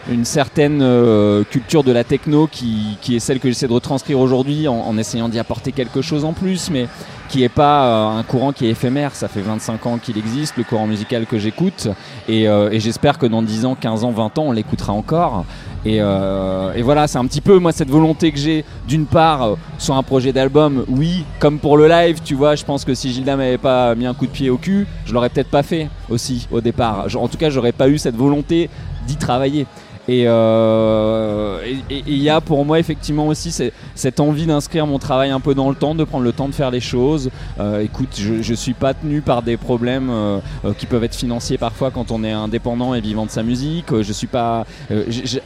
[0.09, 4.19] une certaine euh, culture de la techno qui, qui est celle que j'essaie de retranscrire
[4.19, 6.87] aujourd'hui en, en essayant d'y apporter quelque chose en plus, mais
[7.29, 9.15] qui n'est pas euh, un courant qui est éphémère.
[9.15, 11.87] Ça fait 25 ans qu'il existe, le courant musical que j'écoute,
[12.27, 15.45] et, euh, et j'espère que dans 10 ans, 15 ans, 20 ans, on l'écoutera encore.
[15.85, 19.43] Et, euh, et voilà, c'est un petit peu moi cette volonté que j'ai d'une part
[19.43, 22.93] euh, sur un projet d'album, oui, comme pour le live, tu vois, je pense que
[22.93, 25.63] si Gilda m'avait pas mis un coup de pied au cul, je l'aurais peut-être pas
[25.63, 27.07] fait aussi au départ.
[27.15, 28.69] En tout cas, j'aurais pas eu cette volonté
[29.07, 29.65] d'y travailler.
[30.07, 31.59] Et euh,
[31.89, 33.55] et- il y a pour moi effectivement aussi
[33.95, 36.53] cette envie d'inscrire mon travail un peu dans le temps, de prendre le temps de
[36.53, 37.29] faire les choses.
[37.59, 40.39] Euh, écoute, je, je suis pas tenu par des problèmes euh,
[40.77, 44.01] qui peuvent être financiers parfois quand on est indépendant et vivant de sa musique.
[44.01, 44.65] Je suis pas,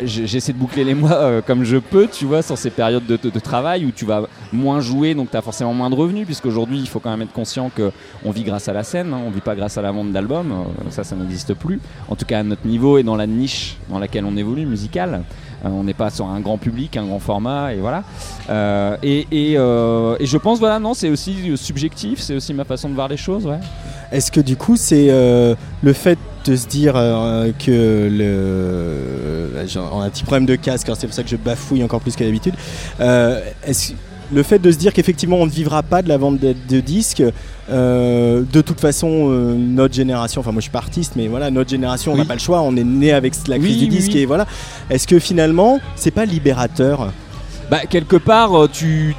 [0.01, 3.85] j'essaie de boucler les mois comme je peux, tu vois, sur ces périodes de, travail
[3.85, 6.99] où tu vas moins jouer, donc tu as forcément moins de revenus, puisqu'aujourd'hui il faut
[6.99, 7.91] quand même être conscient que
[8.25, 10.65] on vit grâce à la scène, hein, on vit pas grâce à la vente d'albums,
[10.89, 11.79] ça ça n'existe plus.
[12.09, 15.24] En tout cas à notre niveau et dans la niche dans laquelle on évolue musicale.
[15.65, 18.03] Euh, on n'est pas sur un grand public, un grand format, et voilà.
[18.49, 22.64] Euh, et, et, euh, et je pense, voilà, non, c'est aussi subjectif, c'est aussi ma
[22.64, 23.60] façon de voir les choses, ouais.
[24.11, 29.52] Est-ce que du coup, c'est euh, le fait de se dire euh, que le.
[29.57, 32.15] a un petit problème de casque, alors c'est pour ça que je bafouille encore plus
[32.15, 32.53] que d'habitude.
[32.99, 33.94] Euh, est-ce-
[34.33, 36.79] le fait de se dire qu'effectivement on ne vivra pas de la vente de, de
[36.81, 37.23] disques,
[37.69, 41.49] euh, de toute façon, euh, notre génération, enfin moi je suis pas artiste, mais voilà,
[41.51, 43.87] notre génération, on n'a pas le choix, on est né avec la crise Oui, du
[43.87, 44.19] disque oui.
[44.21, 44.45] et voilà.
[44.89, 47.11] Est-ce que finalement, c'est pas libérateur?
[47.71, 49.15] Bah, quelque part, euh, tu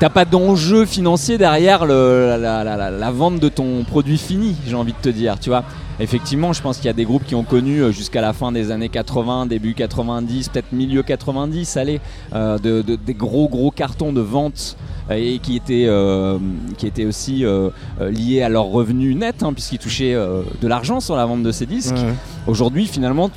[0.00, 4.56] t'as pas d'enjeu financier derrière le- la, la- la- la vente de ton produit fini,
[4.66, 5.64] j'ai envie de te dire, tu vois.
[6.00, 8.50] Effectivement, je pense qu'il y a des groupes qui ont connu euh, jusqu'à la fin
[8.50, 12.00] des années 80, début 90, peut-être milieu 90, allez,
[12.34, 14.76] euh, de, de- des gros gros cartons de vente
[15.10, 16.38] euh, et qui étaient, euh,
[16.78, 21.14] qui étaient aussi euh, liés à leurs revenus nets, hein, puisqu'ils touchaient de l'argent sur
[21.16, 21.94] la vente de ces disques.
[21.94, 22.14] Ouais.
[22.48, 23.30] Aujourd'hui, finalement,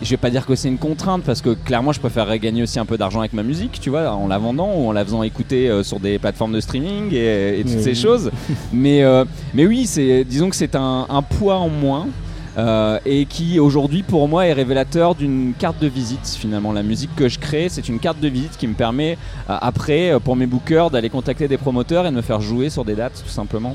[0.00, 2.78] je vais pas dire que c'est une contrainte parce que clairement je préférerais gagner aussi
[2.78, 5.22] un peu d'argent avec ma musique, tu vois, en la vendant ou en la faisant
[5.22, 7.82] écouter euh, sur des plateformes de streaming et, et toutes Oui.
[7.82, 8.30] ces choses.
[8.72, 12.06] mais, euh, mais oui, c'est, disons que c'est un, un poids en moins.
[12.56, 17.10] euh, et qui aujourd'hui pour moi est révélateur d'une carte de visite finalement la musique
[17.16, 20.88] que je crée c'est une carte de visite qui me permet après pour mes bookers
[20.88, 23.74] d'aller contacter des promoteurs et de me faire jouer sur des dates tout simplement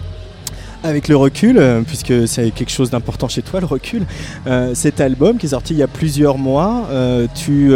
[0.81, 4.05] Avec le recul, euh, puisque c'est quelque chose d'important chez toi, le recul,
[4.47, 7.75] euh, cet album qui est sorti il y a plusieurs mois, euh, tu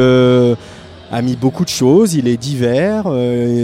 [1.12, 3.04] as mis beaucoup de choses, il est divers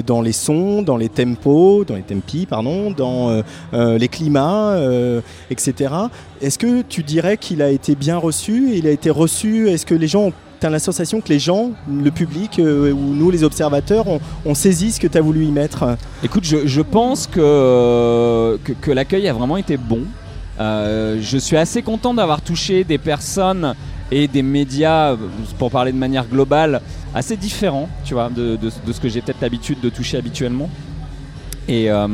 [0.05, 3.41] dans les sons, dans les tempos, dans les tempi, pardon, dans
[3.73, 4.77] les climats,
[5.49, 5.93] etc.
[6.41, 8.73] Est-ce que tu dirais qu'il a été bien reçu?
[8.75, 9.67] Il a été reçu?
[9.67, 13.13] Est-ce que les gens ont tu as sensation que les gens, le public euh, ou
[13.13, 16.81] nous les observateurs, on, on saisit ce que tu as voulu y mettre Écoute, je,
[16.81, 20.01] pense que, que, l'accueil a vraiment été bon.
[20.59, 23.73] Euh, je suis assez content d'avoir touché des personnes
[24.11, 25.15] et des médias,
[25.57, 26.81] pour parler de manière globale,
[27.13, 30.69] assez différents, tu vois, de ce que j'ai peut-être l'habitude de toucher habituellement.
[31.69, 32.07] Et euh,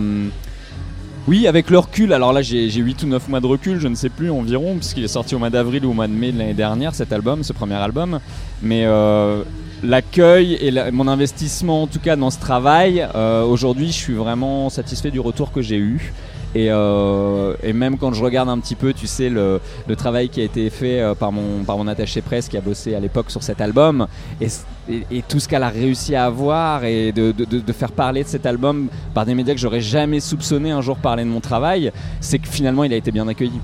[1.27, 3.88] oui, avec le recul, alors là j'ai j'ai 8 ou 9 mois de recul, je
[3.88, 6.31] ne sais plus environ, puisqu'il est sorti au mois d'avril ou au mois de mai
[6.31, 8.19] de l'année dernière, cet album, ce premier album.
[8.61, 9.41] Mais euh,
[9.81, 14.69] l'accueil et mon investissement en tout cas dans ce travail, euh, aujourd'hui je suis vraiment
[14.69, 16.14] satisfait du retour que j'ai eu.
[16.56, 19.60] Et, euh, et même quand je regarde un petit peu, tu sais, le,
[19.98, 23.30] travail qui a été fait euh, par, mon, attaché presse qui a bossé à l'époque
[23.30, 24.07] sur cet album,
[24.40, 24.48] et,
[25.27, 29.26] tout ce qu'elle a réussi à avoir, et de, faire parler de cet album par
[29.26, 31.91] des médias que j'aurais jamais soupçonné un jour parler de mon travail,
[32.22, 33.60] c'est que finalement il a été bien accueilli.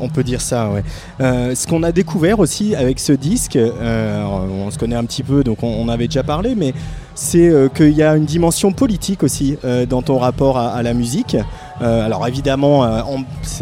[0.00, 0.82] On peut dire ça, ouais.
[1.20, 5.22] Euh, ce qu'on a découvert aussi avec ce disque, euh, on se connaît un petit
[5.22, 6.74] peu, donc on, avait déjà parlé, mais
[7.14, 9.56] c'est qu'il y a une dimension politique aussi
[9.88, 11.36] dans ton rapport à la musique.
[11.82, 13.00] Euh, alors évidemment, euh,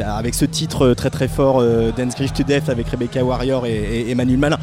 [0.06, 3.72] avec ce titre très très fort, euh, Dance Grief to Death, avec Rebecca Warrior et,
[4.06, 4.58] et Emmanuel Malin.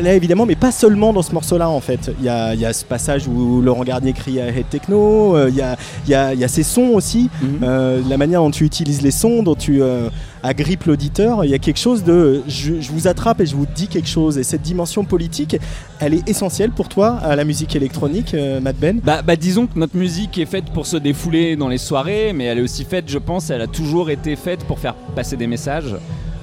[0.00, 2.12] Là évidemment, mais pas seulement dans ce morceau-là en fait.
[2.20, 5.48] Il y a, y a ce passage où Laurent Garnier crie à Head Techno, euh,
[5.50, 7.28] il y, a, y a- y a ces sons aussi,
[7.64, 10.10] euh, la manière dont tu utilises les sons, dont tu euh,
[10.44, 11.44] agrippes l'auditeur.
[11.44, 12.42] Il y a quelque chose de.
[12.46, 14.38] Je, je vous attrape et je vous dis quelque chose.
[14.38, 15.56] Et cette dimension politique,
[15.98, 19.00] elle est essentielle pour toi à la musique électronique, euh, Matt Ben?
[19.02, 22.44] Bah, bah, disons que notre musique est faite pour se défouler dans les soirées, mais
[22.44, 25.46] elle est aussi faite, je pense, elle a toujours été faite pour faire passer des
[25.46, 25.94] messages.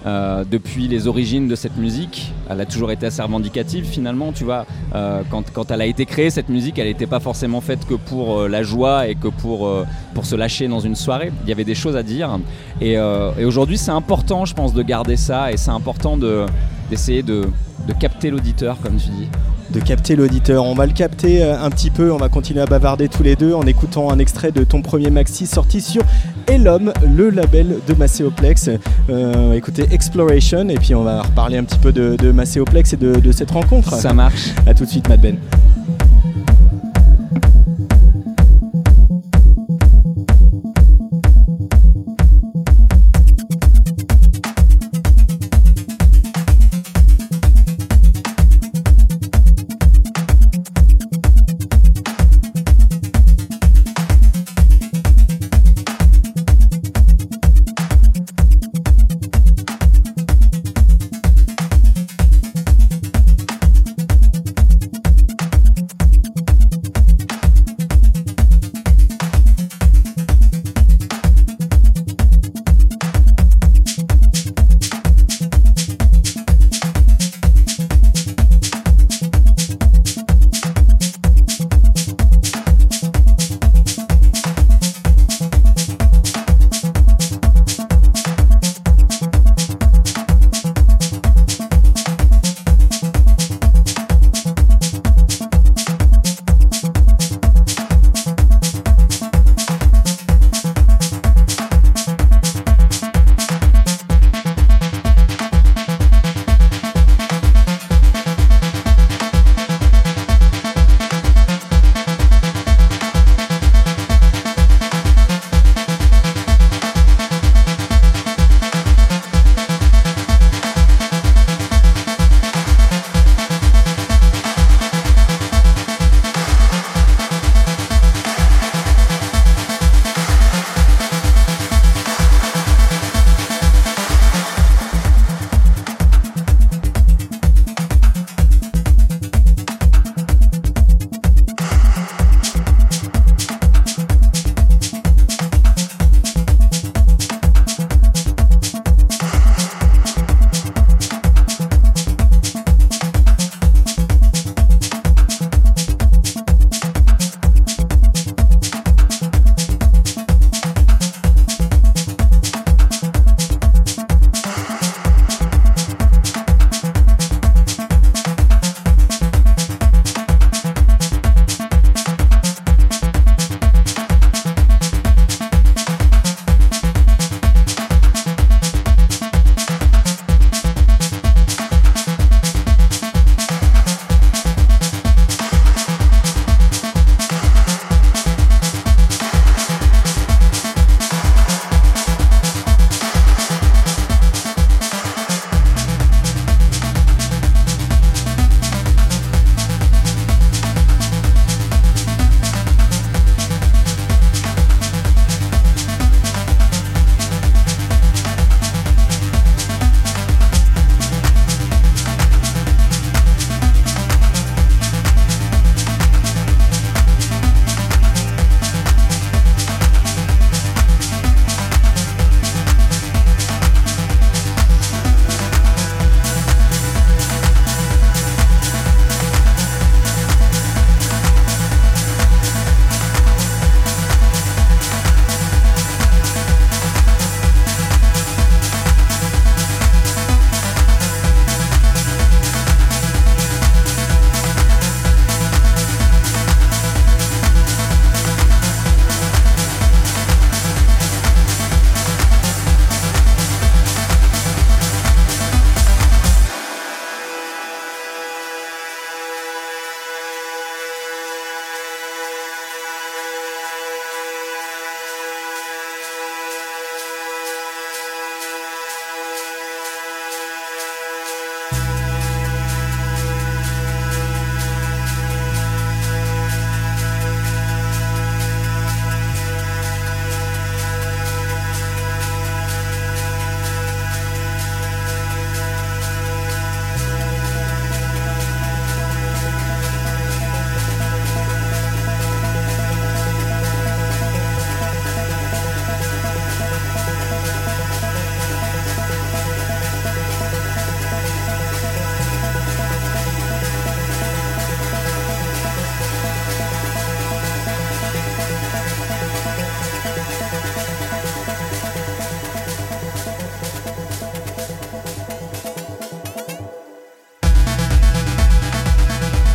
[0.06, 4.46] Euh, depuis les origines de cette musique, elle a toujours été assez revendicative finalement, tu
[4.46, 4.66] vois.
[4.96, 7.96] Euh, quand, quand elle a été créée, cette musique, elle n'était pas forcément faite que
[7.96, 9.70] pour euh, la joie et que pour,
[10.14, 11.34] pour se lâcher dans une soirée.
[11.44, 12.40] Il y avait des choses à dire.
[12.80, 12.98] Et
[13.44, 16.46] aujourd'hui, c'est important, je pense, de garder ça et c'est important de
[16.92, 17.46] d'essayer de,
[17.88, 19.28] de capter l'auditeur, comme tu dis.
[19.74, 20.66] de capter l'auditeur.
[20.66, 23.36] On va le capter euh, un petit peu, on va continuer à bavarder tous les
[23.38, 26.02] deux en écoutant un extrait de ton premier maxi sorti sur
[26.48, 28.70] Elom, le label de Macéoplex.
[29.10, 32.98] Euh, écoutez Exploration et puis on va reparler un petit peu de, de Macéoplex et
[32.98, 33.96] de, de cette rencontre.
[33.96, 34.50] Ça marche.
[34.68, 35.38] A tout de suite Mad Ben.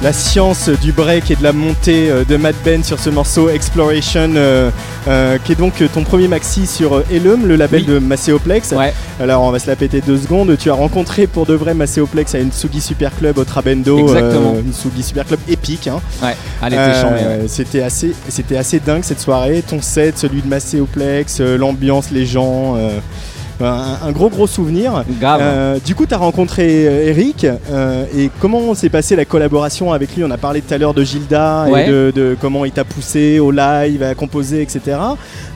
[0.07, 3.49] La science du break et de la montée euh, de Mad Ben sur ce morceau
[3.51, 4.71] Exploration, euh,
[5.09, 7.87] euh, qui est donc ton premier maxi sur Elum, le label Oui.
[7.95, 8.73] de Macéoplex.
[9.19, 10.57] Alors on va se la péter deux secondes.
[10.59, 14.55] Tu as rencontré pour de vrai Macéoplex à une Sugi Super Club au Trabendo, Exactement.
[14.55, 15.89] euh, une Sugi Super Club épique.
[15.89, 16.01] hein.
[16.23, 16.37] Ouais,
[17.43, 17.49] ouais.
[17.49, 19.65] C'était assez, c'était assez dingue cette soirée.
[19.69, 22.77] Ton set, celui de Macéoplex, l'ambiance, les gens.
[23.61, 25.05] Un, un gros gros souvenir.
[25.23, 29.93] Euh, du coup, tu as rencontré euh, Eric euh, et comment s'est passée la collaboration
[29.93, 30.25] avec lui?
[30.25, 31.85] On a parlé tout à l'heure de Gilda Ouais.
[31.85, 34.99] et de, de comment il t'a poussé au live, à composer, etc.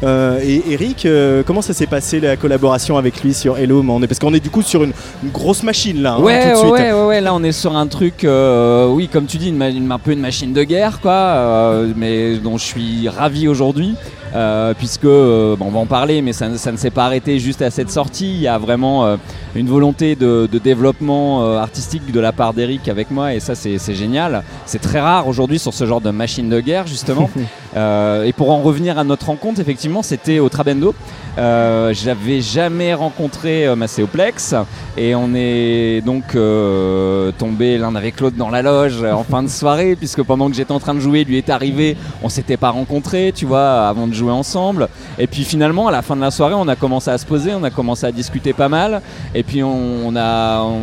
[0.02, 1.06] Euh, et Eric,
[1.46, 4.40] comment ça s'est passé la collaboration avec lui sur Hello On est- Parce qu'on est
[4.40, 6.70] du coup sur une, une grosse machine là, hein, Ouais, tout de suite.
[6.72, 9.68] ouais, ouais, ouais, là on est sur un truc, oui, comme tu dis, une, ma-
[9.70, 13.94] une- un peu une machine de guerre, quoi, mais dont je suis ravi aujourd'hui.
[14.34, 17.38] Euh, puisque, euh, on va en parler, mais ça, ne- ça ne s'est pas arrêté
[17.38, 18.30] juste à cette sortie.
[18.34, 19.16] Il y a vraiment euh,
[19.54, 23.78] une volonté de, de développement artistique de la part d'Eric avec moi, et ça, c'est
[23.94, 24.42] génial.
[24.66, 27.28] C'est très rare aujourd'hui sur ce genre de machine de guerre, justement.
[27.76, 30.94] Et pour en revenir à notre rencontre, effectivement, c'était au Trabendo.
[31.40, 34.54] Euh, J'avais jamais rencontré euh, Macéoplex
[34.98, 39.42] et on est donc euh, tombé l'un avec l'autre dans la loge euh, en fin
[39.42, 42.58] de soirée puisque pendant que j'étais en train de jouer, lui est arrivé, on s'était
[42.58, 44.88] pas rencontrés, tu vois, avant de jouer ensemble.
[45.18, 47.54] Et puis finalement, à la fin de la soirée, on a commencé à se poser,
[47.54, 49.00] on a commencé à discuter pas mal.
[49.34, 50.80] Et puis on, on a, on,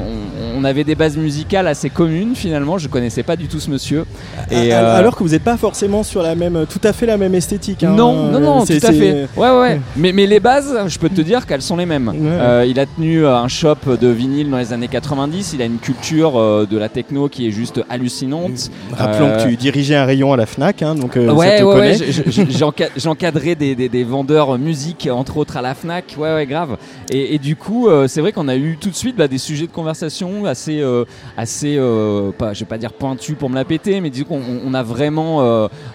[0.57, 2.79] on avait des bases musicales assez communes finalement.
[2.79, 4.05] Je connaissais pas du tout ce monsieur.
[4.49, 7.17] Et, euh, Alors que vous n'êtes pas forcément sur la même, tout à fait la
[7.17, 7.83] même esthétique.
[7.83, 7.93] hein.
[7.95, 9.27] non, non, non, tout à fait.
[9.37, 9.81] Ouais, ouais.
[9.95, 12.09] Mais, mais les bases, je peux te dire qu'elles sont les mêmes.
[12.23, 15.51] Euh, il a tenu euh, un shop de vinyle dans les années 90.
[15.53, 18.71] Il a une culture euh, de la techno qui est juste hallucinante.
[18.93, 21.59] Rappelons Euh, que tu dirigeais un rayon à la Fnac, hein, donc euh, ça ouais,
[21.59, 21.99] te ouais, connaît.
[21.99, 25.61] ouais, je- je- j'ai enca- j'ai encadré des, des- des vendeurs musique, entre autres à
[25.61, 26.15] la Fnac.
[26.17, 26.77] Ouais, ouais, grave.
[27.11, 29.67] Et, et du coup, c'est vrai qu'on a eu tout de suite bah, des sujets
[29.67, 30.81] de conversation assez,
[31.35, 31.77] assez,
[32.37, 34.83] pas, je vais pas dire pointus pour me la péter, mais disons qu'on on a
[34.83, 35.41] vraiment,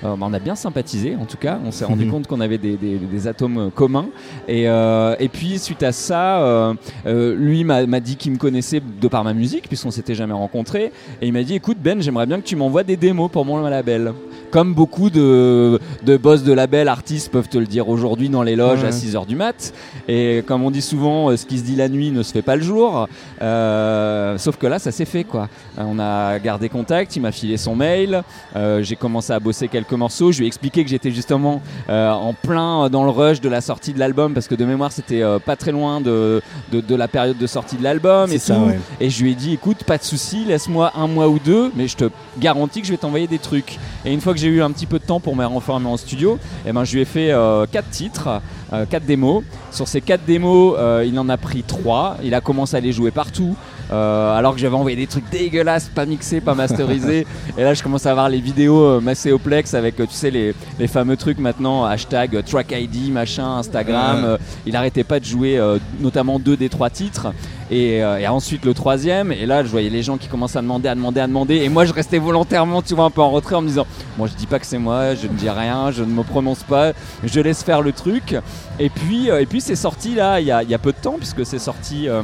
[0.02, 1.58] bah, on a bien sympathisé en tout cas.
[1.64, 2.10] On s'est rendu Mhm.
[2.10, 4.06] compte qu'on avait des, des- des atomes communs.
[4.48, 6.74] Et, euh, et puis suite à ça, euh,
[7.06, 10.34] euh, lui m'a m'a dit qu'il me connaissait de par ma musique, puisqu'on s'était jamais
[10.34, 10.92] rencontrés.
[11.20, 13.58] Et il m'a dit, écoute Ben, j'aimerais bien que tu m'envoies des démos pour mon
[13.60, 14.12] label.
[14.52, 18.54] Comme beaucoup de, de boss de label, artistes peuvent te le dire aujourd'hui dans les
[18.54, 18.88] loges Ouais.
[18.88, 19.72] à 6h du mat.
[20.08, 22.42] Et comme on dit souvent, euh, ce qui se dit la nuit ne se fait
[22.42, 23.08] pas le jour.
[23.40, 25.48] Euh, sauf que là, ça s'est fait quoi.
[25.78, 28.22] Euh, On a gardé contact, il m'a filé son mail.
[28.56, 30.32] euh, J'ai commencé à bosser quelques morceaux.
[30.32, 33.60] Je lui ai expliqué que j'étais justement euh, en plein dans le rush de la
[33.60, 37.08] sortie de l'album parce que de mémoire, c'était pas très loin de, de, de la
[37.08, 38.66] période de sortie de l'album et C'est ça, tout.
[38.66, 38.78] ouais.
[39.00, 41.88] Et je lui ai dit, écoute, pas de souci, laisse-moi un mois ou deux, mais
[41.88, 43.78] je te garantis que je vais t'envoyer des trucs.
[44.04, 45.96] Et une fois que j'ai eu un petit peu de temps pour me renfermer en
[45.96, 48.40] studio, eh ben, je lui ai fait euh, quatre titres,
[48.72, 49.44] euh, quatre démos.
[49.70, 52.16] Sur ces quatre démos, euh, il en a pris trois.
[52.24, 53.54] Il a commencé à les jouer partout.
[53.92, 57.26] Euh, alors que j'avais envoyé des trucs dégueulasses, pas mixés, pas masterisés.
[57.58, 60.54] et là, je commence à voir les vidéos euh, Macéoplex avec, euh, tu sais, les,
[60.78, 64.24] les fameux trucs maintenant, hashtag track ID, machin, Instagram.
[64.24, 65.60] Euh, il arrêtait pas de jouer
[66.00, 67.28] notamment deux des trois titres.
[67.70, 69.32] Et, et ensuite le troisième.
[69.32, 71.56] Et là, je voyais les gens qui commençaient à demander, à demander, à demander.
[71.56, 73.86] Et moi, je restais volontairement, tu vois, un peu en retrait en me disant
[74.18, 76.62] Moi, je dis pas que c'est moi, je ne dis rien, je ne me prononce
[76.64, 76.92] pas,
[77.24, 78.36] je laisse faire le truc.
[78.78, 80.98] Et puis, et puis c'est sorti là, il y a, il y a peu de
[80.98, 82.08] temps, puisque c'est sorti.
[82.08, 82.22] euh,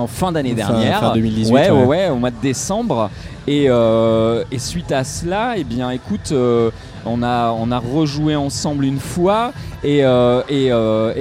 [0.00, 3.10] en fin d'année dernière, fin 2018, ouais, ouais, au mois de décembre.
[3.46, 6.70] Et, euh, et suite à cela, eh bien, écoute, euh,
[7.06, 9.52] on a on a rejoué ensemble une fois.
[9.82, 10.66] Et, euh, et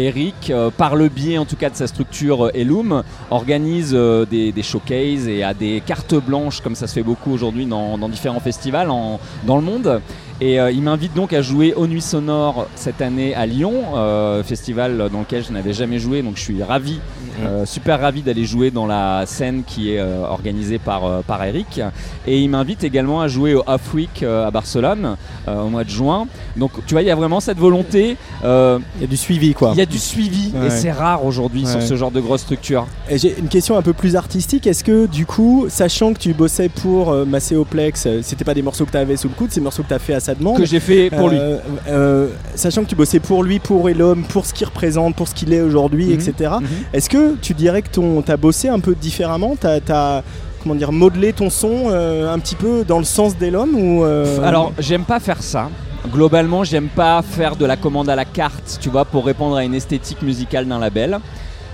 [0.05, 3.93] Eric, par le biais en tout cas de sa structure Elum, organise
[4.29, 7.97] des, des showcases et a des cartes blanches comme ça se fait beaucoup aujourd'hui dans,
[7.97, 10.01] dans différents festivals en- dans le monde.
[10.41, 14.41] Et euh, il m'invite donc à jouer aux Nuits Sonores cette année à Lyon, euh,
[14.41, 16.99] festival dans lequel je n'avais jamais joué, donc je suis ravi,
[17.43, 21.43] euh, super ravi d'aller jouer dans la scène qui est euh, organisée par, euh, par
[21.43, 21.81] Eric.
[22.25, 25.17] Et il m'invite également à jouer au Off Week euh, à Barcelone
[25.49, 26.25] euh, au mois de juin.
[26.55, 28.15] Donc tu vois, il y a vraiment cette volonté.
[28.45, 29.71] euh, Il y a du suivi quoi.
[29.73, 30.67] Il y a du suivi Ouais.
[30.67, 32.87] et c'est rare aujourd'hui sur ce genre de grosse structure.
[33.09, 34.67] Et J'ai une question un peu plus artistique.
[34.67, 38.85] Est-ce que du coup, sachant que tu bossais pour euh, Macéoplex, c'était pas des morceaux
[38.85, 40.35] que tu avais sous le coude, c'est des morceaux que tu as fait à sa
[40.35, 41.37] demande Que j'ai fait pour lui.
[41.39, 45.27] Euh, euh, sachant que tu bossais pour lui, pour l'homme, pour ce qu'il représente, pour
[45.27, 46.51] ce qu'il est aujourd'hui, Mhm, etc.
[46.61, 46.67] mhm.
[46.93, 49.55] Est-ce que tu dirais que ton, t'as bossé un peu différemment?
[49.59, 50.21] T'as, t'as,
[50.61, 54.39] comment dire, modelé ton son euh, un petit peu dans le sens d'Elom ou euh,
[54.43, 55.69] Alors, j'aime pas faire ça.
[56.13, 59.63] Globalement, j'aime pas faire de la commande à la carte, tu vois, pour répondre à
[59.63, 61.19] une esthétique musicale d'un label.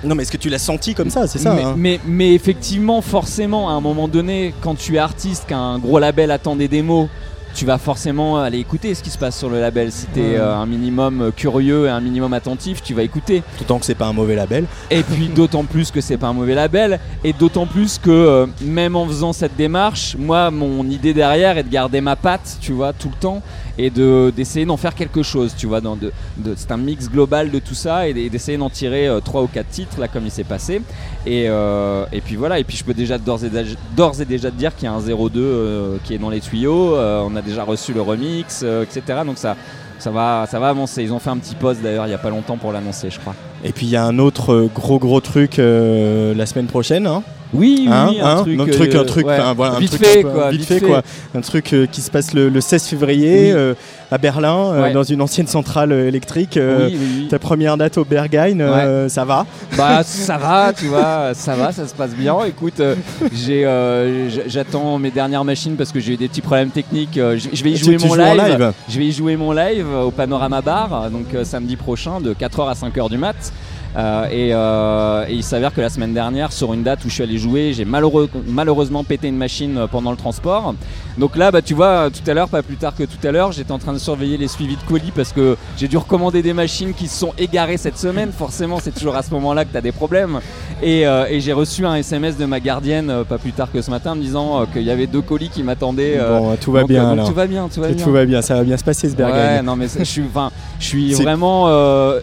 [0.03, 1.27] Non, mais est-ce que tu l'as senti comme ça?
[1.27, 4.99] C'est ça mais, hein mais, mais effectivement, forcément, à un moment donné, quand tu es
[4.99, 7.07] artiste, qu'un gros label attend des démos,
[7.55, 9.91] tu vas forcément aller écouter ce qui se passe sur le label.
[9.91, 10.37] Si tu es Ouais.
[10.39, 13.41] un minimum euh, curieux et un minimum attentif, tu vas écouter.
[13.57, 14.65] D'autant que c'est pas un mauvais label.
[14.91, 18.45] Et puis d'autant plus que c'est pas un mauvais label, et d'autant plus que euh,
[18.61, 22.73] même en faisant cette démarche, moi mon idée derrière est de garder ma patte, tu
[22.73, 23.41] vois, tout le temps,
[23.77, 25.81] et de d'essayer d'en faire quelque chose, tu vois.
[25.81, 25.97] Dans
[26.55, 29.69] c'est un mix global de tout ça, et d'essayer d'en tirer euh, trois ou quatre
[29.69, 30.81] titres là comme il s'est passé.
[31.25, 34.75] Et, euh, puis voilà, et puis je peux déjà d'ores et, et déjà te dire
[34.75, 36.95] qu'il y a un 02 euh, qui est dans les tuyaux.
[36.95, 39.21] on a déjà reçu le remix, etc.
[39.25, 39.55] Donc ça.
[39.97, 41.03] Ça va, ça va avancer.
[41.03, 43.17] Ils ont fait un petit post d'ailleurs il n'y a pas longtemps pour l'annoncer, je
[43.17, 43.33] crois.
[43.63, 47.07] Et puis il y a un autre gros gros truc la semaine prochaine.
[47.07, 47.23] Hein
[47.53, 49.37] Oui, oui, Hein, oui, un hein truc, un truc, euh, un truc, ouais.
[49.39, 50.85] enfin, voilà, un Vite truc fait, un peu- quoi, vite fait, fait.
[50.85, 51.01] quoi.
[51.35, 53.51] Un truc euh, qui se passe le, le 16 février Oui.
[53.51, 53.73] euh,
[54.11, 54.93] à Berlin, euh, Ouais.
[54.93, 56.59] dans une ancienne centrale électrique.
[56.61, 57.27] Oui.
[57.29, 59.45] Ta première date au Berghain, euh, ça va
[59.77, 62.35] Bah ça va, tu vois, ça va, ça se passe bien.
[62.45, 62.81] Écoute,
[63.33, 63.67] j'ai,
[64.47, 67.15] j'attends mes dernières machines parce que j'ai eu des petits problèmes techniques.
[67.15, 68.41] Je, vais y jouer tu mon live.
[68.43, 72.69] live Je vais y jouer mon live au Panorama Bar, donc samedi prochain de 4h
[72.69, 73.35] à 5h du mat.
[73.97, 77.13] Euh, et, euh, et il s'avère que la semaine dernière, sur une date où je
[77.13, 80.73] suis allé jouer, j'ai malheureux- malheureusement pété une machine pendant le transport.
[81.17, 83.53] Donc là, bah, tu vois, tout à l'heure, pas plus tard que tout à l'heure,
[83.53, 86.51] j'étais en train de surveiller les suivis de colis parce que j'ai dû recommander des
[86.51, 88.31] machines qui se sont égarées cette semaine.
[88.37, 90.39] Forcément, c'est toujours à ce moment-là que tu as des problèmes.
[90.83, 93.81] Et, euh, et j'ai reçu un SMS de ma gardienne euh, pas plus tard que
[93.81, 96.17] ce matin me disant euh, qu'il y avait deux colis qui m'attendaient.
[96.19, 97.15] Bon, tout va donc, bien.
[97.15, 98.03] donc tout va bien, tout va bien.
[98.03, 99.35] Tout va bien, ça va bien se passer ce Berghain.
[99.57, 101.65] Ouais, non mais je suis, je vraiment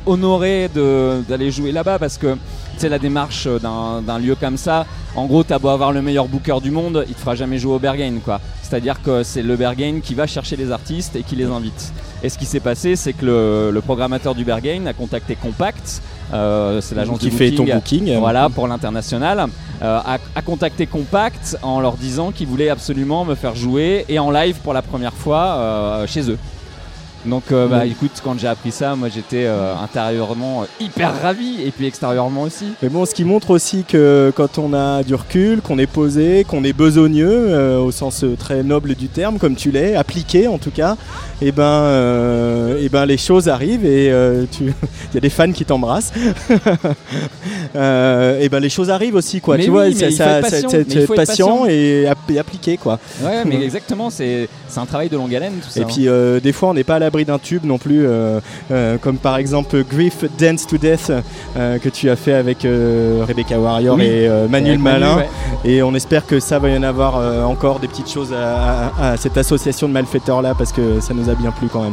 [0.07, 4.87] honoré d'aller jouer là-bas parce que tu sais la démarche d'un d'un lieu comme ça.
[5.15, 7.75] En gros, t'as beau avoir le meilleur booker du monde, il te fera jamais jouer
[7.75, 8.41] au Berghain, quoi.
[8.63, 11.93] C'est-à-dire que c'est le Berghain qui va chercher les artistes et qui les invite.
[12.23, 16.01] Et ce qui s'est passé, c'est que le, le programmateur du Berghain a contacté Compact,
[16.33, 19.49] euh, c'est l'agence Qui de fait ton booking, voilà, pour l'international,
[19.83, 24.19] euh, a, a contacté Compact en leur disant qu'ils voulaient absolument me faire jouer et
[24.19, 26.39] en live pour la première fois euh, chez eux.
[27.25, 31.63] Donc euh, bah écoute, quand j'ai appris ça, moi j'étais euh, intérieurement euh, hyper ravi
[31.65, 32.67] et puis extérieurement aussi.
[32.83, 36.45] Mais bon, ce qui montre aussi que quand on a du recul, qu'on est posé,
[36.45, 40.73] qu'on est besogneux, au sens très noble du terme, comme tu l'es, appliqué en tout
[40.73, 40.97] cas,
[41.41, 44.13] et ben, euh, eh ben les choses arrivent et
[44.51, 44.65] tu,
[45.11, 46.13] il y a des fans qui t'embrassent.
[47.75, 49.57] Et ben les choses arrivent aussi, quoi.
[49.57, 50.99] Mais tu oui, vois, mais ça, il faut ça- être ça- patient, ça- mais il
[50.99, 51.67] être faut être patient patient.
[51.69, 52.99] et, app- et appliqué, quoi.
[53.23, 55.81] Ouais, mais exactement, c'est un travail de longue haleine tout ça.
[55.81, 55.87] Et hein.
[55.87, 56.09] puis
[56.43, 59.37] des fois on n'est pas à l'abri d'un tube non plus, euh, euh, comme par
[59.37, 61.13] exemple Griff Dance to Death
[61.57, 64.05] euh, que tu as fait avec Rebecca Warrior Oui.
[64.07, 65.17] et Manuel Manu, Malin.
[65.19, 65.29] ouais.
[65.65, 67.17] Et on espère que ça va y en avoir
[67.47, 71.13] encore des petites choses à, à- à cette association de malfaiteurs là parce que ça
[71.13, 71.93] nous a bien plu quand même.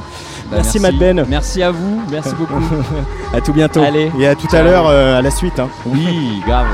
[0.50, 1.26] Bah, merci, Matt Ben.
[1.28, 2.64] Merci à vous, merci beaucoup.
[3.34, 3.82] à tout bientôt.
[3.82, 4.10] Allez.
[4.20, 5.60] Et à tout à l'heure euh, à la suite.
[5.60, 5.68] hein.
[5.86, 6.68] Oui, grave.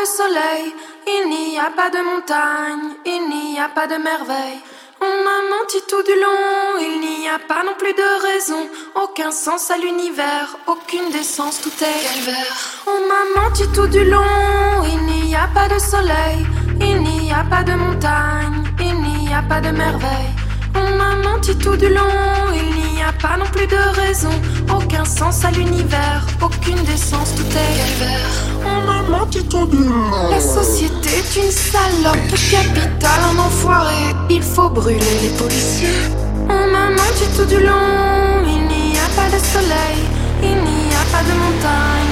[0.00, 0.74] De soleil,
[1.06, 4.60] il n'y a pas de montagne, il n'y a pas de merveille.
[5.00, 9.30] On m'a menti tout du long, il n'y a pas non plus de raison, aucun
[9.30, 12.56] sens à l'univers, aucune décence, tout est calvaire.
[12.86, 16.44] On m'a menti tout du long, il n'y a pas de soleil,
[16.80, 20.35] il n'y a pas de montagne, il n'y a pas de merveille.
[20.78, 24.34] On m'a menti tout du long, il n'y a pas non plus de raison,
[24.74, 28.34] aucun sens à l'univers, aucune décence, tout est calvaire.
[28.64, 30.30] On m'a menti tout du long.
[30.30, 36.02] La société est une salope, le capital un enfoiré, il faut brûler les policiers.
[36.48, 39.98] On m'a menti tout du long, il n'y a pas de soleil,
[40.42, 42.05] il n'y a pas de montagne,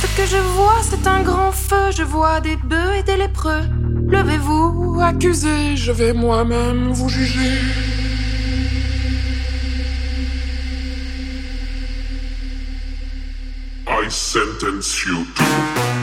[0.00, 3.62] Ce que je vois, c'est un grand feu, je vois des bœufs et des lépreux.
[4.08, 7.60] Levez-vous, accusez, je vais moi-même vous juger.
[13.88, 15.95] I sentence you to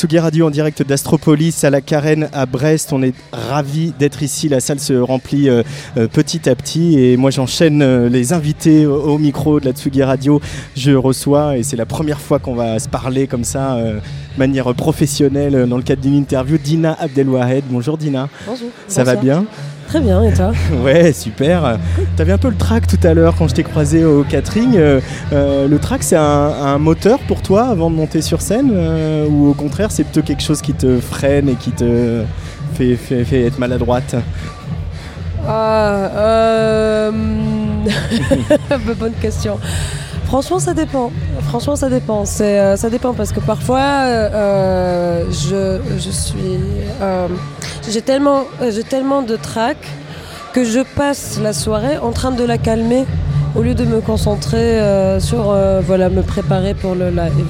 [0.00, 2.94] Tsugi Radio en direct d'Astropolis à la Carène à Brest.
[2.94, 4.48] On est ravis d'être ici.
[4.48, 5.62] La salle se remplit euh,
[5.98, 6.98] euh, petit à petit.
[6.98, 10.40] Et moi, j'enchaîne euh, les invités au, au micro de la Tsugi Radio.
[10.74, 14.38] Je reçois, et c'est la première fois qu'on va se parler comme ça, euh, de
[14.38, 17.64] manière professionnelle, dans le cadre d'une interview, Dina Abdelwahed.
[17.68, 18.30] Bonjour Dina.
[18.46, 18.68] Bonjour.
[18.88, 19.44] Ça va bien?
[19.90, 20.52] Très bien, et toi
[20.84, 21.76] Ouais, super.
[22.16, 24.76] T'avais un peu le track tout à l'heure quand je t'ai croisé au catering.
[24.76, 25.00] Euh,
[25.32, 29.26] euh, le track, c'est un, un moteur pour toi avant de monter sur scène euh,
[29.28, 32.22] Ou au contraire, c'est plutôt quelque chose qui te freine et qui te
[32.74, 34.14] fait, fait- fait être maladroite?
[35.48, 37.10] Ah, euh...
[39.00, 39.58] Bonne question.
[40.30, 41.10] Franchement, ça dépend.
[41.48, 42.22] Franchement, ça dépend.
[42.40, 42.76] Euh,
[43.16, 47.28] parce que parfois, euh, euh,
[47.88, 49.76] j'ai, tellement, de trac
[50.52, 53.06] que je passe la soirée en train de la calmer
[53.56, 54.78] au lieu de me concentrer
[55.18, 57.48] sur voilà, me préparer pour le live.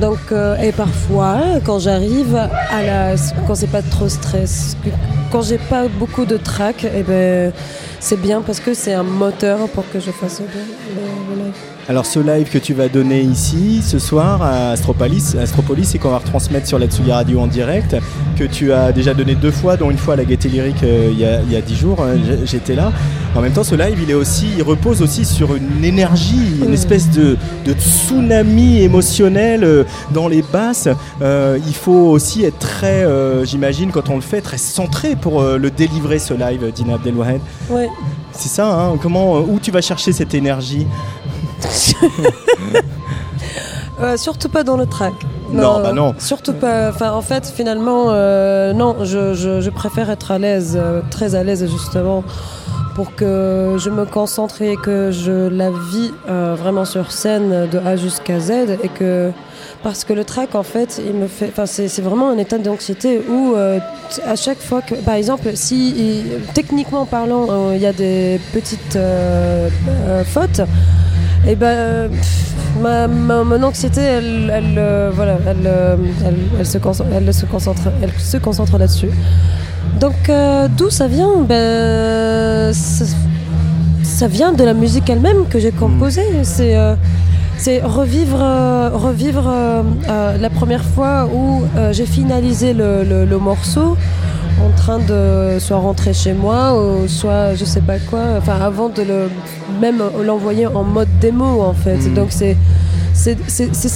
[0.00, 0.20] Donc,
[0.62, 3.16] et parfois, quand j'arrive à la,
[3.48, 4.76] quand c'est pas trop stress,
[5.32, 7.52] quand j'ai pas beaucoup de trac, eh ben,
[7.98, 10.46] c'est bien parce que c'est un moteur pour que je fasse le
[11.42, 11.73] live.
[11.86, 16.08] Alors ce live que tu vas donner ici ce soir à Astropolis, Astropolis et qu'on
[16.08, 17.94] va retransmettre sur la Tsugi Radio en direct,
[18.38, 21.10] que tu as déjà donné deux fois, dont une fois à la Gaieté Lyrique euh,
[21.12, 22.14] il y, a- il y a dix jours, hein,
[22.46, 22.90] j'étais là.
[23.36, 26.72] En même temps ce live il, est aussi, il repose aussi sur une énergie, une
[26.72, 30.88] espèce de, de tsunami émotionnel euh, dans les basses.
[31.20, 35.42] Euh, il faut aussi être très, euh, j'imagine quand on le fait, très centré pour
[35.42, 37.40] le délivrer ce live, Dina Abdelwahed.
[37.68, 37.88] Ouais.
[38.32, 40.86] C'est ça, hein, comment, où tu vas chercher cette énergie?
[44.02, 45.12] Euh, surtout pas dans le track.
[45.52, 46.14] Non, bah non.
[46.18, 46.88] Surtout pas.
[46.88, 51.36] Enfin, en fait, finalement, euh, non, je, je- je préfère être à l'aise, euh, très
[51.36, 52.24] à l'aise justement,
[52.96, 57.94] pour que je me concentre et que je la vis vraiment sur scène de A
[57.94, 58.50] jusqu'à Z
[58.82, 59.30] et que
[59.84, 63.20] parce que le track en fait il me fait enfin c'est vraiment un état d'anxiété
[63.28, 63.78] où euh,
[64.26, 68.40] à chaque fois que par exemple si il- techniquement parlant euh, il y a des
[68.52, 69.68] petites euh,
[70.24, 70.60] fautes
[71.46, 76.36] et ben euh, pff, ma, ma, mon anxiété elle, elle, euh, voilà elle, euh, elle,
[76.58, 79.10] elle se concentre, elle se concentre elle se concentre là-dessus.
[80.00, 81.36] Donc euh, d'où ça vient?
[81.48, 83.04] Ben ça,
[84.02, 86.26] ça vient de la musique elle-même que j'ai composée.
[86.42, 86.94] C'est euh,
[87.56, 93.38] c'est revivre, euh, revivre euh, euh, la première fois où j'ai finalisé le, le- le
[93.38, 93.96] morceau
[94.64, 98.88] en train de soit rentrer chez moi ou soit je sais pas quoi, enfin avant
[98.88, 99.28] de le
[99.80, 101.96] même l'envoyer en mode démo en fait.
[101.96, 102.14] Mhm.
[102.14, 102.56] Donc c'est
[103.14, 103.36] c'est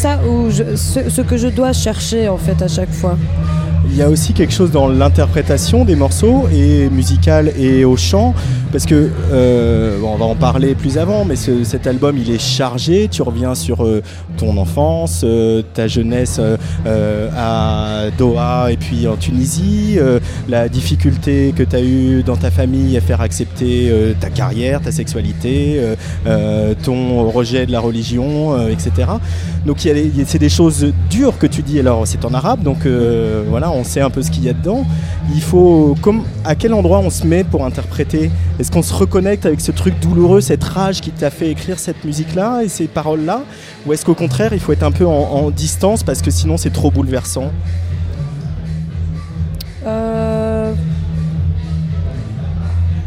[0.04, 3.16] ça où je, ce, ce que je dois chercher en fait à chaque fois.
[3.90, 8.34] Il y a aussi quelque chose dans l'interprétation des morceaux, et musicale et au chant,
[8.70, 12.40] parce que, euh, on va en parler plus avant, mais ce- cet album, il est
[12.40, 14.02] chargé, tu reviens sur euh,
[14.36, 16.40] ton enfance, euh, ta jeunesse
[17.36, 19.98] à Doha et puis en Tunisie,
[20.48, 24.92] la difficulté que tu as eue dans ta famille à faire accepter ta carrière, ta
[24.92, 25.80] sexualité,
[26.84, 28.90] ton rejet de la religion, etc.
[29.66, 32.86] Donc c'est des choses dures que tu dis, alors c'est en arabe, donc
[33.48, 34.84] voilà, on sait un peu ce qu'il y a dedans.
[35.34, 35.94] Il faut,
[36.44, 39.98] à quel endroit on se met pour interpréter Est-ce qu'on se reconnecte avec ce truc
[40.00, 43.42] douloureux, cette rage qui t'a fait écrire cette musique-là et ces paroles-là
[43.86, 46.72] Ou est-ce qu'au contraire, il faut être un peu en, distance parce que sinon c'est
[46.72, 47.52] trop bouleversant?
[49.86, 50.72] Euh,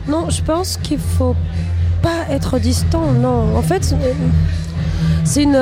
[0.07, 1.35] Non, je pense qu'il faut
[2.01, 3.11] pas être distant.
[3.11, 4.13] Non, en fait, euh,
[5.23, 5.57] c'est une.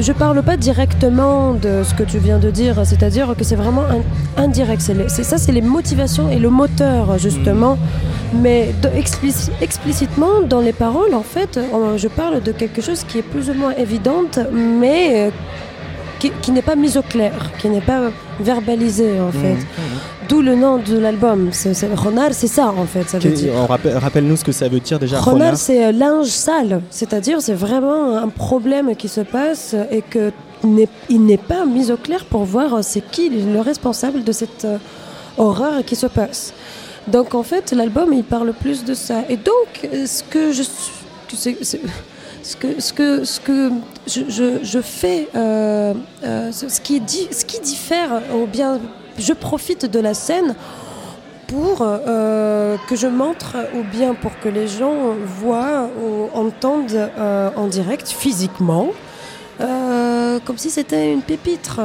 [0.00, 2.80] je parle pas directement de ce que tu viens de dire.
[2.84, 4.82] C'est-à-dire que c'est vraiment un- indirect.
[5.08, 7.78] C'est ça, c'est les motivations et le moteur justement.
[8.42, 13.04] Mais de- explici- explicitement dans les paroles, en fait, on- je parle de quelque chose
[13.04, 15.30] qui est plus ou moins évidente, mais euh,
[16.18, 19.56] qui, qui n'est pas mise au clair, qui n'est pas verbalisé en fait.
[20.28, 21.50] D'où le nom de l'album.
[21.94, 23.08] Renard, c'est ça en fait.
[23.08, 23.52] Ça veut dire.
[23.54, 25.20] on rappelle- Rappelle-nous ce que ça veut dire déjà.
[25.20, 26.80] Renard, c'est euh, linge sale.
[26.90, 30.32] C'est-à-dire, c'est vraiment un problème qui se passe et que
[30.64, 34.32] n'est, il n'est pas mis au clair pour voir euh, c'est qui le responsable de
[34.32, 34.78] cette euh,
[35.38, 36.52] horreur qui se passe.
[37.06, 39.22] Donc en fait, l'album, il parle plus de ça.
[39.28, 40.62] Et donc, ce que je
[41.32, 43.70] ce que, ce que, ce que
[44.06, 45.92] je, je- je fais, euh,
[46.24, 48.78] euh, ce, qui di- ce qui diffère, ou bien
[49.18, 50.54] je profite de la scène
[51.48, 57.50] pour euh, que je montre, ou bien pour que les gens voient ou entendent euh,
[57.56, 58.88] en direct, physiquement,
[59.60, 61.80] euh, comme si c'était une pépitre.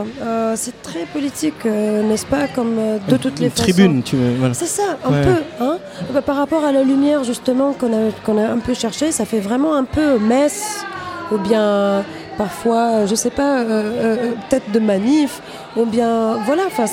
[0.56, 2.76] C'est très politique, n'est-ce pas Comme
[3.08, 3.64] de toutes les Une façons.
[3.64, 4.34] tribune, tu veux.
[4.40, 4.54] voilà.
[4.56, 5.22] C'est ça, un Ouais.
[5.24, 5.36] peu.
[5.64, 5.78] Hein
[6.12, 9.26] Bah, par rapport à la lumière, justement, qu'on a, qu'on a un peu cherché, ça
[9.26, 10.84] fait vraiment un peu messe,
[11.32, 12.04] ou bien
[12.38, 15.42] parfois, euh, je sais pas, euh, euh, tête de manif,
[15.76, 16.38] ou bien.
[16.46, 16.86] Voilà, enfin,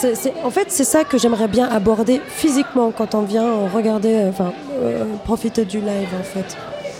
[0.44, 4.52] en fait, c'est ça que j'aimerais bien aborder physiquement quand on vient regarder, euh, enfin,
[4.82, 6.56] euh, profiter du live, en fait.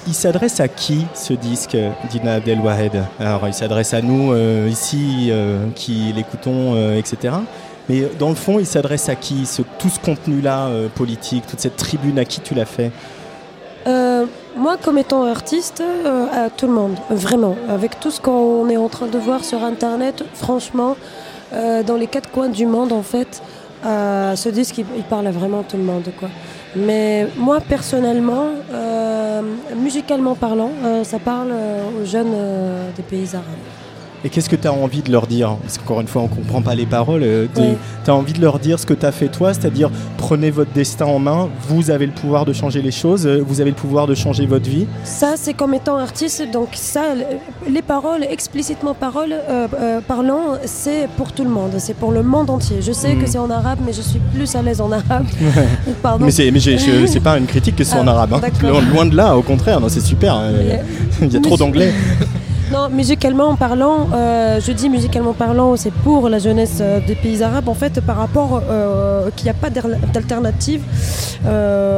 [0.07, 1.77] Il s'adresse à qui ce disque,
[2.11, 3.05] Dina Abdelwahed?
[3.21, 7.35] Alors, il s'adresse à nous euh, ici euh, qui l'écoutons, euh, etc.
[7.91, 11.47] Mais euh, dans le fond, il s'adresse à qui ce, Tout ce contenu-là euh, politique,
[11.47, 12.91] toute cette tribune, à qui tu l'as fait?
[13.87, 14.25] Euh,
[14.59, 17.57] moi, comme étant artiste, euh, à tout le monde, vraiment.
[17.69, 20.97] Avec tout ce qu'on est en train de voir sur Internet, franchement,
[21.53, 23.41] euh, dans les quatre coins du monde, en fait,
[23.87, 26.29] euh, ce disque, il, il parle à vraiment tout le monde, quoi.
[26.77, 28.49] Mais moi, personnellement,
[29.75, 30.71] musicalement parlant,
[31.03, 31.51] ça parle
[31.99, 32.35] aux jeunes
[32.95, 33.78] des pays arabes.
[34.25, 35.57] Et qu'est-ce que tu as envie de leur dire?
[35.63, 37.23] Parce qu'encore une fois, on ne comprend pas les paroles.
[37.23, 37.49] Ouais.
[38.05, 40.73] Tu as envie de leur dire ce que tu as fait toi, c'est-à-dire prenez votre
[40.73, 43.77] destin en main, vous avez le pouvoir de changer les choses, euh, vous avez le
[43.77, 44.87] pouvoir de changer votre vie.
[45.05, 50.55] Ça, c'est comme étant artiste, donc ça, le- les paroles, explicitement paroles, euh, euh, parlant,
[50.65, 52.79] c'est pour tout le monde, c'est pour le monde entier.
[52.83, 55.27] Je sais que c'est en arabe, mais je suis plus à l'aise en arabe.
[56.03, 56.25] Pardon.
[56.25, 56.59] Mais c'est mais
[57.07, 58.35] c'est pas une critique que ce soit en Ah, arabe.
[58.35, 58.41] hein.
[58.93, 60.35] Loin, de là, au contraire, c'est super.
[60.35, 60.51] hein.
[61.23, 61.93] Il y a trop d'anglais.
[62.71, 67.43] Non, musicalement parlant, euh, je dis musicalement parlant, c'est pour la jeunesse euh, des pays
[67.43, 70.83] arabes, en fait, par rapport euh, qu'il n'y a pas d'al- d'alternative.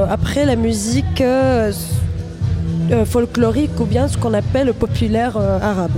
[0.09, 1.23] Après, la musique
[3.05, 5.91] folklorique ou bien ce qu'on appelle populaire arabe.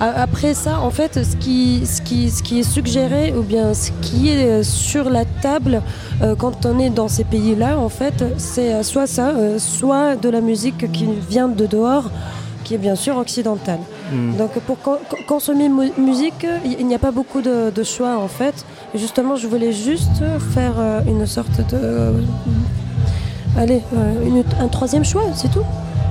[0.00, 2.00] Après ça, en fait, ce qui, ce,
[2.36, 5.82] ce qui est suggéré ou bien ce qui est sur la table
[6.38, 10.90] quand on est dans ces pays-là, en fait, c'est soit ça, soit de la musique
[10.92, 12.10] qui vient de dehors,
[12.70, 13.80] qui est bien sûr occidentale.
[14.12, 14.36] Mm.
[14.38, 16.46] Donc pour con- con- consommer mu- musique,
[16.78, 18.64] il n'y a pas beaucoup de, de choix en fait.
[18.94, 20.18] Justement, je voulais juste
[20.54, 21.74] faire euh, une sorte de...
[21.74, 22.12] euh,
[23.58, 25.64] allez, euh, une- un troisième choix, c'est tout.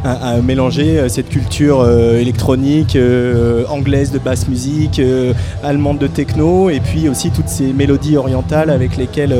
[0.04, 5.02] à, à mélanger euh, cette culture euh, électronique, euh, anglaise de basse musique,
[5.64, 9.36] allemande de techno, et puis aussi toutes ces mélodies orientales avec lesquelles,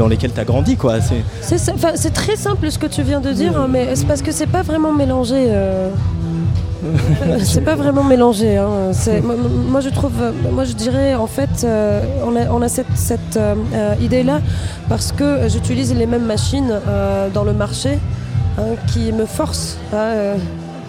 [0.00, 0.76] dans lesquelles tu as grandi.
[0.76, 0.94] Quoi.
[1.00, 4.46] C'est- très simple ce que tu viens de dire, hein, mais c'est parce que c'est
[4.58, 5.40] pas vraiment mélangé.
[6.84, 8.56] Euh, c'est pas vraiment mélangé.
[8.56, 8.90] hein,
[9.68, 10.12] moi, je trouve,
[10.52, 14.40] moi je dirais en fait, euh, on a, on a cette, euh, euh, idée-là
[14.88, 16.80] parce que j'utilise les mêmes machines
[17.32, 17.98] dans le marché
[18.58, 20.34] hein, qui me forcent à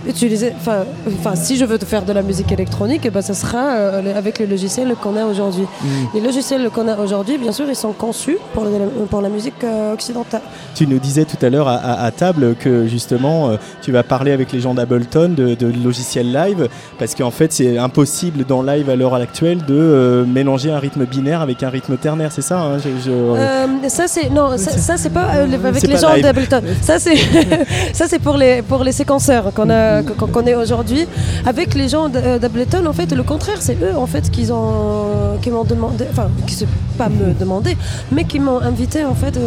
[0.07, 0.53] utiliser.
[0.59, 4.15] Enfin, si je veux faire de la musique électronique, eh ben, ça sera euh, le-
[4.15, 5.63] avec les logiciels qu'on a aujourd'hui.
[5.81, 5.87] Mm.
[6.15, 8.71] Les logiciels qu'on a aujourd'hui, bien sûr, ils sont conçus pour la,
[9.09, 10.41] pour la musique euh, occidentale.
[10.75, 14.03] Tu nous disais tout à l'heure à, à- à table que justement euh, tu vas
[14.03, 16.67] parler avec les gens d'Ableton de, de logiciels live
[16.99, 21.41] parce qu'en fait c'est impossible dans live à l'heure actuelle de mélanger un rythme binaire
[21.41, 25.09] avec un rythme ternaire, c'est ça hein, je- je- ça c'est non, ça, ça, c'est
[25.09, 26.61] pas avec les pas gens d'Ableton.
[26.81, 27.15] Ça c'est
[27.93, 31.05] ça c'est pour les pour les séquenceurs qu'on a qu'on est aujourd'hui.
[31.45, 35.37] Avec les gens euh, d'Ableton, en fait, le contraire, c'est eux en fait qui ont
[35.41, 36.65] qui m'ont demandé, enfin qui se
[36.97, 37.75] pas me demander,
[38.11, 39.39] mais qui m'ont invité en fait de,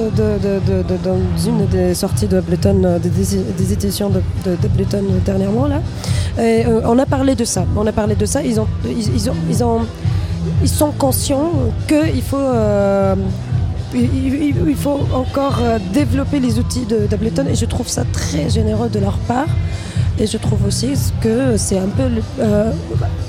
[0.45, 5.67] de- de- de- dans une des sorties euh, des, des- éditions de- de- d'Ableton dernièrement
[5.67, 5.81] là.
[6.39, 7.65] Euh, on a parlé de ça.
[7.77, 8.43] On a parlé de ça.
[8.43, 9.81] Ils ont ils, ont ils ont
[10.63, 11.51] ils sont conscients
[11.89, 13.15] qu'il faut, euh,
[14.77, 18.99] faut encore euh, développer les outils de- d'Ableton et je trouve ça très généreux de
[18.99, 19.47] leur part.
[20.21, 20.89] Et je trouve aussi
[21.21, 22.71] que c'est un peu le euh,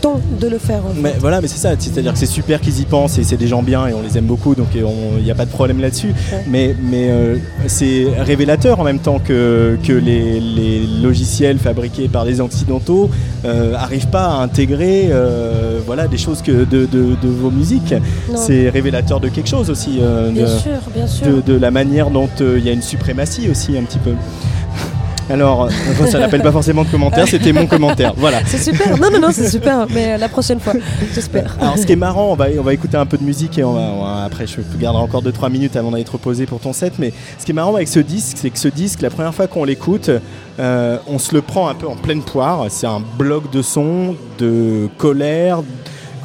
[0.01, 0.79] temps de le faire.
[0.85, 0.99] en fait.
[1.01, 3.47] Mais voilà, mais c'est ça, c'est-à-dire que c'est super qu'ils y pensent et c'est des
[3.47, 6.13] gens bien et on les aime beaucoup, donc il n'y a pas de problème là-dessus.
[6.47, 7.35] Mais, mais euh,
[7.67, 13.09] c'est révélateur en même temps que, que les, les logiciels fabriqués par les occidentaux
[13.43, 17.93] n'arrivent pas à intégrer euh, voilà, des choses que de, de- de vos musiques.
[18.35, 19.99] C'est révélateur de quelque chose aussi.
[20.01, 21.43] euh, Bien de, sûr, bien sûr.
[21.45, 24.11] De, la manière dont euh, il y a une suprématie aussi un petit peu.
[25.29, 28.13] Alors, euh, ça n'appelle pas forcément de commentaire, c'était mon commentaire.
[28.17, 28.39] Voilà.
[28.45, 28.97] C'est super.
[28.97, 29.85] Non, non, non, c'est super.
[29.93, 30.73] Mais la prochaine fois,
[31.13, 31.55] j'espère.
[31.61, 33.63] Alors ce qui est marrant, on va, on va écouter un peu de musique et
[33.63, 36.59] on va, on va- après je garderai encore 2-3 minutes avant d'aller te reposer pour
[36.59, 36.93] ton set.
[36.99, 39.47] Mais ce qui est marrant avec ce disque, c'est que ce disque, la première fois
[39.47, 40.09] qu'on l'écoute,
[40.59, 42.65] euh, on se le prend un peu en pleine poire.
[42.69, 45.61] C'est un bloc de son, de colère,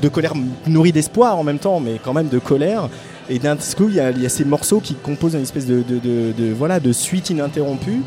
[0.03, 0.33] de colère
[0.67, 2.89] nourrie d'espoir en même temps, mais quand même de colère.
[3.31, 5.67] Et d'un coup, il y, a- il y a ces morceaux qui composent une espèce
[5.67, 8.03] de, de- de- de- voilà, de suite ininterrompue.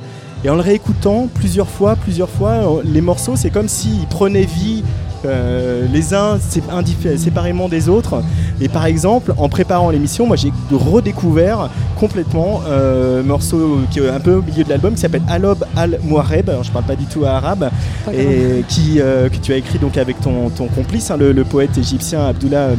[0.47, 4.45] Et en le réécoutant plusieurs fois, plusieurs fois, euh, les morceaux, c'est comme s'ils prenaient
[4.45, 4.81] vie
[5.25, 8.23] euh, les uns séparément des autres.
[8.61, 11.69] Et par exemple, en préparant l'émission, moi j'ai redécouvert
[11.99, 15.65] complètement euh, un morceau qui est un peu au milieu de l'album qui s'appelle Alob
[15.75, 16.49] al Muareb.
[16.49, 17.69] Alors je parle pas du tout arabe
[18.05, 21.33] Pas et qui euh, que tu as écrit donc avec ton, ton complice, hein, le,
[21.33, 22.69] le poète égyptien Abdullah.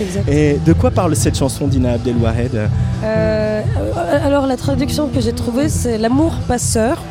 [0.00, 0.28] Exact.
[0.28, 2.68] Et de quoi parle cette chanson d'Ina Abdelwahed?
[3.58, 7.02] Euh, alors la traduction que j'ai trouvée c'est l'amour passeur.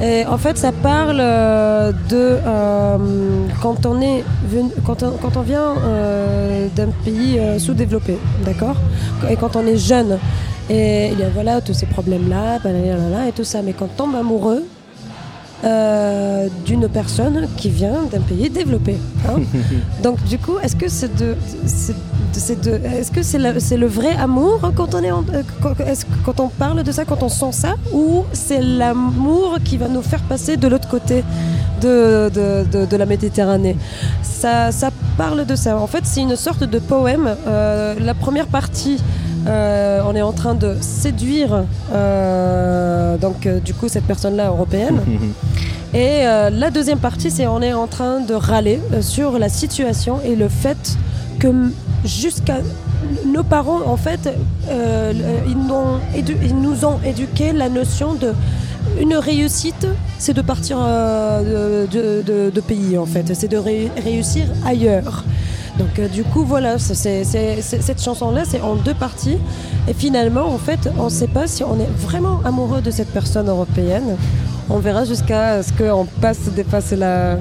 [0.00, 2.96] Et en fait ça parle euh, de euh,
[3.60, 5.74] quand on est venu- quand on, vient
[6.76, 8.76] d'un pays sous-développé, d'accord?
[9.28, 10.18] Et quand on est jeune
[10.70, 12.58] et il y a voilà tous ces problèmes là,
[13.28, 14.64] et tout ça, mais quand on tombe amoureux
[15.64, 18.96] euh, d'une personne qui vient d'un pays développé.
[19.28, 19.40] hein.
[20.02, 21.34] Donc du coup, est-ce que c'est de,
[22.32, 25.42] c'est de- est-ce que c'est le, c'est le vrai amour quand on est, en- euh,
[25.62, 25.72] quand,
[26.24, 30.02] quand on parle de ça, quand on sent ça, ou c'est l'amour qui va nous
[30.02, 31.24] faire passer de l'autre côté
[31.80, 33.76] de, de, de- de la Méditerranée?
[34.22, 35.76] Ça, ça parle de ça.
[35.76, 37.34] En fait, c'est une sorte de poème.
[37.48, 39.02] Euh, la première partie.
[39.48, 45.00] Euh, on est en train de séduire euh, donc euh, du coup cette personne-là européenne
[45.94, 50.36] et la deuxième partie, c'est on est en train de râler sur la situation et
[50.36, 50.96] le fait
[51.38, 51.48] que
[52.04, 52.58] jusqu'à
[53.26, 54.28] nos parents, en fait,
[55.48, 58.32] ils, nous ont éduqué la notion de
[59.00, 59.86] une réussite,
[60.18, 65.24] c'est de partir de, de- de- de pays, en fait, c'est de ré- réussir ailleurs.
[65.78, 69.38] Donc euh, du coup voilà, c'est- c'est- c'est- c'est- cette chanson-là c'est en deux parties
[69.88, 73.08] et finalement en fait on ne sait pas si on est vraiment amoureux de cette
[73.12, 74.16] personne européenne.
[74.70, 77.36] On verra jusqu'à ce qu'on passe dépasser la,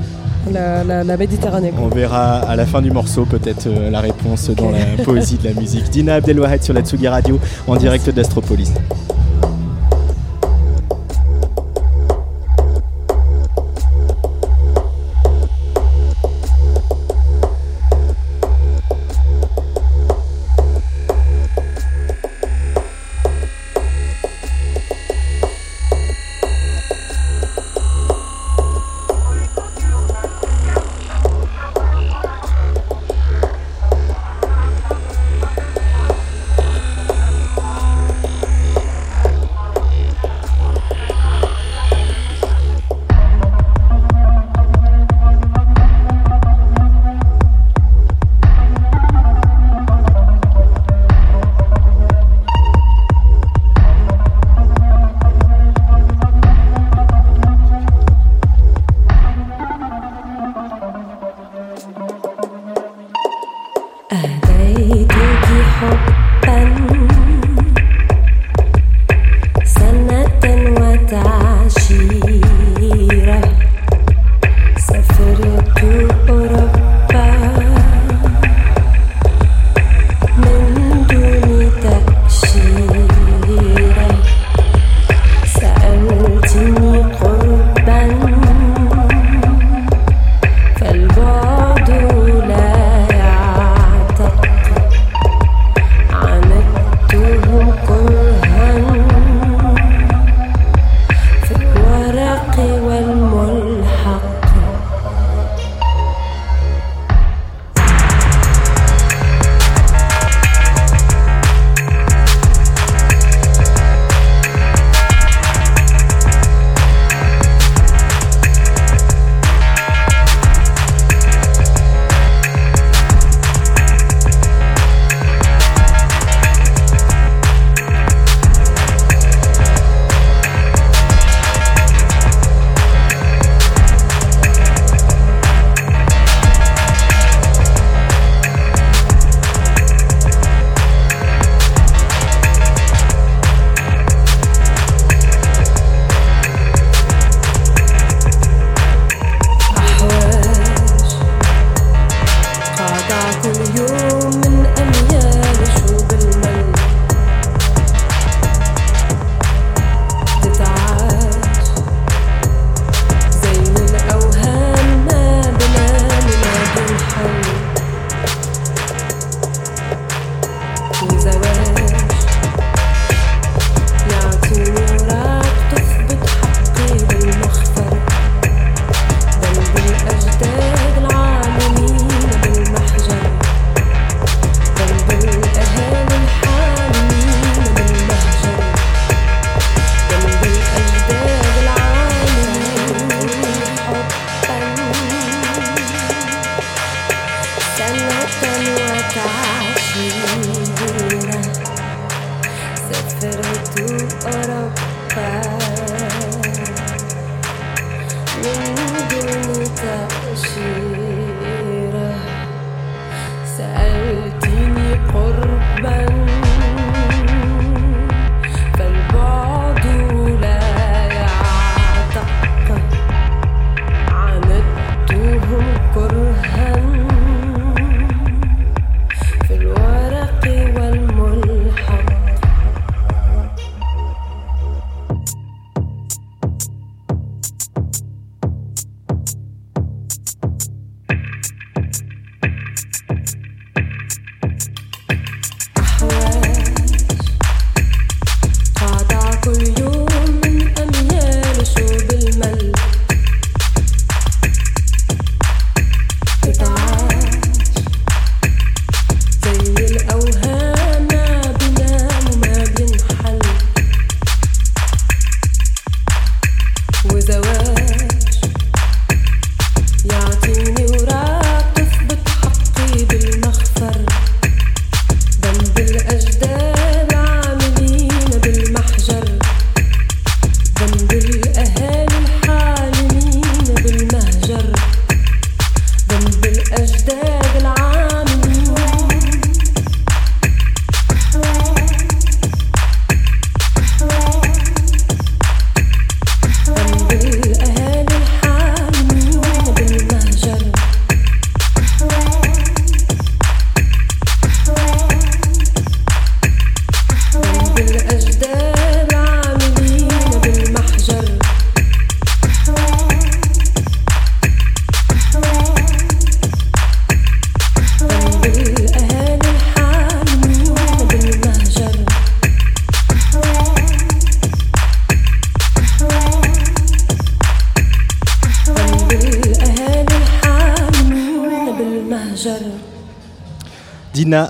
[0.52, 1.74] la, la- la Méditerranée.
[1.82, 5.46] On verra à la fin du morceau peut-être euh, la réponse dans la poésie de
[5.50, 5.90] la musique.
[5.90, 8.72] Dina Abdelwahed sur la Tsugi Radio en direct d'Astropolis.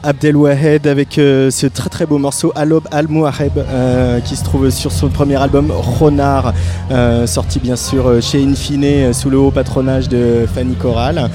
[0.08, 4.70] Abdelwahed avec euh, ce très très beau morceau Alob Al Mouaheb euh, qui se trouve
[4.70, 6.54] sur son premier album Ronar,
[6.92, 11.30] euh, sorti bien sûr euh, chez Infine sous le haut patronage de Fanny Corral.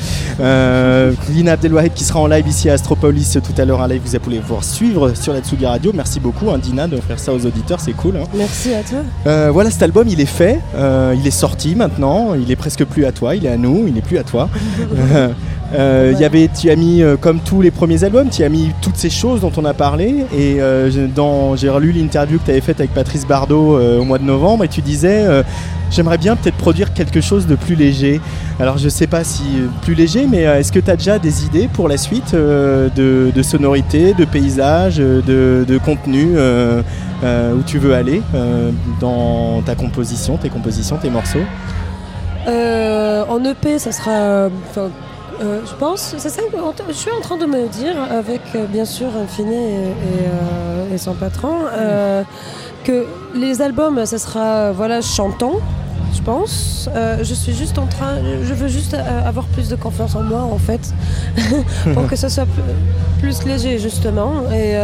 [1.29, 4.01] Dina Abdelwahed qui sera en live ici à Astropolis tout à l'heure en live.
[4.03, 5.93] Vous allez pouvoir suivre sur la Tsugi Radio.
[5.95, 8.17] Merci beaucoup hein, Dina d'offrir ça aux auditeurs, c'est cool.
[8.17, 8.25] hein.
[8.35, 9.51] Merci à toi.
[9.51, 10.61] Voilà, cet album, il est fait,
[11.15, 13.93] il est sorti maintenant, il est presque plus à toi, il est à nous, il
[13.93, 14.49] n'est plus à toi.
[15.75, 18.71] Euh, y avait, tu as mis, euh, comme tous les premiers albums, tu as mis
[18.83, 20.27] toutes ces choses dont on a parlé.
[20.37, 20.91] Et euh,
[21.57, 24.69] j'ai- relu l'interview que tu avais faite avec Patrice Bardot au mois de novembre, et
[24.69, 25.25] tu disais,
[25.91, 28.21] j'aimerais bien peut-être produire quelque chose de plus léger.
[28.61, 29.43] Alors je sais pas si
[29.83, 32.91] plus léger, mais est-ce que tu as déjà des idées pour la suite de,
[33.35, 36.33] de sonorité, de paysage, euh, de, de contenu
[37.23, 38.21] où tu veux aller
[39.01, 41.47] dans ta composition, tes compositions, tes morceaux?
[42.47, 44.49] En EP, ça sera.
[45.43, 46.57] Euh, je pense, c'est ça que
[46.89, 49.95] je suis en train de me dire, avec euh, bien sûr Infini et,
[50.93, 51.55] euh, son patron,
[52.85, 55.55] que les albums, ça sera voilà, chantant,
[56.15, 56.89] je pense.
[57.23, 58.17] Je suis juste en train.
[58.43, 60.93] Je veux juste avoir plus de confiance en moi, en fait,
[61.95, 62.47] pour que ce soit
[63.21, 64.43] plus, léger, justement.
[64.53, 64.77] Et.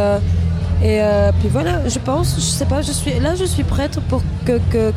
[1.40, 4.92] puis voilà, je pense, je sais pas, je suis là, je suis prête pour que-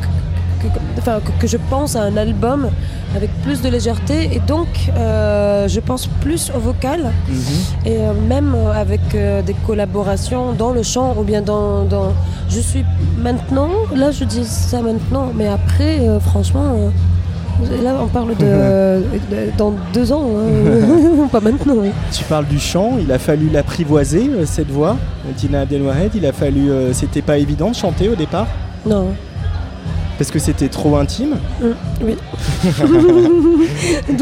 [0.98, 2.70] enfin, que, que je pense à un album
[3.16, 7.12] avec plus de légèreté et donc euh, je pense plus au vocal
[7.86, 12.14] et euh, même avec euh, des collaborations dans le chant ou bien dans, dans-
[12.50, 12.86] je suis
[13.22, 16.92] maintenant là je dis ça maintenant mais après franchement
[17.84, 18.46] là on parle de,
[19.32, 21.28] de- dans deux ans hein.
[21.32, 21.90] pas maintenant oui.
[22.12, 24.96] Tu parles du chant, il a fallu l'apprivoiser, cette voix,
[25.38, 26.70] Dina Abdelwahed, il a fallu.
[26.94, 28.48] c'était pas évident de chanter au départ?
[28.86, 29.08] Non
[30.22, 32.16] Parce que c'était trop intime Mm, oui.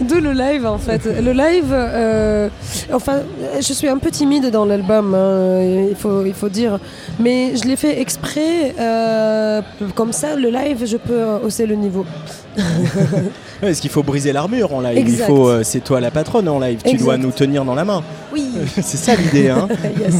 [0.00, 1.04] D'où le live en fait.
[1.04, 2.48] Le live, euh,
[2.92, 3.20] enfin,
[3.60, 5.60] je suis un peu timide dans l'album, hein,
[5.90, 6.80] il, faut, il faut dire.
[7.20, 9.62] Mais je l'ai fait exprès, euh,
[9.94, 12.04] comme ça, le live, je peux hausser le niveau.
[13.60, 14.98] Parce qu'il faut briser l'armure en live.
[14.98, 15.26] Exact.
[15.28, 16.80] Il faut, euh, c'est toi la patronne en live.
[16.82, 17.04] Tu Exact.
[17.04, 18.02] dois nous tenir dans la main.
[18.32, 18.44] Oui.
[18.74, 19.50] c'est ça l'idée.
[19.50, 19.68] Hein
[20.00, 20.14] Yes.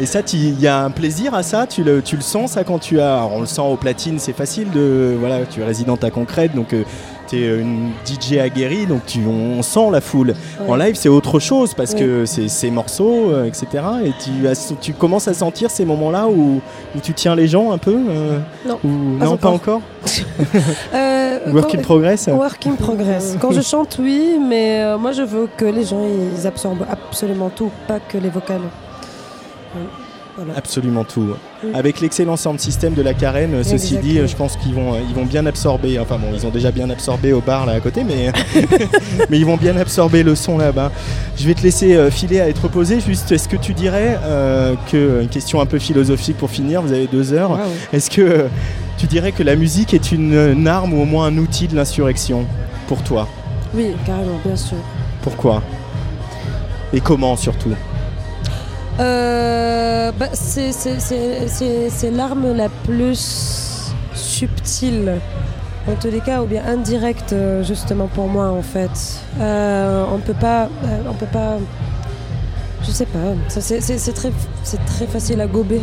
[0.00, 1.66] Et ça, il y a un plaisir à ça?
[1.66, 3.16] Tu le, tu le sens ça quand tu as.
[3.18, 5.14] alors, on le sent aux platines, c'est facile de.
[5.20, 6.72] Voilà, tu es résident à concrète, donc.
[6.72, 6.84] euh,
[7.32, 10.34] es une DJ aguerrie, donc tu, on sent la foule.
[10.60, 10.68] Ouais.
[10.68, 13.68] En live, c'est autre chose parce que c'est ces morceaux, euh, etc.
[14.04, 16.60] Et tu, as- tu commences à sentir ces moments-là où,
[16.96, 19.76] où tu tiens les gens un peu euh, Non, ou- pas non, pas encore.
[19.76, 19.82] encore?
[20.94, 22.26] Euh, Work in progress?
[22.26, 23.36] Work in progress.
[23.40, 26.02] Quand je chante, oui, mais euh, moi je veux que les gens
[26.36, 28.60] ils absorbent absolument tout, pas que les vocales.
[29.74, 30.54] Voilà.
[30.56, 31.34] Absolument tout.
[31.74, 34.26] Avec l'excellent sound system de la Carène, ceci dit, Exactement.
[34.28, 35.98] je pense qu'ils vont, ils vont bien absorber.
[35.98, 38.32] Enfin bon, ils ont déjà bien absorbé au bar là à côté, mais,
[39.30, 40.92] mais ils vont bien absorber le son là-bas.
[41.36, 43.00] Je vais te laisser euh, filer à être reposé.
[43.00, 46.92] Juste, est-ce que tu dirais euh, que une question un peu philosophique pour finir Vous
[46.92, 47.58] avez deux heures.
[47.92, 48.48] Est-ce que euh,
[48.98, 51.74] tu dirais que la musique est une, une arme ou au moins un outil de
[51.76, 52.46] l'insurrection?
[52.86, 53.28] Pour toi
[53.74, 54.76] Oui, carrément, bien sûr.
[55.22, 55.62] Pourquoi?
[56.92, 57.70] Et comment surtout?
[59.00, 65.14] Euh, bah, c'est- l'arme la plus subtile,
[65.88, 68.90] en tous les cas, ou bien indirecte, euh, justement pour moi, en fait.
[69.40, 70.68] Euh, on peut pas,
[71.08, 71.56] on peut pas,
[72.82, 73.18] je sais pas.
[73.48, 74.30] Ça, c'est- très,
[74.86, 75.80] très facile à gober.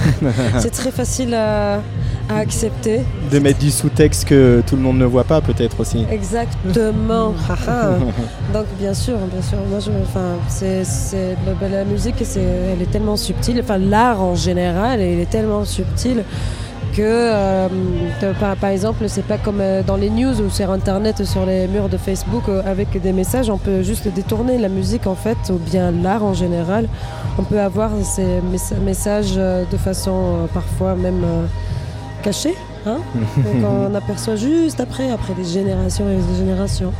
[0.60, 1.80] c'est très facile à,
[2.28, 3.00] à accepter.
[3.30, 6.06] De mettre du sous-texte que tout le monde ne voit pas peut-être aussi.
[6.10, 7.34] Exactement.
[8.54, 9.58] Donc bien sûr, bien sûr.
[9.68, 13.60] Moi, je, enfin, c'est, c'est la, la musique, c'est, elle est tellement subtile.
[13.62, 16.24] Enfin, l'art en général, il est tellement subtil
[16.92, 17.68] que, euh,
[18.38, 21.66] par, par exemple, c'est pas comme euh, dans les news ou sur Internet, sur les
[21.68, 23.48] murs de Facebook, euh, avec des messages.
[23.50, 26.88] On peut juste détourner la musique en fait, ou bien l'art en général.
[27.38, 31.24] On peut avoir ces mes- messages de façon parfois même
[32.22, 32.54] cachée.
[32.86, 32.98] Hein
[33.36, 36.92] Donc on aperçoit juste après, après des générations et des générations.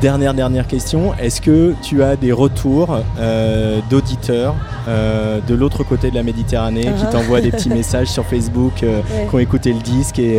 [0.00, 1.12] Dernière, dernière question.
[1.18, 4.54] Est-ce que tu as des retours euh, d'auditeurs
[4.88, 7.12] euh, de l'autre côté de la Méditerranée qui Ah.
[7.12, 9.26] t'envoient des petits messages sur Facebook, euh, Ouais.
[9.28, 10.38] qui ont écouté le disque et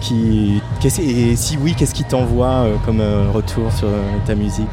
[0.00, 0.60] qui.
[0.84, 3.88] Et si oui, qu'est-ce qu'ils t'envoient euh, comme retour sur
[4.26, 4.68] ta musique?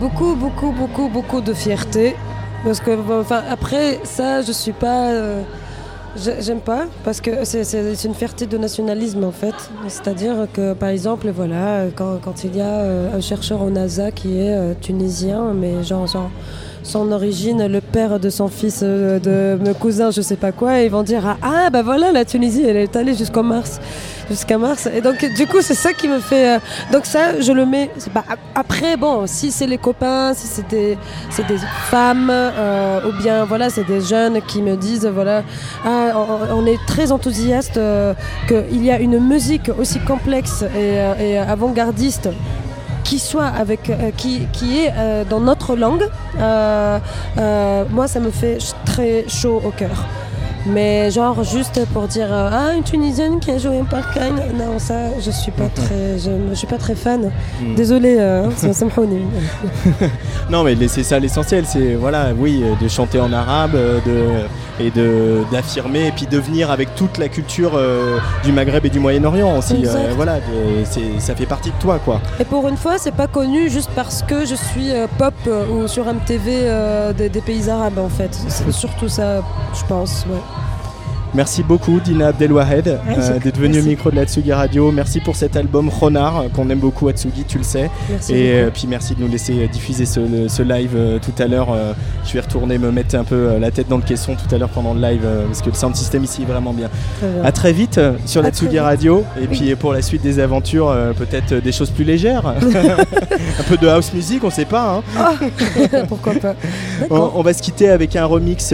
[0.00, 2.16] Beaucoup, beaucoup, beaucoup, beaucoup de fierté.
[2.64, 5.10] Parce que, enfin, après, ça, je suis pas.
[6.22, 9.54] J'ai- J'aime pas, parce que c'est- une fierté de nationalisme en fait.
[9.88, 14.38] C'est-à-dire que par exemple, voilà, quand, il y a euh, un chercheur au NASA qui
[14.38, 16.06] est euh, tunisien, mais genre,
[16.82, 20.80] son origine, le père de son fils, euh, de mes cousins, je sais pas quoi,
[20.80, 23.80] ils vont dire Ah, ah, bah voilà, la Tunisie, elle est allée jusqu'au Mars.
[24.30, 24.88] Jusqu'à Mars.
[24.92, 26.56] Et donc, du coup, c'est ça qui me fait.
[26.56, 26.58] euh,
[26.92, 27.90] Donc, ça, je le mets.
[28.12, 30.96] pas- Après, bon, si c'est les copains, si c'est des,
[31.90, 35.42] femmes, euh, ou bien, voilà, c'est des jeunes qui me disent Voilà,
[35.84, 36.12] ah,
[36.52, 38.14] on, est très enthousiaste euh,
[38.48, 42.28] qu'il y a une musique aussi complexe et, avant-gardiste
[43.04, 44.92] qui soit avec qui, qui est
[45.28, 50.06] dans notre langue moi ça me fait très chaud au cœur
[50.66, 54.78] mais genre juste pour dire euh, ah une tunisienne qui a joué par Kane non
[54.78, 57.30] ça je suis pas très je, je suis pas très fan
[57.62, 57.74] Mm.
[57.76, 58.68] désolé euh, ça.
[60.50, 64.90] Non, mais c'est ça l'essentiel, c'est voilà, oui, de chanter en arabe, euh, de, et
[64.90, 68.98] de d'affirmer, et puis de venir avec toute la culture euh, du Maghreb et du
[69.00, 69.84] Moyen-Orient aussi.
[70.16, 72.20] Voilà, de- c'est- ça fait partie de toi, quoi.
[72.40, 75.34] Et pour une fois, c'est pas connu juste parce que je suis pop
[75.72, 76.68] ou sur MTV
[77.16, 78.30] des, des pays arabes en fait.
[78.48, 79.40] C'est surtout ça,
[79.74, 80.24] je pense.
[80.28, 80.40] ouais.
[81.34, 84.92] Merci beaucoup Dina Abdelwahed euh, d'être venue au micro de la Tsugi Radio.
[84.92, 87.90] Merci pour cet album Renard euh, qu'on aime beaucoup à Tsugi, tu le sais.
[88.08, 91.32] Merci et euh, puis merci de nous laisser diffuser ce, le- ce live euh, tout
[91.42, 91.68] à l'heure.
[92.24, 94.68] Je vais retourner me mettre un peu la tête dans le caisson tout à l'heure
[94.68, 96.88] pendant le live parce que le sound system ici est vraiment bien.
[97.18, 97.44] Très bien.
[97.44, 98.78] À très vite sur la À Tsugi.
[98.78, 99.58] Radio et Oui.
[99.58, 102.46] puis pour la suite des aventures peut-être des choses plus légères.
[103.58, 104.96] un peu de house music, on sait pas.
[104.98, 105.02] hein.
[105.18, 105.32] Ah,
[106.08, 106.54] Pourquoi pas
[107.10, 108.72] On, on va se quitter avec un remix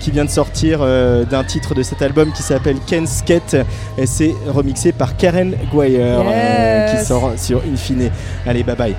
[0.00, 3.56] qui vient de sortir d'un titre de cet album qui s'appelle Ken Skate
[3.96, 8.10] et c'est remixé par Karen Guire euh, qui sort sur Infine.
[8.46, 8.94] Allez, bye bye.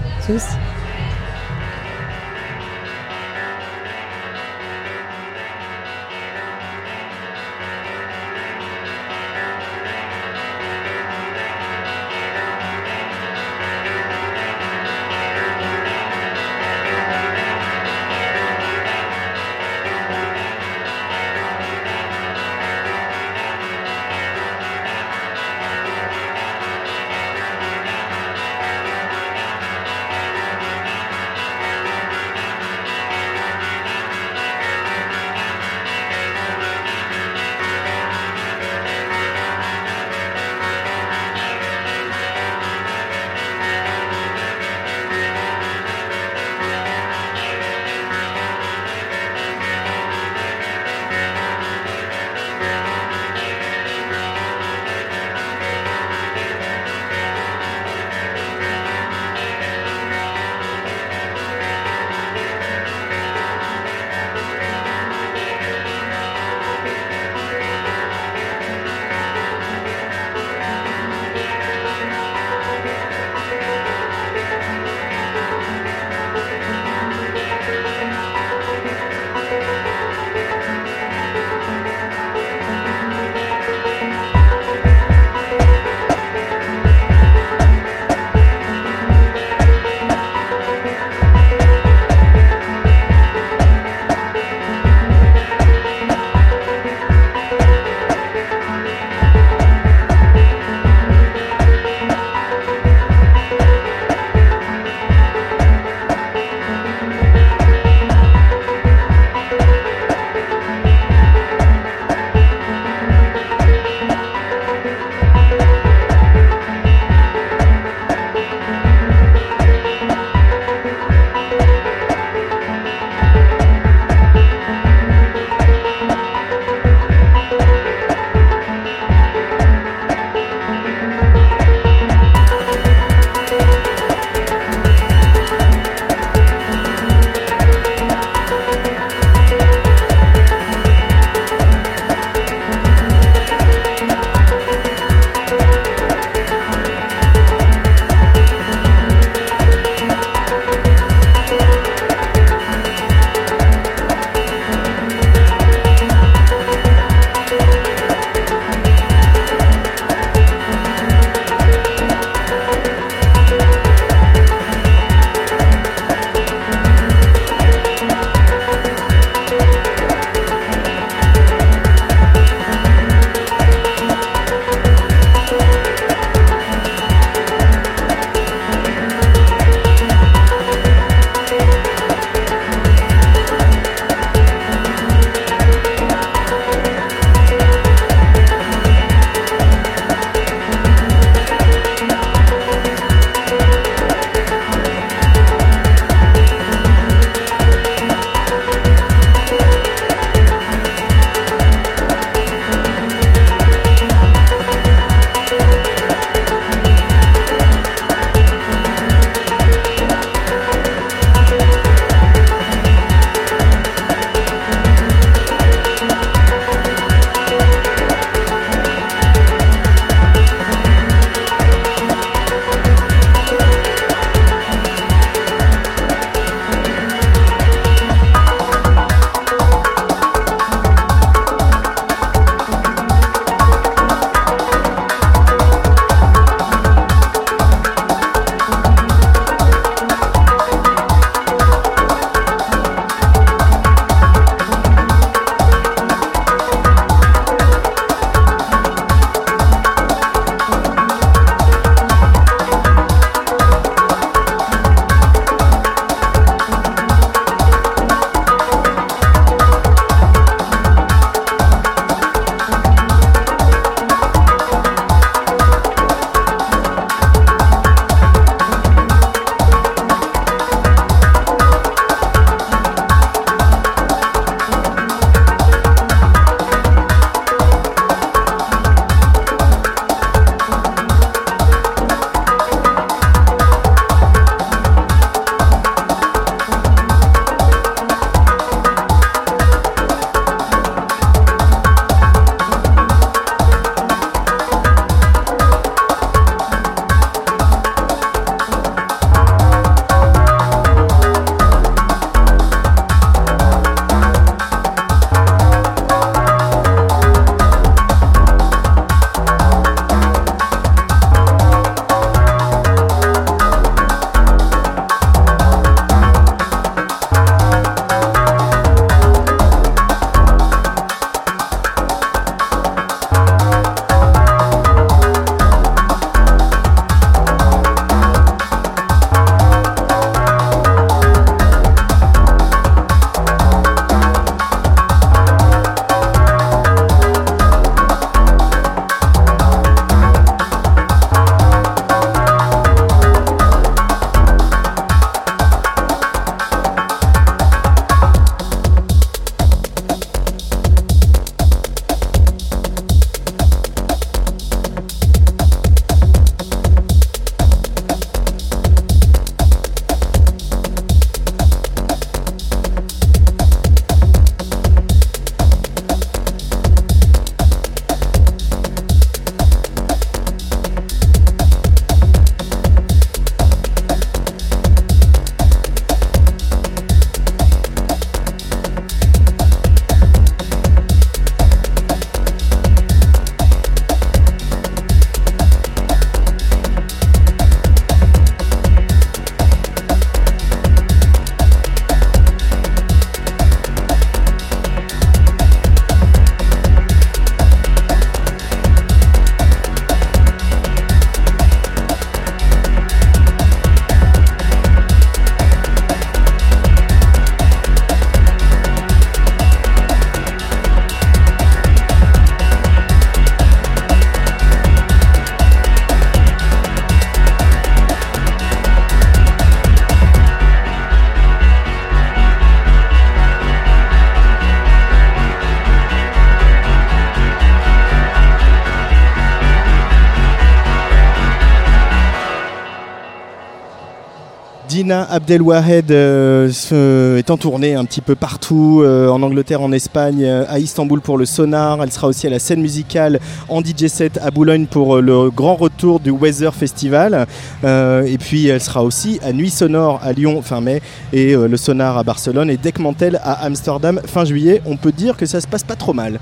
[435.10, 439.92] Dina Abdelwahed euh, se- est en tournée un petit peu partout, euh, en Angleterre, en
[439.92, 442.04] Espagne, euh, à Istanbul pour le Sonar.
[442.04, 443.40] Elle sera aussi à la scène musicale
[443.70, 447.48] en DJ set à Boulogne pour euh, le grand retour du Weather Festival.
[447.84, 451.02] Euh, et puis elle sera aussi à Nuit Sonore à Lyon fin mai
[451.34, 454.80] et euh, le Sonar à Barcelone et Deckmantel à Amsterdam fin juillet.
[454.86, 456.40] On peut dire que ça se passe pas trop mal.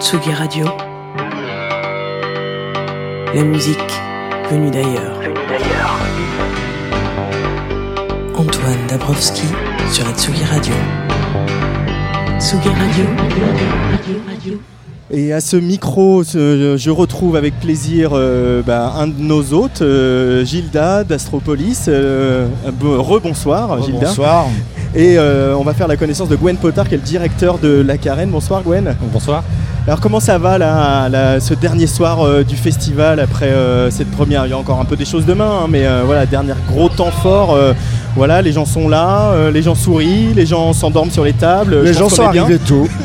[0.00, 0.64] Tsugi Radio.
[3.34, 3.76] La musique
[4.50, 5.33] venue d'ailleurs.
[8.36, 9.46] Antoine Dabrowski
[9.92, 10.74] sur la Tsugi Radio.
[12.40, 13.04] Tsugi Radio.
[15.10, 20.44] Et à ce micro, je retrouve avec plaisir euh, bah, un de nos hôtes, euh,
[20.44, 21.84] Gilda d'Astropolis.
[21.88, 24.08] Euh, bon- Rebonsoir, Gilda.
[24.08, 24.46] Bonsoir.
[24.96, 27.80] Et euh, on va faire la connaissance de Gwen Potard, qui est le directeur de
[27.86, 28.30] la Carène.
[28.30, 28.96] Bonsoir, Gwen.
[29.12, 29.44] Bonsoir.
[29.86, 34.10] Alors, comment ça va là, là, ce dernier soir euh, du festival après euh, cette
[34.10, 34.46] première?
[34.46, 36.88] Il y a encore un peu des choses demain, hein, mais euh, voilà, dernier gros
[36.88, 37.58] temps fort.
[38.16, 41.82] voilà, les gens sont là, les gens sourient, les gens s'endorment sur les tables.
[41.82, 42.88] Les gens sont arrivés tôt.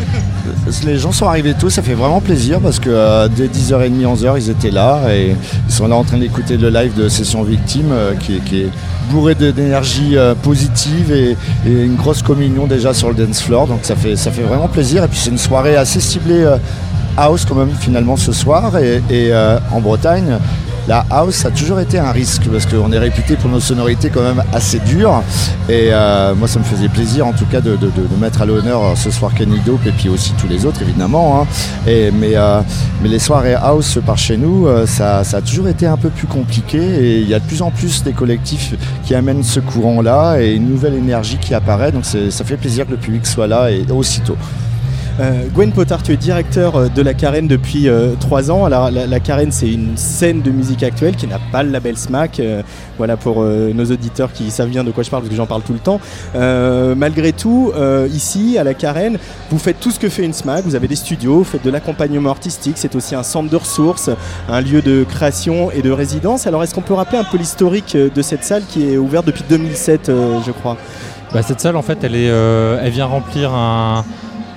[0.85, 4.49] Les gens sont arrivés tôt, ça fait vraiment plaisir parce que dès 10h30, 11h, ils
[4.49, 5.35] étaient là et
[5.67, 8.69] ils sont là en train d'écouter le live de Session Victime qui, qui est
[9.09, 13.67] bourré d'énergie euh, positive et, une grosse communion déjà sur le dance floor.
[13.67, 15.03] Donc ça fait, ça fait vraiment plaisir.
[15.03, 16.57] Et puis c'est une soirée assez ciblée euh,
[17.17, 18.77] house quand même finalement ce soir.
[18.77, 20.37] Et, et, euh, en Bretagne,
[20.89, 24.23] la house a toujours été un risque parce qu'on est réputé pour nos sonorités quand
[24.23, 25.21] même assez dures.
[25.69, 27.77] Et euh, moi, ça me faisait plaisir en tout cas de,
[28.19, 31.41] mettre à l'honneur euh, ce soir Kenny Dope et puis aussi tous les autres évidemment.
[31.41, 31.47] hein.
[31.87, 32.09] Euh,
[33.03, 36.25] mais les soirées house par chez nous, ça, ça a toujours été un peu plus
[36.25, 38.73] compliqué et il y a de plus en plus des collectifs
[39.05, 41.91] qui amènent ce courant-là et une nouvelle énergie qui apparaît.
[41.91, 44.37] Donc ça fait plaisir que le public soit là et aussitôt.
[45.19, 48.63] Euh, Gwen Potard, tu es directeur euh, de la Carène depuis euh, trois ans.
[48.63, 52.39] Alors, la, Carène, c'est une scène de musique actuelle qui n'a pas le label SMAC.
[52.39, 52.61] euh,
[52.97, 55.61] voilà pour nos auditeurs qui savent bien de quoi je parle parce que j'en parle
[55.61, 56.01] tout le temps.
[56.95, 57.71] Malgré tout,
[58.11, 59.17] ici, à la Carène,
[59.49, 60.65] vous faites tout ce que fait une SMAC.
[60.65, 62.73] Vous avez des studios, vous faites de l'accompagnement artistique.
[62.75, 64.09] C'est aussi un centre de ressources,
[64.49, 66.45] un lieu de création et de résidence.
[66.45, 69.45] Alors, est-ce qu'on peut rappeler un peu l'historique de cette salle qui est ouverte depuis
[69.47, 70.75] 2007, euh, je crois?
[71.33, 74.03] Bah, cette salle, en fait, elle, est, elle vient remplir un.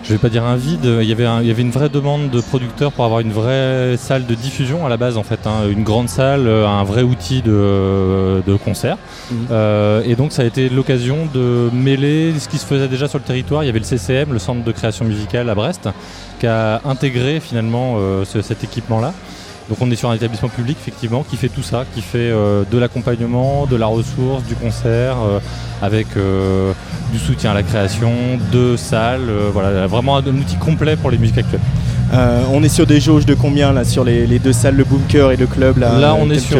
[0.05, 0.85] Je vais pas dire un vide.
[0.85, 3.31] Il y, avait un- il y avait une vraie demande de producteurs pour avoir une
[3.33, 5.47] vraie salle de diffusion à la base, en fait.
[5.47, 5.69] hein.
[5.71, 8.99] Une grande salle, euh, un vrai outil de, de concert.
[9.51, 13.19] Euh, et donc, ça a été l'occasion de mêler ce qui se faisait déjà sur
[13.19, 13.63] le territoire.
[13.63, 15.89] Il y avait le CCM, le Centre de création musicale à Brest,
[16.41, 19.15] qui a intégré finalement euh, ce- cet équipement-là.
[19.73, 22.63] Donc on est sur un établissement public effectivement qui fait tout ça, qui fait euh,
[22.71, 25.39] de l'accompagnement, de la ressource, du concert, euh,
[25.81, 26.75] avec euh,
[27.11, 28.13] du soutien à la création,
[28.53, 31.63] deux salles, voilà, vraiment un, un outil complet pour les musiques actuelles.
[32.53, 35.31] On est sur des jauges de combien là sur les, les deux salles, le bunker
[35.31, 36.59] et le club là, Là, on est sur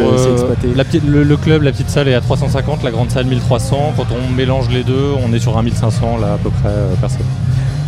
[0.75, 3.93] la le, le club, la petite salle est à 350, la grande salle 1300.
[3.95, 7.27] Quand on mélange les deux, on est sur un 1500 là à peu près personnes.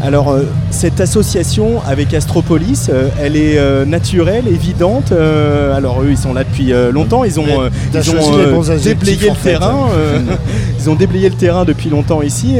[0.05, 5.11] Alors euh, cette association avec Astropolis, euh, elle est euh, naturelle, évidente.
[5.11, 7.23] alors eux, ils sont là depuis longtemps.
[7.23, 7.45] Ils ont,
[7.93, 9.87] ils ont déblayé le terrain.
[10.79, 12.57] ils ont déblayé le terrain depuis longtemps ici.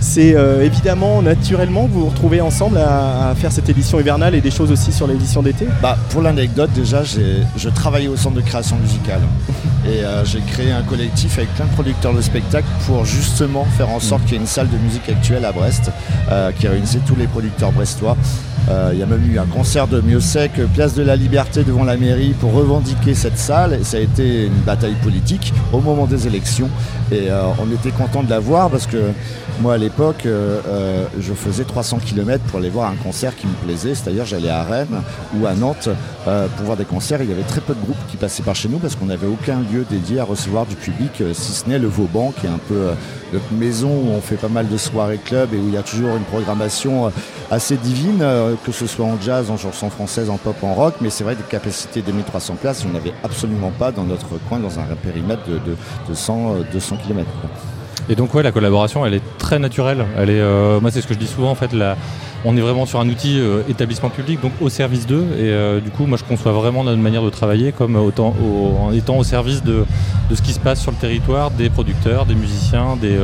[0.00, 4.40] c'est évidemment naturellement que vous vous retrouvez ensemble à, à faire cette édition hivernale et
[4.40, 5.66] des choses aussi sur l'édition d'été?
[5.82, 9.20] Bah, pour l'anecdote, déjà, je travaillais au centre de création musicale.
[9.86, 14.00] Et j'ai créé un collectif avec plein de producteurs de spectacles pour justement faire en
[14.00, 15.92] sorte qu'il y ait une salle de musique actuelle à Brest
[16.58, 18.16] qui réunissait tous les producteurs brestois.
[18.68, 21.84] Euh, Il y a même eu un concert de Miosec, place de la Liberté devant
[21.84, 23.74] la mairie pour revendiquer cette salle.
[23.74, 26.68] Et ça a été une bataille politique au moment des élections.
[27.12, 29.12] Et euh, on était content de la voir parce que
[29.60, 33.54] moi à l'époque, euh, je faisais 300 km pour aller voir un concert qui me
[33.64, 33.94] plaisait.
[33.94, 35.02] C'est-à-dire j'allais à Rennes
[35.38, 35.88] ou à Nantes
[36.24, 37.22] pour voir des concerts.
[37.22, 39.28] Il y avait très peu de groupes qui passaient par chez nous parce qu'on n'avait
[39.28, 42.58] aucun lieu dédié à recevoir du public, si ce n'est le Vauban qui est un
[42.68, 42.88] peu
[43.32, 45.82] notre maison où on fait pas mal de soirées club et où il y a
[45.82, 47.12] toujours une programmation
[47.50, 48.24] assez divine,
[48.64, 50.94] que ce soit en jazz, en chanson française, en pop, en rock.
[51.00, 54.58] Mais c'est vrai, des capacités de 1300 places, on n'avait absolument pas dans notre coin,
[54.58, 55.76] dans un périmètre de, de,
[56.08, 57.26] de 100, euh, 200 km.
[58.08, 60.04] Et donc ouais, la collaboration, elle est très naturelle.
[60.16, 61.50] Elle est, euh, moi, c'est ce que je dis souvent.
[61.50, 61.96] En fait, la-
[62.44, 65.24] on est vraiment sur un outil euh, établissement public, donc au service d'eux.
[65.36, 69.16] Et euh, du coup, moi, je conçois vraiment notre manière de travailler comme en étant
[69.18, 69.84] au service de,
[70.32, 73.18] ce qui se passe sur le territoire, des producteurs, des musiciens, des,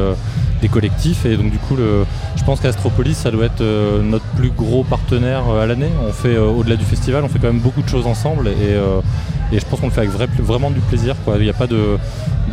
[0.62, 1.26] des collectifs.
[1.26, 4.84] Et donc du coup, le, je pense qu'Astropolis, ça doit être euh, notre plus gros
[4.84, 5.90] partenaire euh, à l'année.
[6.08, 8.48] On fait euh, au-delà du festival, on fait quand même beaucoup de choses ensemble.
[8.48, 11.14] Et, et je pense qu'on le fait avec vrai- vraiment du plaisir.
[11.24, 11.34] quoi.
[11.36, 11.98] Il n'y a pas de,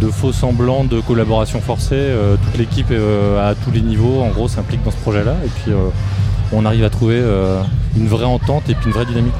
[0.01, 2.09] de faux semblants de collaboration forcée.
[2.43, 2.91] Toute l'équipe
[3.39, 5.35] à tous les niveaux, en gros, s'implique dans ce projet-là.
[5.45, 5.71] Et puis,
[6.51, 7.21] on arrive à trouver
[7.95, 9.33] une vraie entente et puis une vraie dynamique.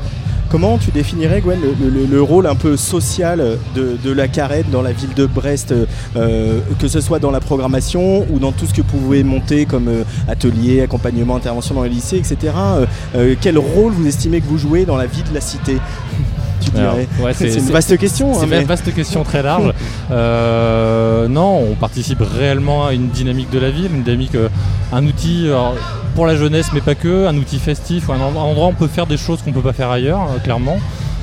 [0.49, 4.69] Comment tu définirais, Gwen, le, le- le rôle un peu social de, de la carrette
[4.71, 5.73] dans la ville de Brest,
[6.15, 9.65] euh, que ce soit dans la programmation ou dans tout ce que vous pouvez monter
[9.65, 12.53] comme euh, atelier, accompagnement, intervention dans les lycées, etc.
[13.15, 15.77] Euh, quel rôle vous estimez que vous jouez dans la vie de la cité?
[16.61, 18.33] Tu Alors, dirais ouais, C'est une vaste question.
[18.33, 19.71] C'est hein, une vaste question très large.
[21.29, 24.35] Non, on participe réellement à une dynamique de la ville, une dynamique,
[24.91, 25.75] un outil alors,
[26.15, 28.87] pour la jeunesse, mais pas que, un outil festif, en- un endroit où on peut
[28.87, 30.77] faire des choses qu'on peut pas faire ailleurs, euh, clairement,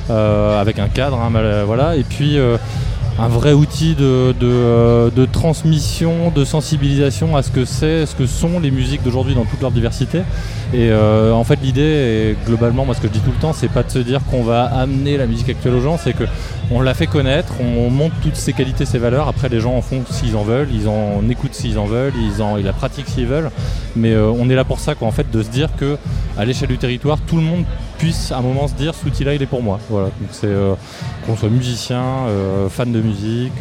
[0.09, 1.31] euh, avec un cadre, hein,
[1.65, 1.95] voilà.
[1.95, 2.57] Et puis euh,
[3.19, 8.59] un vrai outil de, de transmission, de sensibilisation à ce que c'est, ce que sont
[8.59, 10.21] les musiques d'aujourd'hui dans toute leur diversité.
[10.73, 13.69] Et euh, en fait, l'idée, globalement, moi ce que je dis tout le temps, c'est
[13.69, 16.25] pas de se dire qu'on va amener la musique actuelle aux gens, c'est que
[16.69, 19.29] on la fait connaître, on montre toutes ses qualités, ses valeurs.
[19.29, 22.41] Après, les gens en font s'ils en veulent, ils en écoutent s'ils en veulent, ils,
[22.41, 23.49] en, ils la pratiquent s'ils veulent.
[23.95, 25.97] Mais euh, on est là pour ça, quoi, en fait, de se dire que
[26.37, 27.63] à l'échelle du territoire, tout le monde
[27.97, 29.79] puisse à un moment se dire cet outil-là, il est pour moi.
[29.89, 30.07] Voilà.
[30.07, 30.73] Donc c'est euh,
[31.25, 33.53] qu'on soit musicien, euh, fan de musique.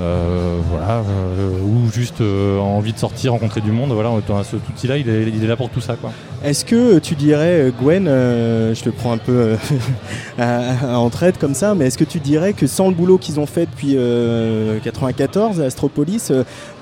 [0.00, 0.98] Euh, voilà,
[1.38, 4.10] euh, ou juste euh, envie de sortir, rencontrer du monde, voilà,
[4.44, 6.10] cet outil-là, il est, il est là pour tout ça, quoi.
[6.42, 9.56] Est-ce que tu dirais, Gwen, je te prends un peu
[10.38, 13.18] à- à- en traite comme ça, mais est-ce que tu dirais que sans le boulot
[13.18, 16.32] qu'ils ont fait depuis euh, 94 à Astropolis,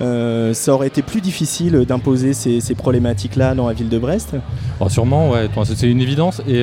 [0.00, 4.34] ça aurait été plus difficile d'imposer ces, ces problématiques-là dans la ville de Brest?
[4.80, 6.40] Alors sûrement, ouais, c'est une évidence.
[6.46, 6.62] Et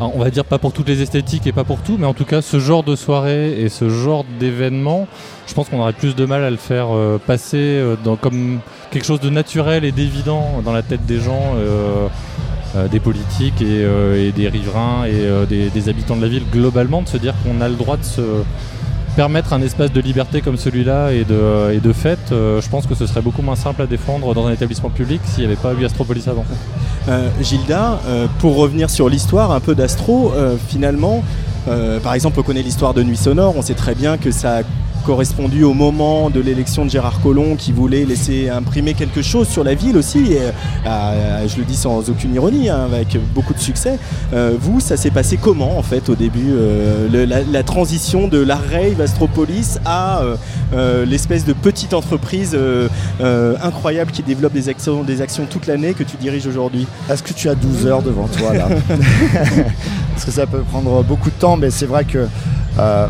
[0.00, 2.24] on va dire pas pour toutes les esthétiques et pas pour tout, mais en tout
[2.24, 5.08] cas, ce genre de soirée et ce genre d'événement,
[5.46, 8.60] je pense qu'on aurait plus de mal à le faire euh, passer euh, comme
[8.90, 11.54] quelque chose de naturel et d'évident dans la tête des gens.
[11.56, 12.08] euh,
[12.92, 17.34] des politiques et, des riverains et des habitants de la ville globalement de se dire
[17.42, 18.20] qu'on a le droit de se
[19.18, 22.86] permettre un espace de liberté comme celui-là et de, et de fête, euh, je pense
[22.86, 25.56] que ce serait beaucoup moins simple à défendre dans un établissement public s'il n'y avait
[25.56, 26.44] pas eu Astropolis avant.
[27.08, 31.24] Euh, Gilda, euh, pour revenir sur l'histoire un peu d'Astro, euh, finalement,
[31.66, 34.58] euh, par exemple, on connaît l'histoire de Nuit Sonore, on sait très bien que ça
[34.58, 34.62] a
[35.04, 39.64] correspondu au moment de l'élection de Gérard Collomb qui voulait laisser imprimer quelque chose sur
[39.64, 40.40] la ville aussi, et,
[40.86, 43.98] euh, je le dis sans aucune ironie, hein, avec beaucoup de succès.
[44.32, 48.28] Euh, vous, ça s'est passé comment en fait au début, euh, le- la, la transition
[48.28, 50.36] de la rave Astropolis à euh,
[50.74, 52.88] euh, l'espèce de petite entreprise euh,
[53.20, 56.86] euh, incroyable qui développe des actions, des actions toute l'année que tu diriges aujourd'hui?
[57.10, 58.68] Est-ce que tu as 12 heures devant toi là?
[60.12, 62.26] Parce que ça peut prendre beaucoup de temps, mais c'est vrai que.
[62.78, 63.06] euh,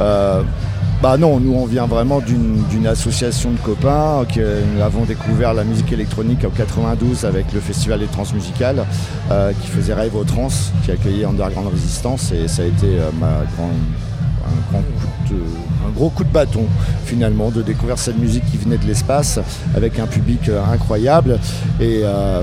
[0.00, 0.42] euh,
[1.02, 5.62] bah non, nous on vient vraiment d'une association de copains que nous avons découvert la
[5.64, 8.84] musique électronique en 92 avec le festival des transmusicales
[9.30, 10.48] euh, qui faisait Rêve aux Trans,
[10.84, 13.10] qui accueillait Underground Résistance et ça a été euh,
[14.42, 16.64] un, gros coup de bâton
[17.04, 19.38] finalement de découvrir cette musique qui venait de l'espace
[19.74, 21.38] avec un public euh, incroyable.
[21.80, 22.42] Et euh,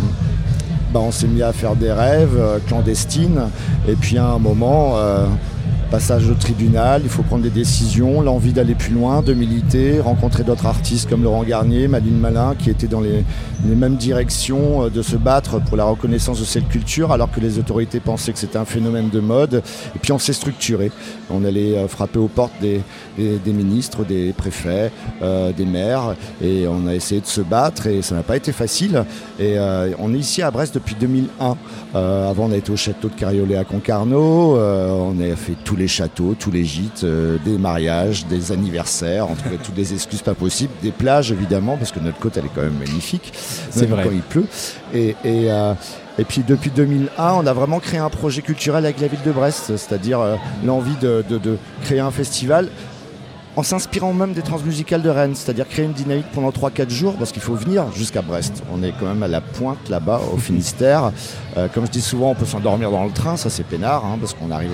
[0.93, 3.49] bah, on s'est mis à faire des rêves euh, clandestines.
[3.87, 5.25] Et puis à un moment euh,
[5.93, 10.41] passage au tribunal, il faut prendre des décisions, l'envie d'aller plus loin, de militer, rencontrer
[10.43, 13.23] d'autres artistes comme Laurent Garnier, Madine Malin, qui étaient dans les,
[13.63, 17.39] les mêmes directions, euh, de se battre pour la reconnaissance de cette culture, alors que
[17.39, 19.61] les autorités pensaient que c'était un phénomène de mode.
[19.95, 20.91] Et puis on s'est structuré.
[21.29, 22.81] On allait euh, frapper aux portes des,
[23.19, 24.91] des- ministres, des préfets,
[25.21, 28.51] euh, des maires, et on a essayé de se battre, et ça n'a pas été
[28.51, 29.05] facile.
[29.39, 29.57] Et
[29.99, 31.55] on est ici à Brest depuis 2001.
[31.95, 34.57] Euh, avant, on a été au château de Cariolet à Concarneau.
[34.57, 39.35] On a fait tous les châteaux, tous les gîtes, euh, des mariages, des anniversaires, on
[39.35, 42.51] trouvait toutes des excuses pas possibles, des plages évidemment, parce que notre côte elle est
[42.53, 43.31] quand même magnifique,
[43.75, 44.03] même vrai.
[44.03, 44.45] quand il pleut.
[44.93, 45.73] Et, et, euh,
[46.19, 49.31] et puis depuis 2001, on a vraiment créé un projet culturel avec la ville de
[49.31, 52.69] Brest, c'est-à-dire euh, l'envie de, de- de créer un festival
[53.55, 57.31] en s'inspirant même des transmusicales de Rennes, c'est-à-dire créer une dynamique pendant 3-4 jours, parce
[57.31, 58.63] qu'il faut venir jusqu'à Brest.
[58.73, 61.11] On est quand même à la pointe là-bas, au Finistère.
[61.55, 64.17] Euh, comme je dis souvent, on peut s'endormir dans le train, ça c'est peinard, hein,
[64.19, 64.71] parce qu'on arrive.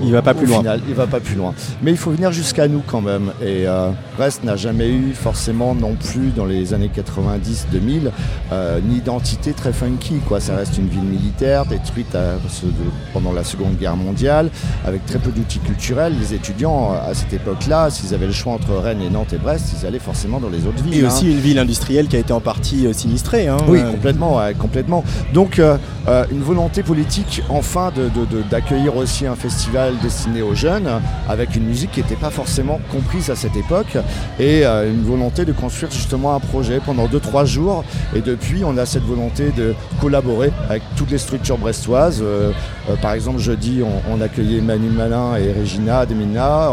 [0.00, 0.58] Euh, Il va pas au plus loin.
[0.58, 1.54] final, il va pas plus loin.
[1.82, 3.32] Mais il faut venir jusqu'à nous quand même.
[3.42, 8.10] Et euh, Brest n'a jamais eu forcément non plus dans les années 90-2000
[8.52, 10.14] euh, une identité très funky.
[10.26, 10.40] Quoi.
[10.40, 12.70] Ça reste une ville militaire détruite à- de-
[13.12, 14.50] pendant la Seconde Guerre mondiale,
[14.86, 16.14] avec très peu d'outils culturels.
[16.20, 19.74] Les étudiants à cette époque-là, s'ils avaient le choix entre Rennes et Nantes et Brest,
[19.80, 20.94] ils allaient forcément dans les autres villes.
[21.02, 21.08] Et hein.
[21.08, 23.48] aussi une ville industrielle qui a été en partie euh, sinistrée.
[23.48, 23.56] hein.
[23.68, 25.04] Oui, Euh, complètement, complètement.
[25.32, 25.76] Donc, euh,
[26.08, 30.54] euh, une volonté politique, enfin, de- de- de- d'accueillir aussi un festival festival destiné aux
[30.54, 30.88] jeunes,
[31.28, 33.96] avec une musique qui n'était pas forcément comprise à cette époque,
[34.38, 37.84] et euh, une volonté de construire justement un projet pendant 2-3 jours.
[38.14, 42.20] Et depuis, on a cette volonté de collaborer avec toutes les structures brestoises.
[42.22, 42.52] Euh,
[42.90, 46.70] euh, par exemple, jeudi, on, accueillait Manu Malin et Regina Demina.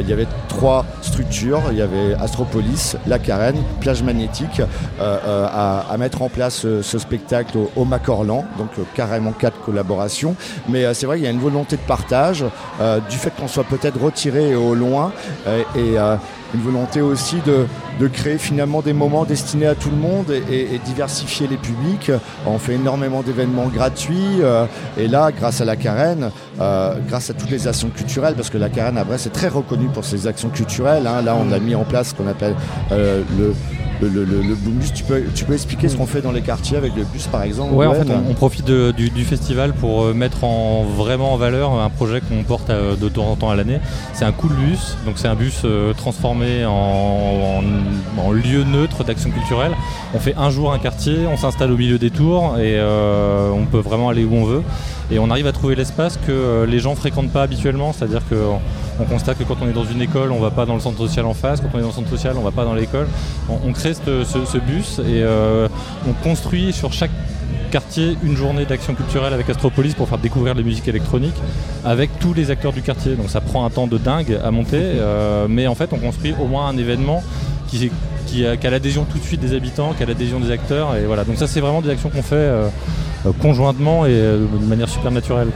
[0.00, 1.60] Il y avait trois structures.
[1.72, 4.62] Il y avait Astropolis, La Carène, Plage Magnétique,
[5.00, 8.44] à, mettre en place ce spectacle au, Macorlan.
[8.58, 10.36] Donc carrément quatre collaborations.
[10.68, 12.43] Mais c'est vrai qu'il y a une volonté de partage,
[12.80, 15.12] euh, du fait qu'on soit peut-être retiré au loin
[15.46, 16.16] euh, et euh,
[16.54, 17.66] une volonté aussi de,
[17.98, 22.12] de créer finalement des moments destinés à tout le monde et, diversifier les publics.
[22.46, 24.40] On fait énormément d'événements gratuits
[24.96, 26.30] et là, grâce à la Carène,
[27.08, 29.88] grâce à toutes les actions culturelles, parce que la Carène à Brest est très reconnue
[29.88, 31.08] pour ses actions culturelles.
[31.08, 31.22] hein.
[31.22, 32.54] Là, on a mis en place ce qu'on appelle
[32.92, 33.52] le
[34.02, 34.92] le, le, le- le boom bus.
[34.92, 37.42] Tu peux, tu peux expliquer ce qu'on fait dans les quartiers avec le bus par
[37.42, 40.82] exemple Ouais, en fait, on, on profite de- du, du festival pour euh, mettre en
[40.84, 43.80] vraiment en valeur un projet qu'on porte euh, de temps en temps à l'année.
[44.12, 49.04] C'est un cool bus, donc c'est un bus euh, transformé en, en- en lieu neutre
[49.04, 49.72] d'action culturelle.
[50.14, 53.64] On fait un jour un quartier, on s'installe au milieu des tours et euh, on
[53.66, 54.62] peut vraiment aller où on veut.
[55.10, 58.36] Et on arrive à trouver l'espace que euh, les gens fréquentent pas habituellement, c'est-à-dire que
[59.00, 60.98] on constate que quand on est dans une école, on va pas dans le centre
[60.98, 63.08] social en face, quand on est dans le centre social, on va pas dans l'école.
[63.48, 65.68] On, crée ce bus et euh,
[66.08, 67.10] on construit sur chaque
[67.70, 71.34] quartier une journée d'action culturelle avec Astropolis pour faire découvrir les musiques électroniques
[71.84, 73.16] avec tous les acteurs du quartier.
[73.16, 76.34] Donc ça prend un temps de dingue à monter, euh, mais en fait on construit
[76.40, 77.24] au moins un événement
[78.26, 80.96] qui, a, l'adhésion tout de suite des habitants, qui a l'adhésion des acteurs.
[80.96, 81.24] Et voilà.
[81.24, 82.68] Donc ça c'est vraiment des actions qu'on fait euh,
[83.26, 85.48] euh, conjointement et euh, de manière super naturelle.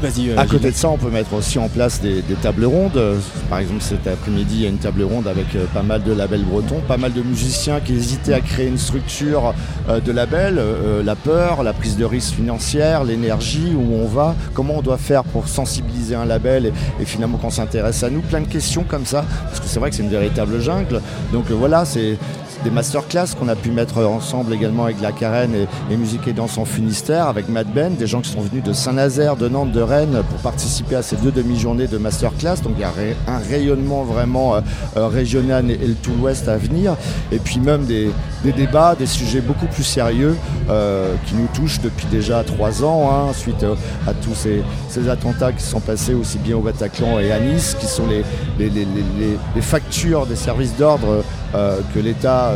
[0.00, 0.32] Vas-y.
[0.38, 2.96] À côté de ça, on peut mettre aussi en place des, des tables rondes.
[2.96, 3.16] Euh,
[3.50, 6.12] Par exemple, cet après-midi, il y a une table ronde avec euh, pas mal de
[6.12, 9.54] labels bretons, pas mal de musiciens qui hésitaient à créer une structure
[9.88, 10.58] euh, de label.
[10.58, 14.98] euh, la peur, la prise de risque financière, l'énergie, où on va, comment on doit
[14.98, 18.20] faire pour sensibiliser un label et, et finalement qu'on s'intéresse à nous.
[18.20, 21.00] Plein de questions comme ça, parce que c'est vrai que c'est une véritable jungle.
[21.32, 22.16] Donc euh, voilà, c'est
[22.50, 26.26] c'est des masterclass qu'on a pu mettre ensemble également avec la Carène et, et Musique
[26.26, 29.48] et Danse en Finistère, avec Mad Ben, des gens qui sont venus de Saint-Nazaire, de
[29.48, 32.56] Nantes, de Pour participer à ces deux demi-journées de masterclass.
[32.62, 32.92] Donc il y a
[33.26, 34.60] un rayonnement vraiment euh,
[34.98, 36.94] euh, régional et, le tout l'Ouest à venir.
[37.32, 38.10] Et puis même des,
[38.44, 40.36] débats, des sujets beaucoup plus sérieux
[40.68, 43.64] euh, qui nous touchent depuis déjà trois ans, hein, suite
[44.06, 47.86] à tous ces, attentats qui sont passés aussi bien au Bataclan et à Nice, qui
[47.86, 52.52] sont les, factures des services d'ordre que l'État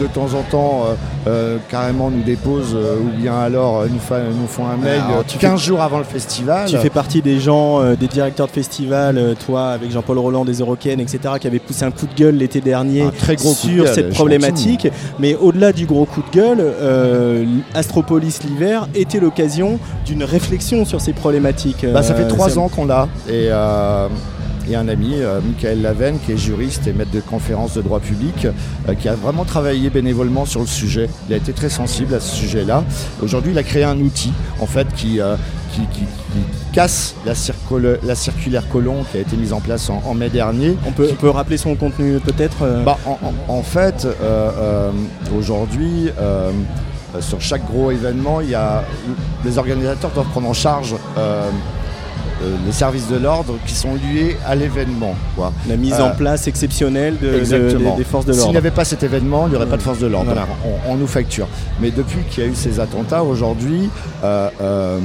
[0.00, 0.94] de temps en temps euh,
[1.28, 5.20] euh, carrément nous dépose euh, ou bien alors nous, fa- nous font un mail Alors,
[5.20, 6.68] euh, tu 15 fais- jours avant le festival.
[6.68, 11.00] Tu fais partie des gens, des directeurs de festival, toi avec Jean-Paul Roland des Eurocaines,
[11.00, 14.10] etc., qui avait poussé un coup de gueule l'été dernier très gros sur gueule, cette
[14.14, 14.88] problématique.
[15.18, 16.64] Mais au-delà du gros coup de gueule,
[17.74, 21.86] Astropolis l'hiver était l'occasion d'une réflexion sur ces problématiques.
[21.92, 23.08] Bah, ça fait trois ans qu'on l'a.
[23.28, 23.48] Et
[24.66, 27.74] il y a un ami, euh, Michael Lavenne, qui est juriste et maître de conférence
[27.74, 28.46] de droit public,
[28.88, 31.08] euh, qui a vraiment travaillé bénévolement sur le sujet.
[31.28, 32.84] Il a été très sensible à ce sujet-là.
[33.22, 35.36] Aujourd'hui, il a créé un outil, en fait, qui, euh,
[35.72, 36.00] qui, qui-
[36.32, 36.40] qui
[36.72, 40.28] casse la, circule- la circulaire colon qui a été mise en place en, en mai
[40.30, 40.76] dernier.
[40.86, 44.50] On peut, on peut rappeler son contenu peut-être euh, Bah, en, en- en fait, euh,
[44.58, 44.90] euh,
[45.38, 46.08] aujourd'hui,
[47.20, 48.82] sur chaque gros événement, il y a,
[49.44, 50.96] les organisateurs doivent prendre en charge
[52.66, 55.14] les services de l'ordre qui sont liés à l'événement.
[55.36, 55.52] quoi.
[55.68, 57.96] La mise Euh, en place exceptionnelle de, de- Exactement.
[57.96, 58.52] des, forces de S'il l'ordre.
[58.52, 60.26] n'y avait pas cet événement, il n'y aurait pas de force de l'ordre.
[60.32, 60.46] Voilà.
[60.86, 61.46] On, on nous facture.
[61.80, 63.88] Mais depuis qu'il y a eu ces attentats, aujourd'hui,
[64.24, 64.98] euh, euh,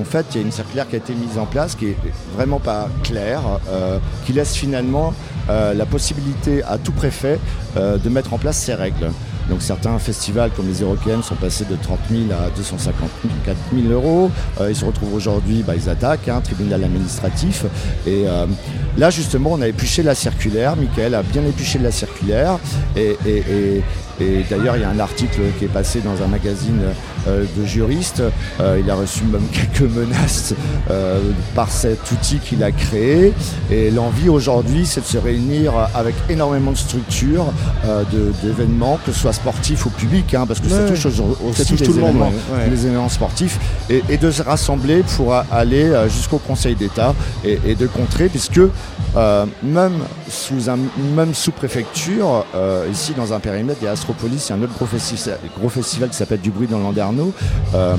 [0.00, 1.96] en fait, il y a une circulaire qui a été mise en place qui est
[2.36, 5.12] vraiment pas claire, euh, qui laisse finalement
[5.48, 7.38] euh, la possibilité à tout préfet
[7.76, 9.10] euh, de mettre en place ces règles.
[9.48, 14.30] Donc certains festivals comme les Européennes sont passés de 30 000 à 254 000 euros.
[14.60, 17.64] Euh, ils se retrouvent aujourd'hui, bah, ils attaquent, un tribunal administratif.
[18.06, 18.46] Et euh,
[18.96, 20.76] là justement, on a épluché la circulaire.
[20.76, 22.58] Michael a bien épluché la circulaire.
[22.96, 23.16] Et-
[24.20, 26.80] et d'ailleurs, il y a un article qui est passé dans un magazine
[27.26, 28.22] euh, de juristes.
[28.60, 30.54] Euh, il a reçu même quelques menaces
[30.90, 31.20] euh,
[31.54, 33.32] par cet outil qu'il a créé.
[33.70, 37.52] Et l'envie aujourd'hui, c'est de se réunir avec énormément de structures,
[38.42, 41.22] d'événements, que ce soit sportifs ou publics, hein, parce que ça touche aussi
[41.54, 43.58] Ça touche les tout le monde, ouais, les événements sportifs,
[43.88, 48.60] et, et de se rassembler pour aller jusqu'au Conseil d'État et, et de contrer, puisque
[49.16, 49.94] euh, même
[50.28, 50.78] sous un
[51.14, 54.56] même sous préfecture, euh, ici dans un périmètre, il y a Astropolis, il y a
[54.56, 57.32] un autre gros, festi- gros festival qui s'appelle Du bruit dans Landerneau.
[57.74, 57.96] Euh,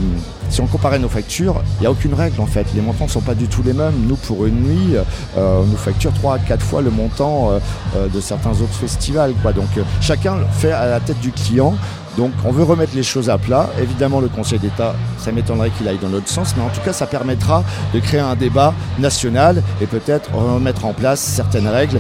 [0.50, 2.66] si on comparait nos factures, il n'y a aucune règle en fait.
[2.76, 3.94] Les montants ne sont pas du tout les mêmes.
[4.08, 4.96] Nous, pour une nuit,
[5.38, 7.52] on nous facture 3 à 4 fois le montant
[7.96, 9.34] de certains autres festivals.
[9.56, 9.68] Donc
[10.02, 11.74] chacun fait à la tête du client
[12.18, 13.70] Donc on veut remettre les choses à plat.
[13.82, 16.94] Évidemment, le Conseil d'État, ça m'étonnerait qu'il aille dans l'autre sens, mais en tout cas,
[16.94, 22.00] ça permettra de créer un débat national et peut-être remettre en place certaines règles,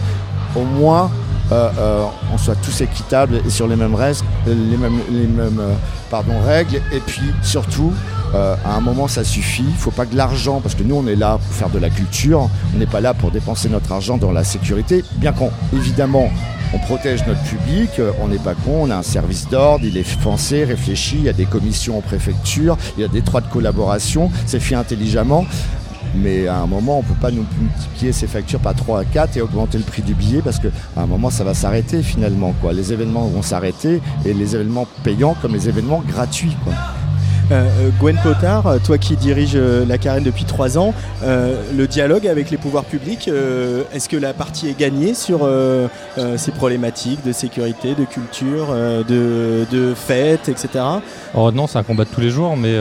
[0.55, 1.09] au moins
[1.51, 3.97] euh, euh, on soit tous équitables et sur les mêmes
[4.47, 6.81] les mêmes, euh, règles.
[6.93, 7.93] Et puis surtout,
[8.33, 9.63] euh, à un moment, ça suffit.
[9.63, 11.79] Il ne faut pas que l'argent, parce que nous, on est là pour faire de
[11.79, 15.51] la culture, on n'est pas là pour dépenser notre argent dans la sécurité, bien qu'on,
[15.73, 16.29] évidemment,
[16.73, 19.97] on protège notre public, euh, on n'est pas con, on a un service d'ordre, il
[19.97, 23.41] est pensé, réfléchi, il y a des commissions en préfecture, il y a des droits
[23.41, 25.45] de collaboration, c'est fait intelligemment.
[26.15, 29.05] Mais à un moment, on ne peut pas nous multiplier ces factures par 3 à
[29.05, 32.53] 4 et augmenter le prix du billet parce qu'à un moment, ça va s'arrêter finalement.
[32.73, 36.55] Les événements vont s'arrêter et les événements payants comme les événements gratuits.
[37.51, 42.27] Euh, euh, Gwen Potard, toi qui diriges euh, la Carène depuis trois ans, le dialogue
[42.27, 43.29] avec les pouvoirs publics,
[43.93, 45.47] est-ce que la partie est gagnée sur
[46.37, 48.73] ces problématiques de sécurité, de culture,
[49.07, 50.83] de, fêtes, etc.
[51.33, 52.75] Oh non, c'est un combat de tous les jours, mais,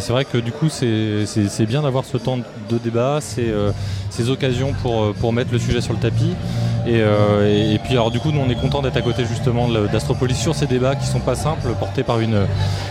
[0.00, 3.72] c'est vrai que du coup, c'est bien d'avoir ce temps de débat, euh,
[4.10, 4.74] ces occasions
[5.20, 6.34] pour mettre le sujet sur le tapis.
[6.86, 9.68] Et, euh, et, puis, alors, du coup, nous, on est content d'être à côté justement
[9.92, 12.46] d'Astropolis sur ces débats qui sont pas simples, portés par une,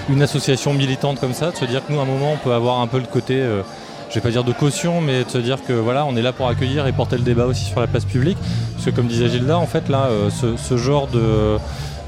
[0.09, 2.53] une association militante comme ça, de se dire que nous, à un moment, on peut
[2.53, 3.35] avoir un peu le côté.
[3.35, 3.61] euh,
[4.09, 6.31] je vais pas dire de caution, mais de se dire que voilà, on est là
[6.31, 8.37] pour accueillir et porter le débat aussi sur la place publique.
[8.73, 11.57] Parce que comme disait Gilda, en fait, là, euh, ce, ce genre de,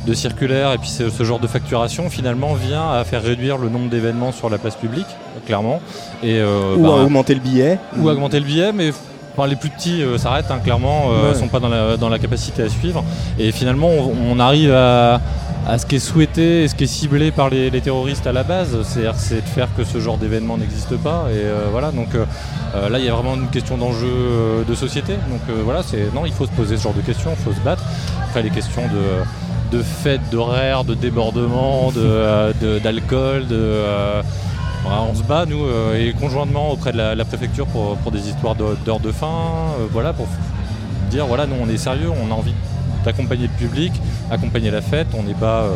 [0.05, 3.69] de circulaire et puis ce, ce genre de facturation, finalement, vient à faire réduire le
[3.69, 5.07] nombre d'événements sur la place publique,
[5.47, 5.81] clairement.
[6.23, 7.79] Et, euh, Ou bah, à augmenter le billet.
[7.97, 8.91] ou augmenter le billet, mais
[9.45, 11.37] les plus petits euh, s'arrêtent, hein, clairement, euh, Ouais.
[11.37, 13.03] sont pas dans la, dans la capacité à suivre.
[13.37, 15.21] Et finalement, on, on arrive à,
[15.67, 18.31] à ce qui est souhaité et ce qui est ciblé par les, les terroristes à
[18.31, 21.25] la base, c'est de faire que ce genre d'événement n'existe pas.
[21.31, 25.13] Et euh, voilà, donc euh, là, il y a vraiment une question d'enjeu de société.
[25.29, 27.63] Donc voilà, c'est non, il faut se poser ce genre de questions, il faut se
[27.63, 27.83] battre.
[28.23, 34.23] Après, les questions de de fêtes, d'horaires, de débordements, de, de- d'alcool, de, euh, voilà,
[34.89, 38.55] on se bat, nous, euh, et conjointement auprès de la, préfecture pour, pour des histoires
[38.55, 39.27] d'heures de fin,
[39.79, 40.27] euh, voilà, pour
[41.09, 42.53] dire, voilà, nous, on est sérieux, on a envie
[43.07, 43.93] d'accompagner le public,
[44.29, 45.69] accompagner la fête, on n'est pas, euh,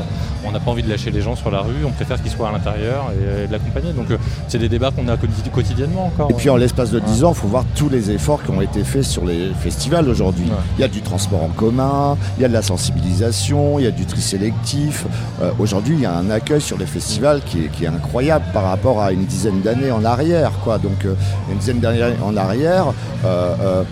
[0.46, 2.50] on n'a pas envie de lâcher les gens sur la rue, on préfère qu'ils soient
[2.50, 3.94] à l'intérieur et, et de l'accompagner.
[3.94, 6.30] Donc, euh, c'est des débats qu'on a quotidi- quotidiennement encore.
[6.30, 8.62] Et puis en l'espace de 10 ans, il faut voir tous les efforts qui ont
[8.62, 10.46] été faits sur les festivals aujourd'hui.
[10.78, 13.88] Il y a du transport en commun, il y a de la sensibilisation, il y
[13.88, 15.06] a du tri sélectif.
[15.42, 18.46] Euh, aujourd'hui, il y a un accueil sur les festivals qui est, qui est incroyable
[18.54, 20.52] par rapport à une dizaine d'années en arrière.
[20.64, 20.78] Quoi.
[20.78, 21.14] Donc euh,
[21.52, 22.88] une dizaine d'années en arrière,
[23.26, 23.84] euh, euh,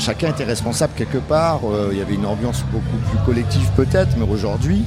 [0.00, 1.60] chacun était responsable quelque part.
[1.64, 4.84] Euh, il y avait une ambiance beaucoup plus collective peut-être, mais aujourd'hui,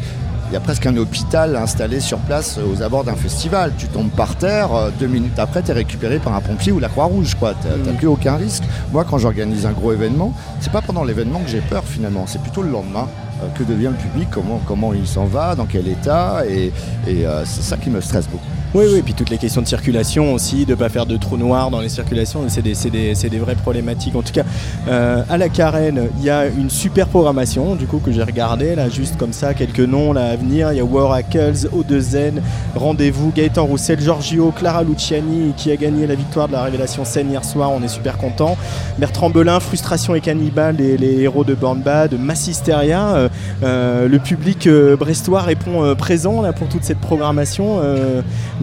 [0.49, 3.71] il y a presque un hôpital installé sur place aux abords d'un festival.
[3.77, 6.79] Tu tombes par terre, euh, deux minutes après, tu es récupéré par un pompier ou
[6.79, 7.35] la Croix-Rouge.
[7.39, 8.63] Tu n'as plus aucun risque.
[8.91, 12.41] Moi, quand j'organise un gros événement, c'est pas pendant l'événement que j'ai peur finalement, c'est
[12.41, 13.07] plutôt le lendemain.
[13.41, 16.71] Euh, que devient le public, comment, comment il s'en va, dans quel état, et,
[17.07, 18.43] et euh, c'est ça qui me stresse beaucoup.
[18.75, 21.15] Oui, oui, et puis toutes les questions de circulation aussi, de ne pas faire de
[21.15, 24.15] trous noirs dans les circulations, c'est des, des- des vraies problématiques.
[24.15, 24.41] En tout cas,
[24.87, 28.73] euh, à la Carène, il y a une super programmation, du coup, que j'ai regardé,
[28.73, 30.71] là, juste comme ça, quelques noms là, à venir.
[30.71, 32.41] Il y a Waracles, O2N,
[32.75, 37.29] Rendez-vous, Gaëtan Roussel, Giorgio, Clara Luciani, qui a gagné la victoire de la Révélation scène
[37.29, 38.57] hier soir, on est super content.
[38.97, 43.13] Bertrand Belin, Frustration et Cannibal, les, héros de Born Bad, Massisteria.
[43.13, 43.29] euh,
[43.61, 47.79] euh, le public brestois répond présent là, pour toute cette programmation.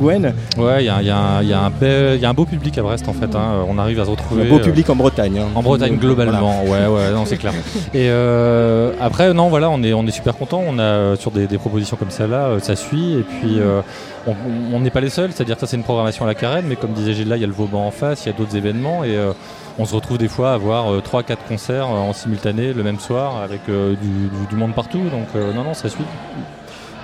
[0.01, 3.12] Gwen Ouais, il y a, y un- y y a beau public à Brest en
[3.12, 3.35] fait.
[3.35, 3.65] hein.
[3.69, 4.43] On arrive à se retrouver.
[4.47, 5.39] Un beau public en Bretagne.
[5.39, 5.49] hein.
[5.55, 7.53] En Bretagne globalement, ouais, ouais, non, c'est clair.
[7.95, 10.62] Et euh, après, non, voilà, on est, on est super content.
[10.67, 13.15] On a euh, sur des, des propositions comme celle-là, euh, ça suit.
[13.15, 13.81] Et puis, euh,
[14.27, 15.31] on- n'est pas les seuls.
[15.33, 17.41] C'est-à-dire que ça, c'est une programmation à la carène, mais comme disait Gilles là, il
[17.41, 19.33] y a le Vauban en face, il y a d'autres événements, et euh,
[19.79, 23.37] on se retrouve des fois à avoir 3-4 concerts euh, en simultané le même soir
[23.43, 24.99] avec euh, du, du- du monde partout.
[25.11, 26.05] Donc, non, non, ça suit.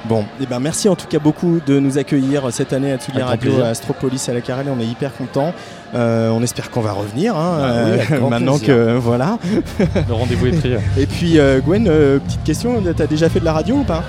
[0.09, 3.21] Bon, eh ben merci en tout cas beaucoup de nous accueillir cette année à Tsugi
[3.21, 3.65] Radio plaisir.
[3.65, 4.67] à Astropolis à la Carène.
[4.77, 5.53] On est hyper contents.
[5.95, 8.75] Euh, on espère qu'on va revenir hein, Ah oui, avec euh, maintenant plaisir.
[8.77, 9.39] que voilà.
[10.09, 10.73] Le rendez-vous est pris.
[10.99, 14.03] Et puis euh, Gwen, euh, petite question, t'as déjà fait de la radio ou pas?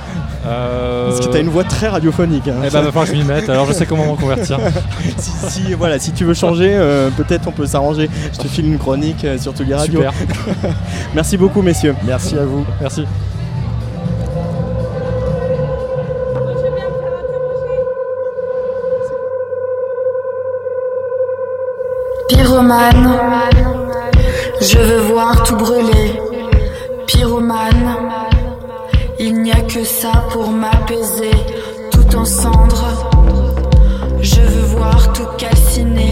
[0.43, 2.47] Parce que t'as une voix très radiophonique.
[2.47, 2.61] hein.
[2.65, 3.49] Eh ben, que je m'y mette.
[3.49, 4.59] Alors, je sais comment m'en convertir.
[5.17, 8.09] si, si, voilà, si tu veux changer, euh, peut-être on peut s'arranger.
[8.33, 9.99] Je te file une chronique euh, sur Tsugi Radio.
[9.99, 10.13] Super.
[11.15, 11.95] Merci beaucoup messieurs.
[12.05, 12.65] Merci à vous.
[12.81, 13.03] Merci.
[22.57, 23.19] Pyromane,
[24.59, 26.19] je veux voir tout brûler.
[27.05, 27.95] Pyromane,
[29.19, 31.29] il n'y a que ça pour m'apaiser,
[31.91, 33.11] tout en cendres.
[34.21, 36.09] Je veux voir tout calciner,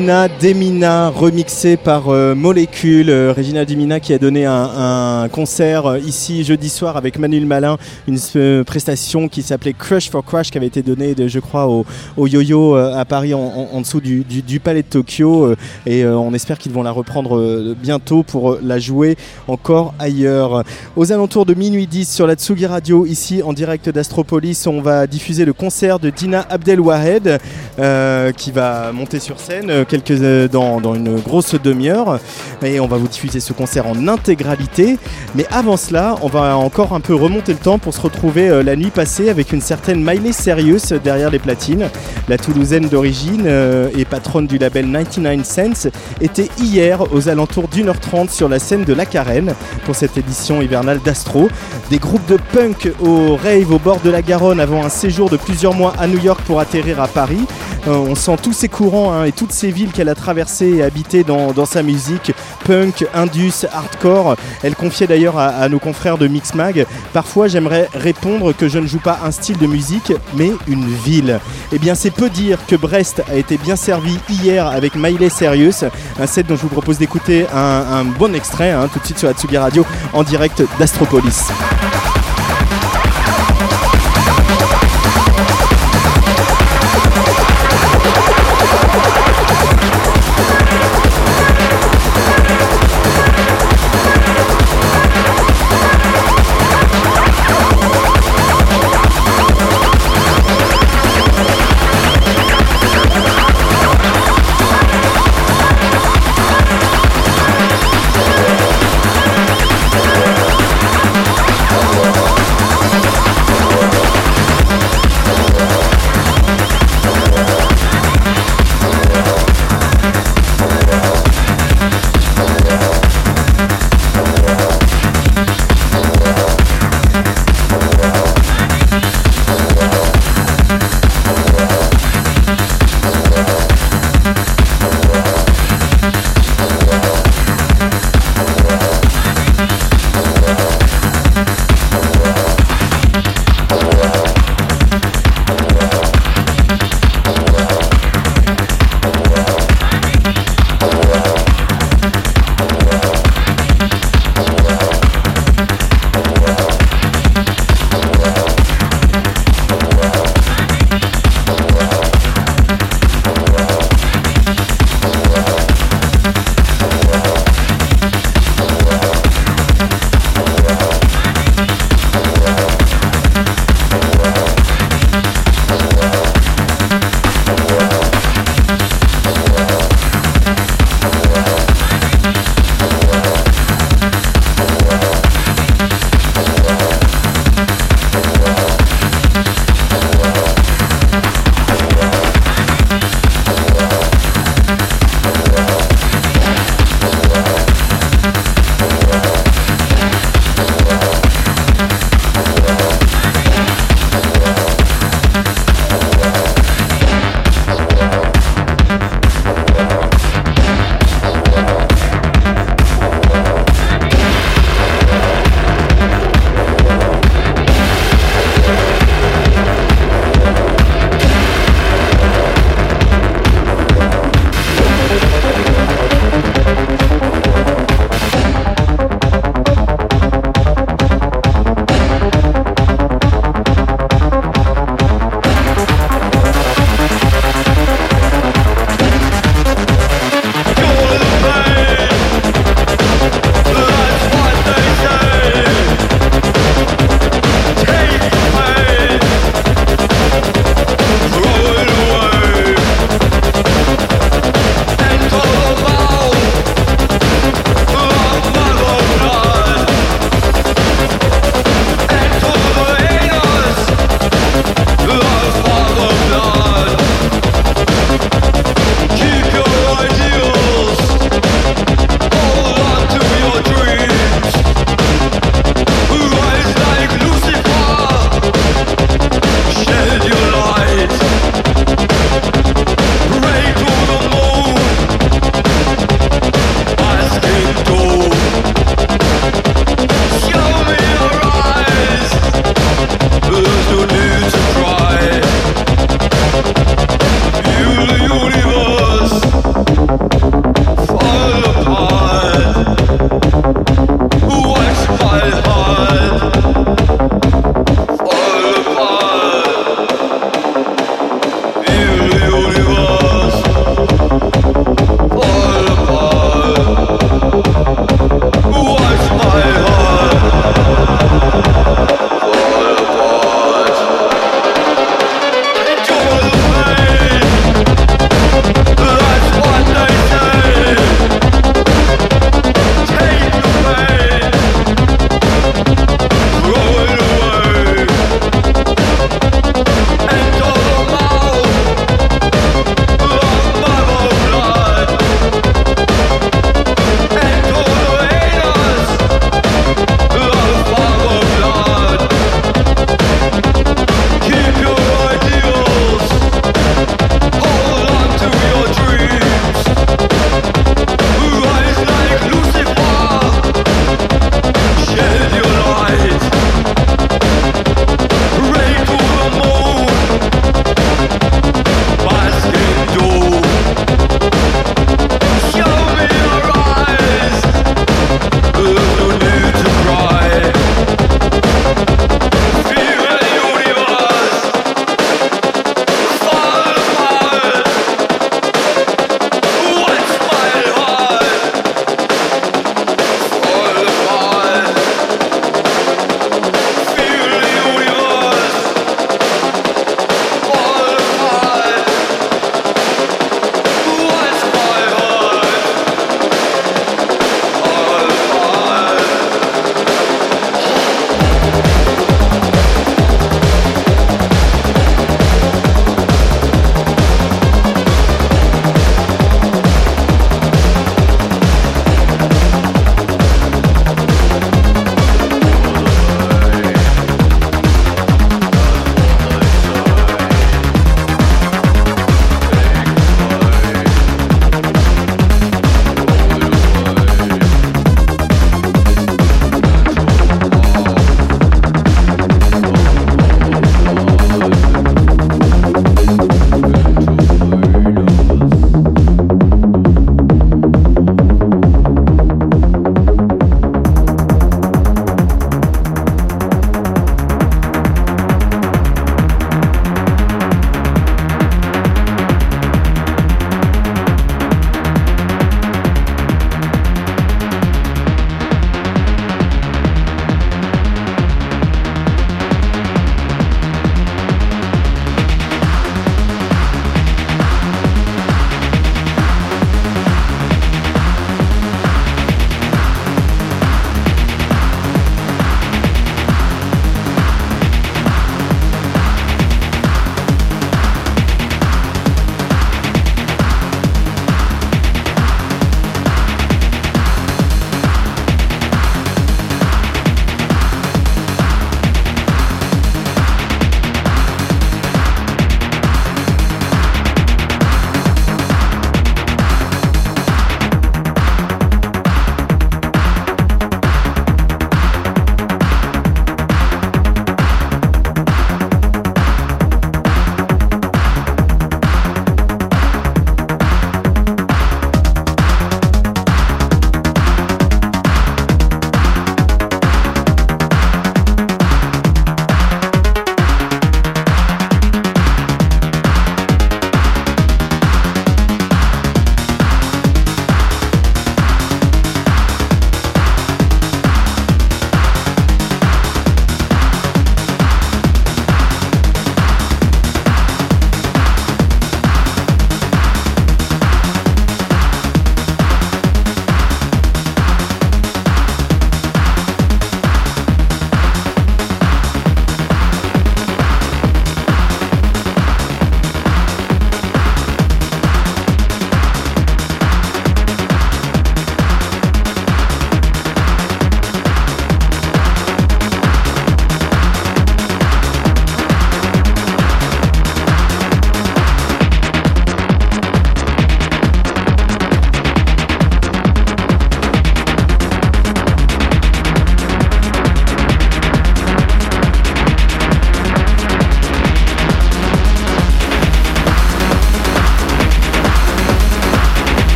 [0.00, 3.10] Regina Demina, remixée par euh, Molécule.
[3.10, 7.76] Euh, Regina Demina qui a donné un, concert euh, ici jeudi soir avec Manuel Malin,
[8.08, 11.84] une euh, prestation qui s'appelait Crush for Crash qui avait été donnée, je crois, au,
[12.16, 14.24] au Yo-Yo à Paris en, dessous du,
[14.60, 15.54] Palais de Tokyo.
[15.84, 19.16] et on espère qu'ils vont la reprendre bientôt pour la jouer
[19.48, 20.64] encore ailleurs.
[20.96, 25.06] Aux alentours de minuit 10 sur la Tsugi Radio, ici en direct d'Astropolis, on va
[25.06, 27.38] diffuser le concert de Dina Abdelwahed
[28.36, 32.18] qui va monter sur scène euh, dans, une grosse demi-heure.
[32.62, 34.98] Et on va vous diffuser ce concert en intégralité.
[35.34, 38.62] Mais avant cela, on va encore un peu remonter le temps pour se retrouver euh,
[38.62, 41.88] la nuit passée avec une certaine Miley Serious derrière les platines.
[42.28, 47.88] La Toulousaine d'origine euh, et patronne du label 99 Cents était hier aux alentours d'une
[47.88, 49.54] heure trente sur la scène de la Carène
[49.84, 51.48] pour cette édition hivernale d'Astro.
[51.90, 55.36] Des groupes de punk au rave au bord de la Garonne avant un séjour de
[55.36, 57.46] plusieurs mois à New York pour atterrir à Paris.
[57.86, 61.64] On sent tous ces courants hein, et toutes ces qu'elle a traversées et habitées dans,
[61.64, 62.32] sa musique,
[62.64, 64.36] punk, indus, hardcore.
[64.62, 68.98] Elle confiait d'ailleurs à, nos confrères de Mixmag, parfois j'aimerais répondre que je ne joue
[68.98, 71.40] pas un style de musique, mais une ville.
[71.72, 75.84] Eh bien c'est peu dire que Brest a été bien servi hier avec Miley Serious,
[76.18, 79.18] un set dont je vous propose d'écouter un, un bon extrait hein, tout de suite
[79.18, 81.44] sur Atsugi Radio en direct d'Astropolis.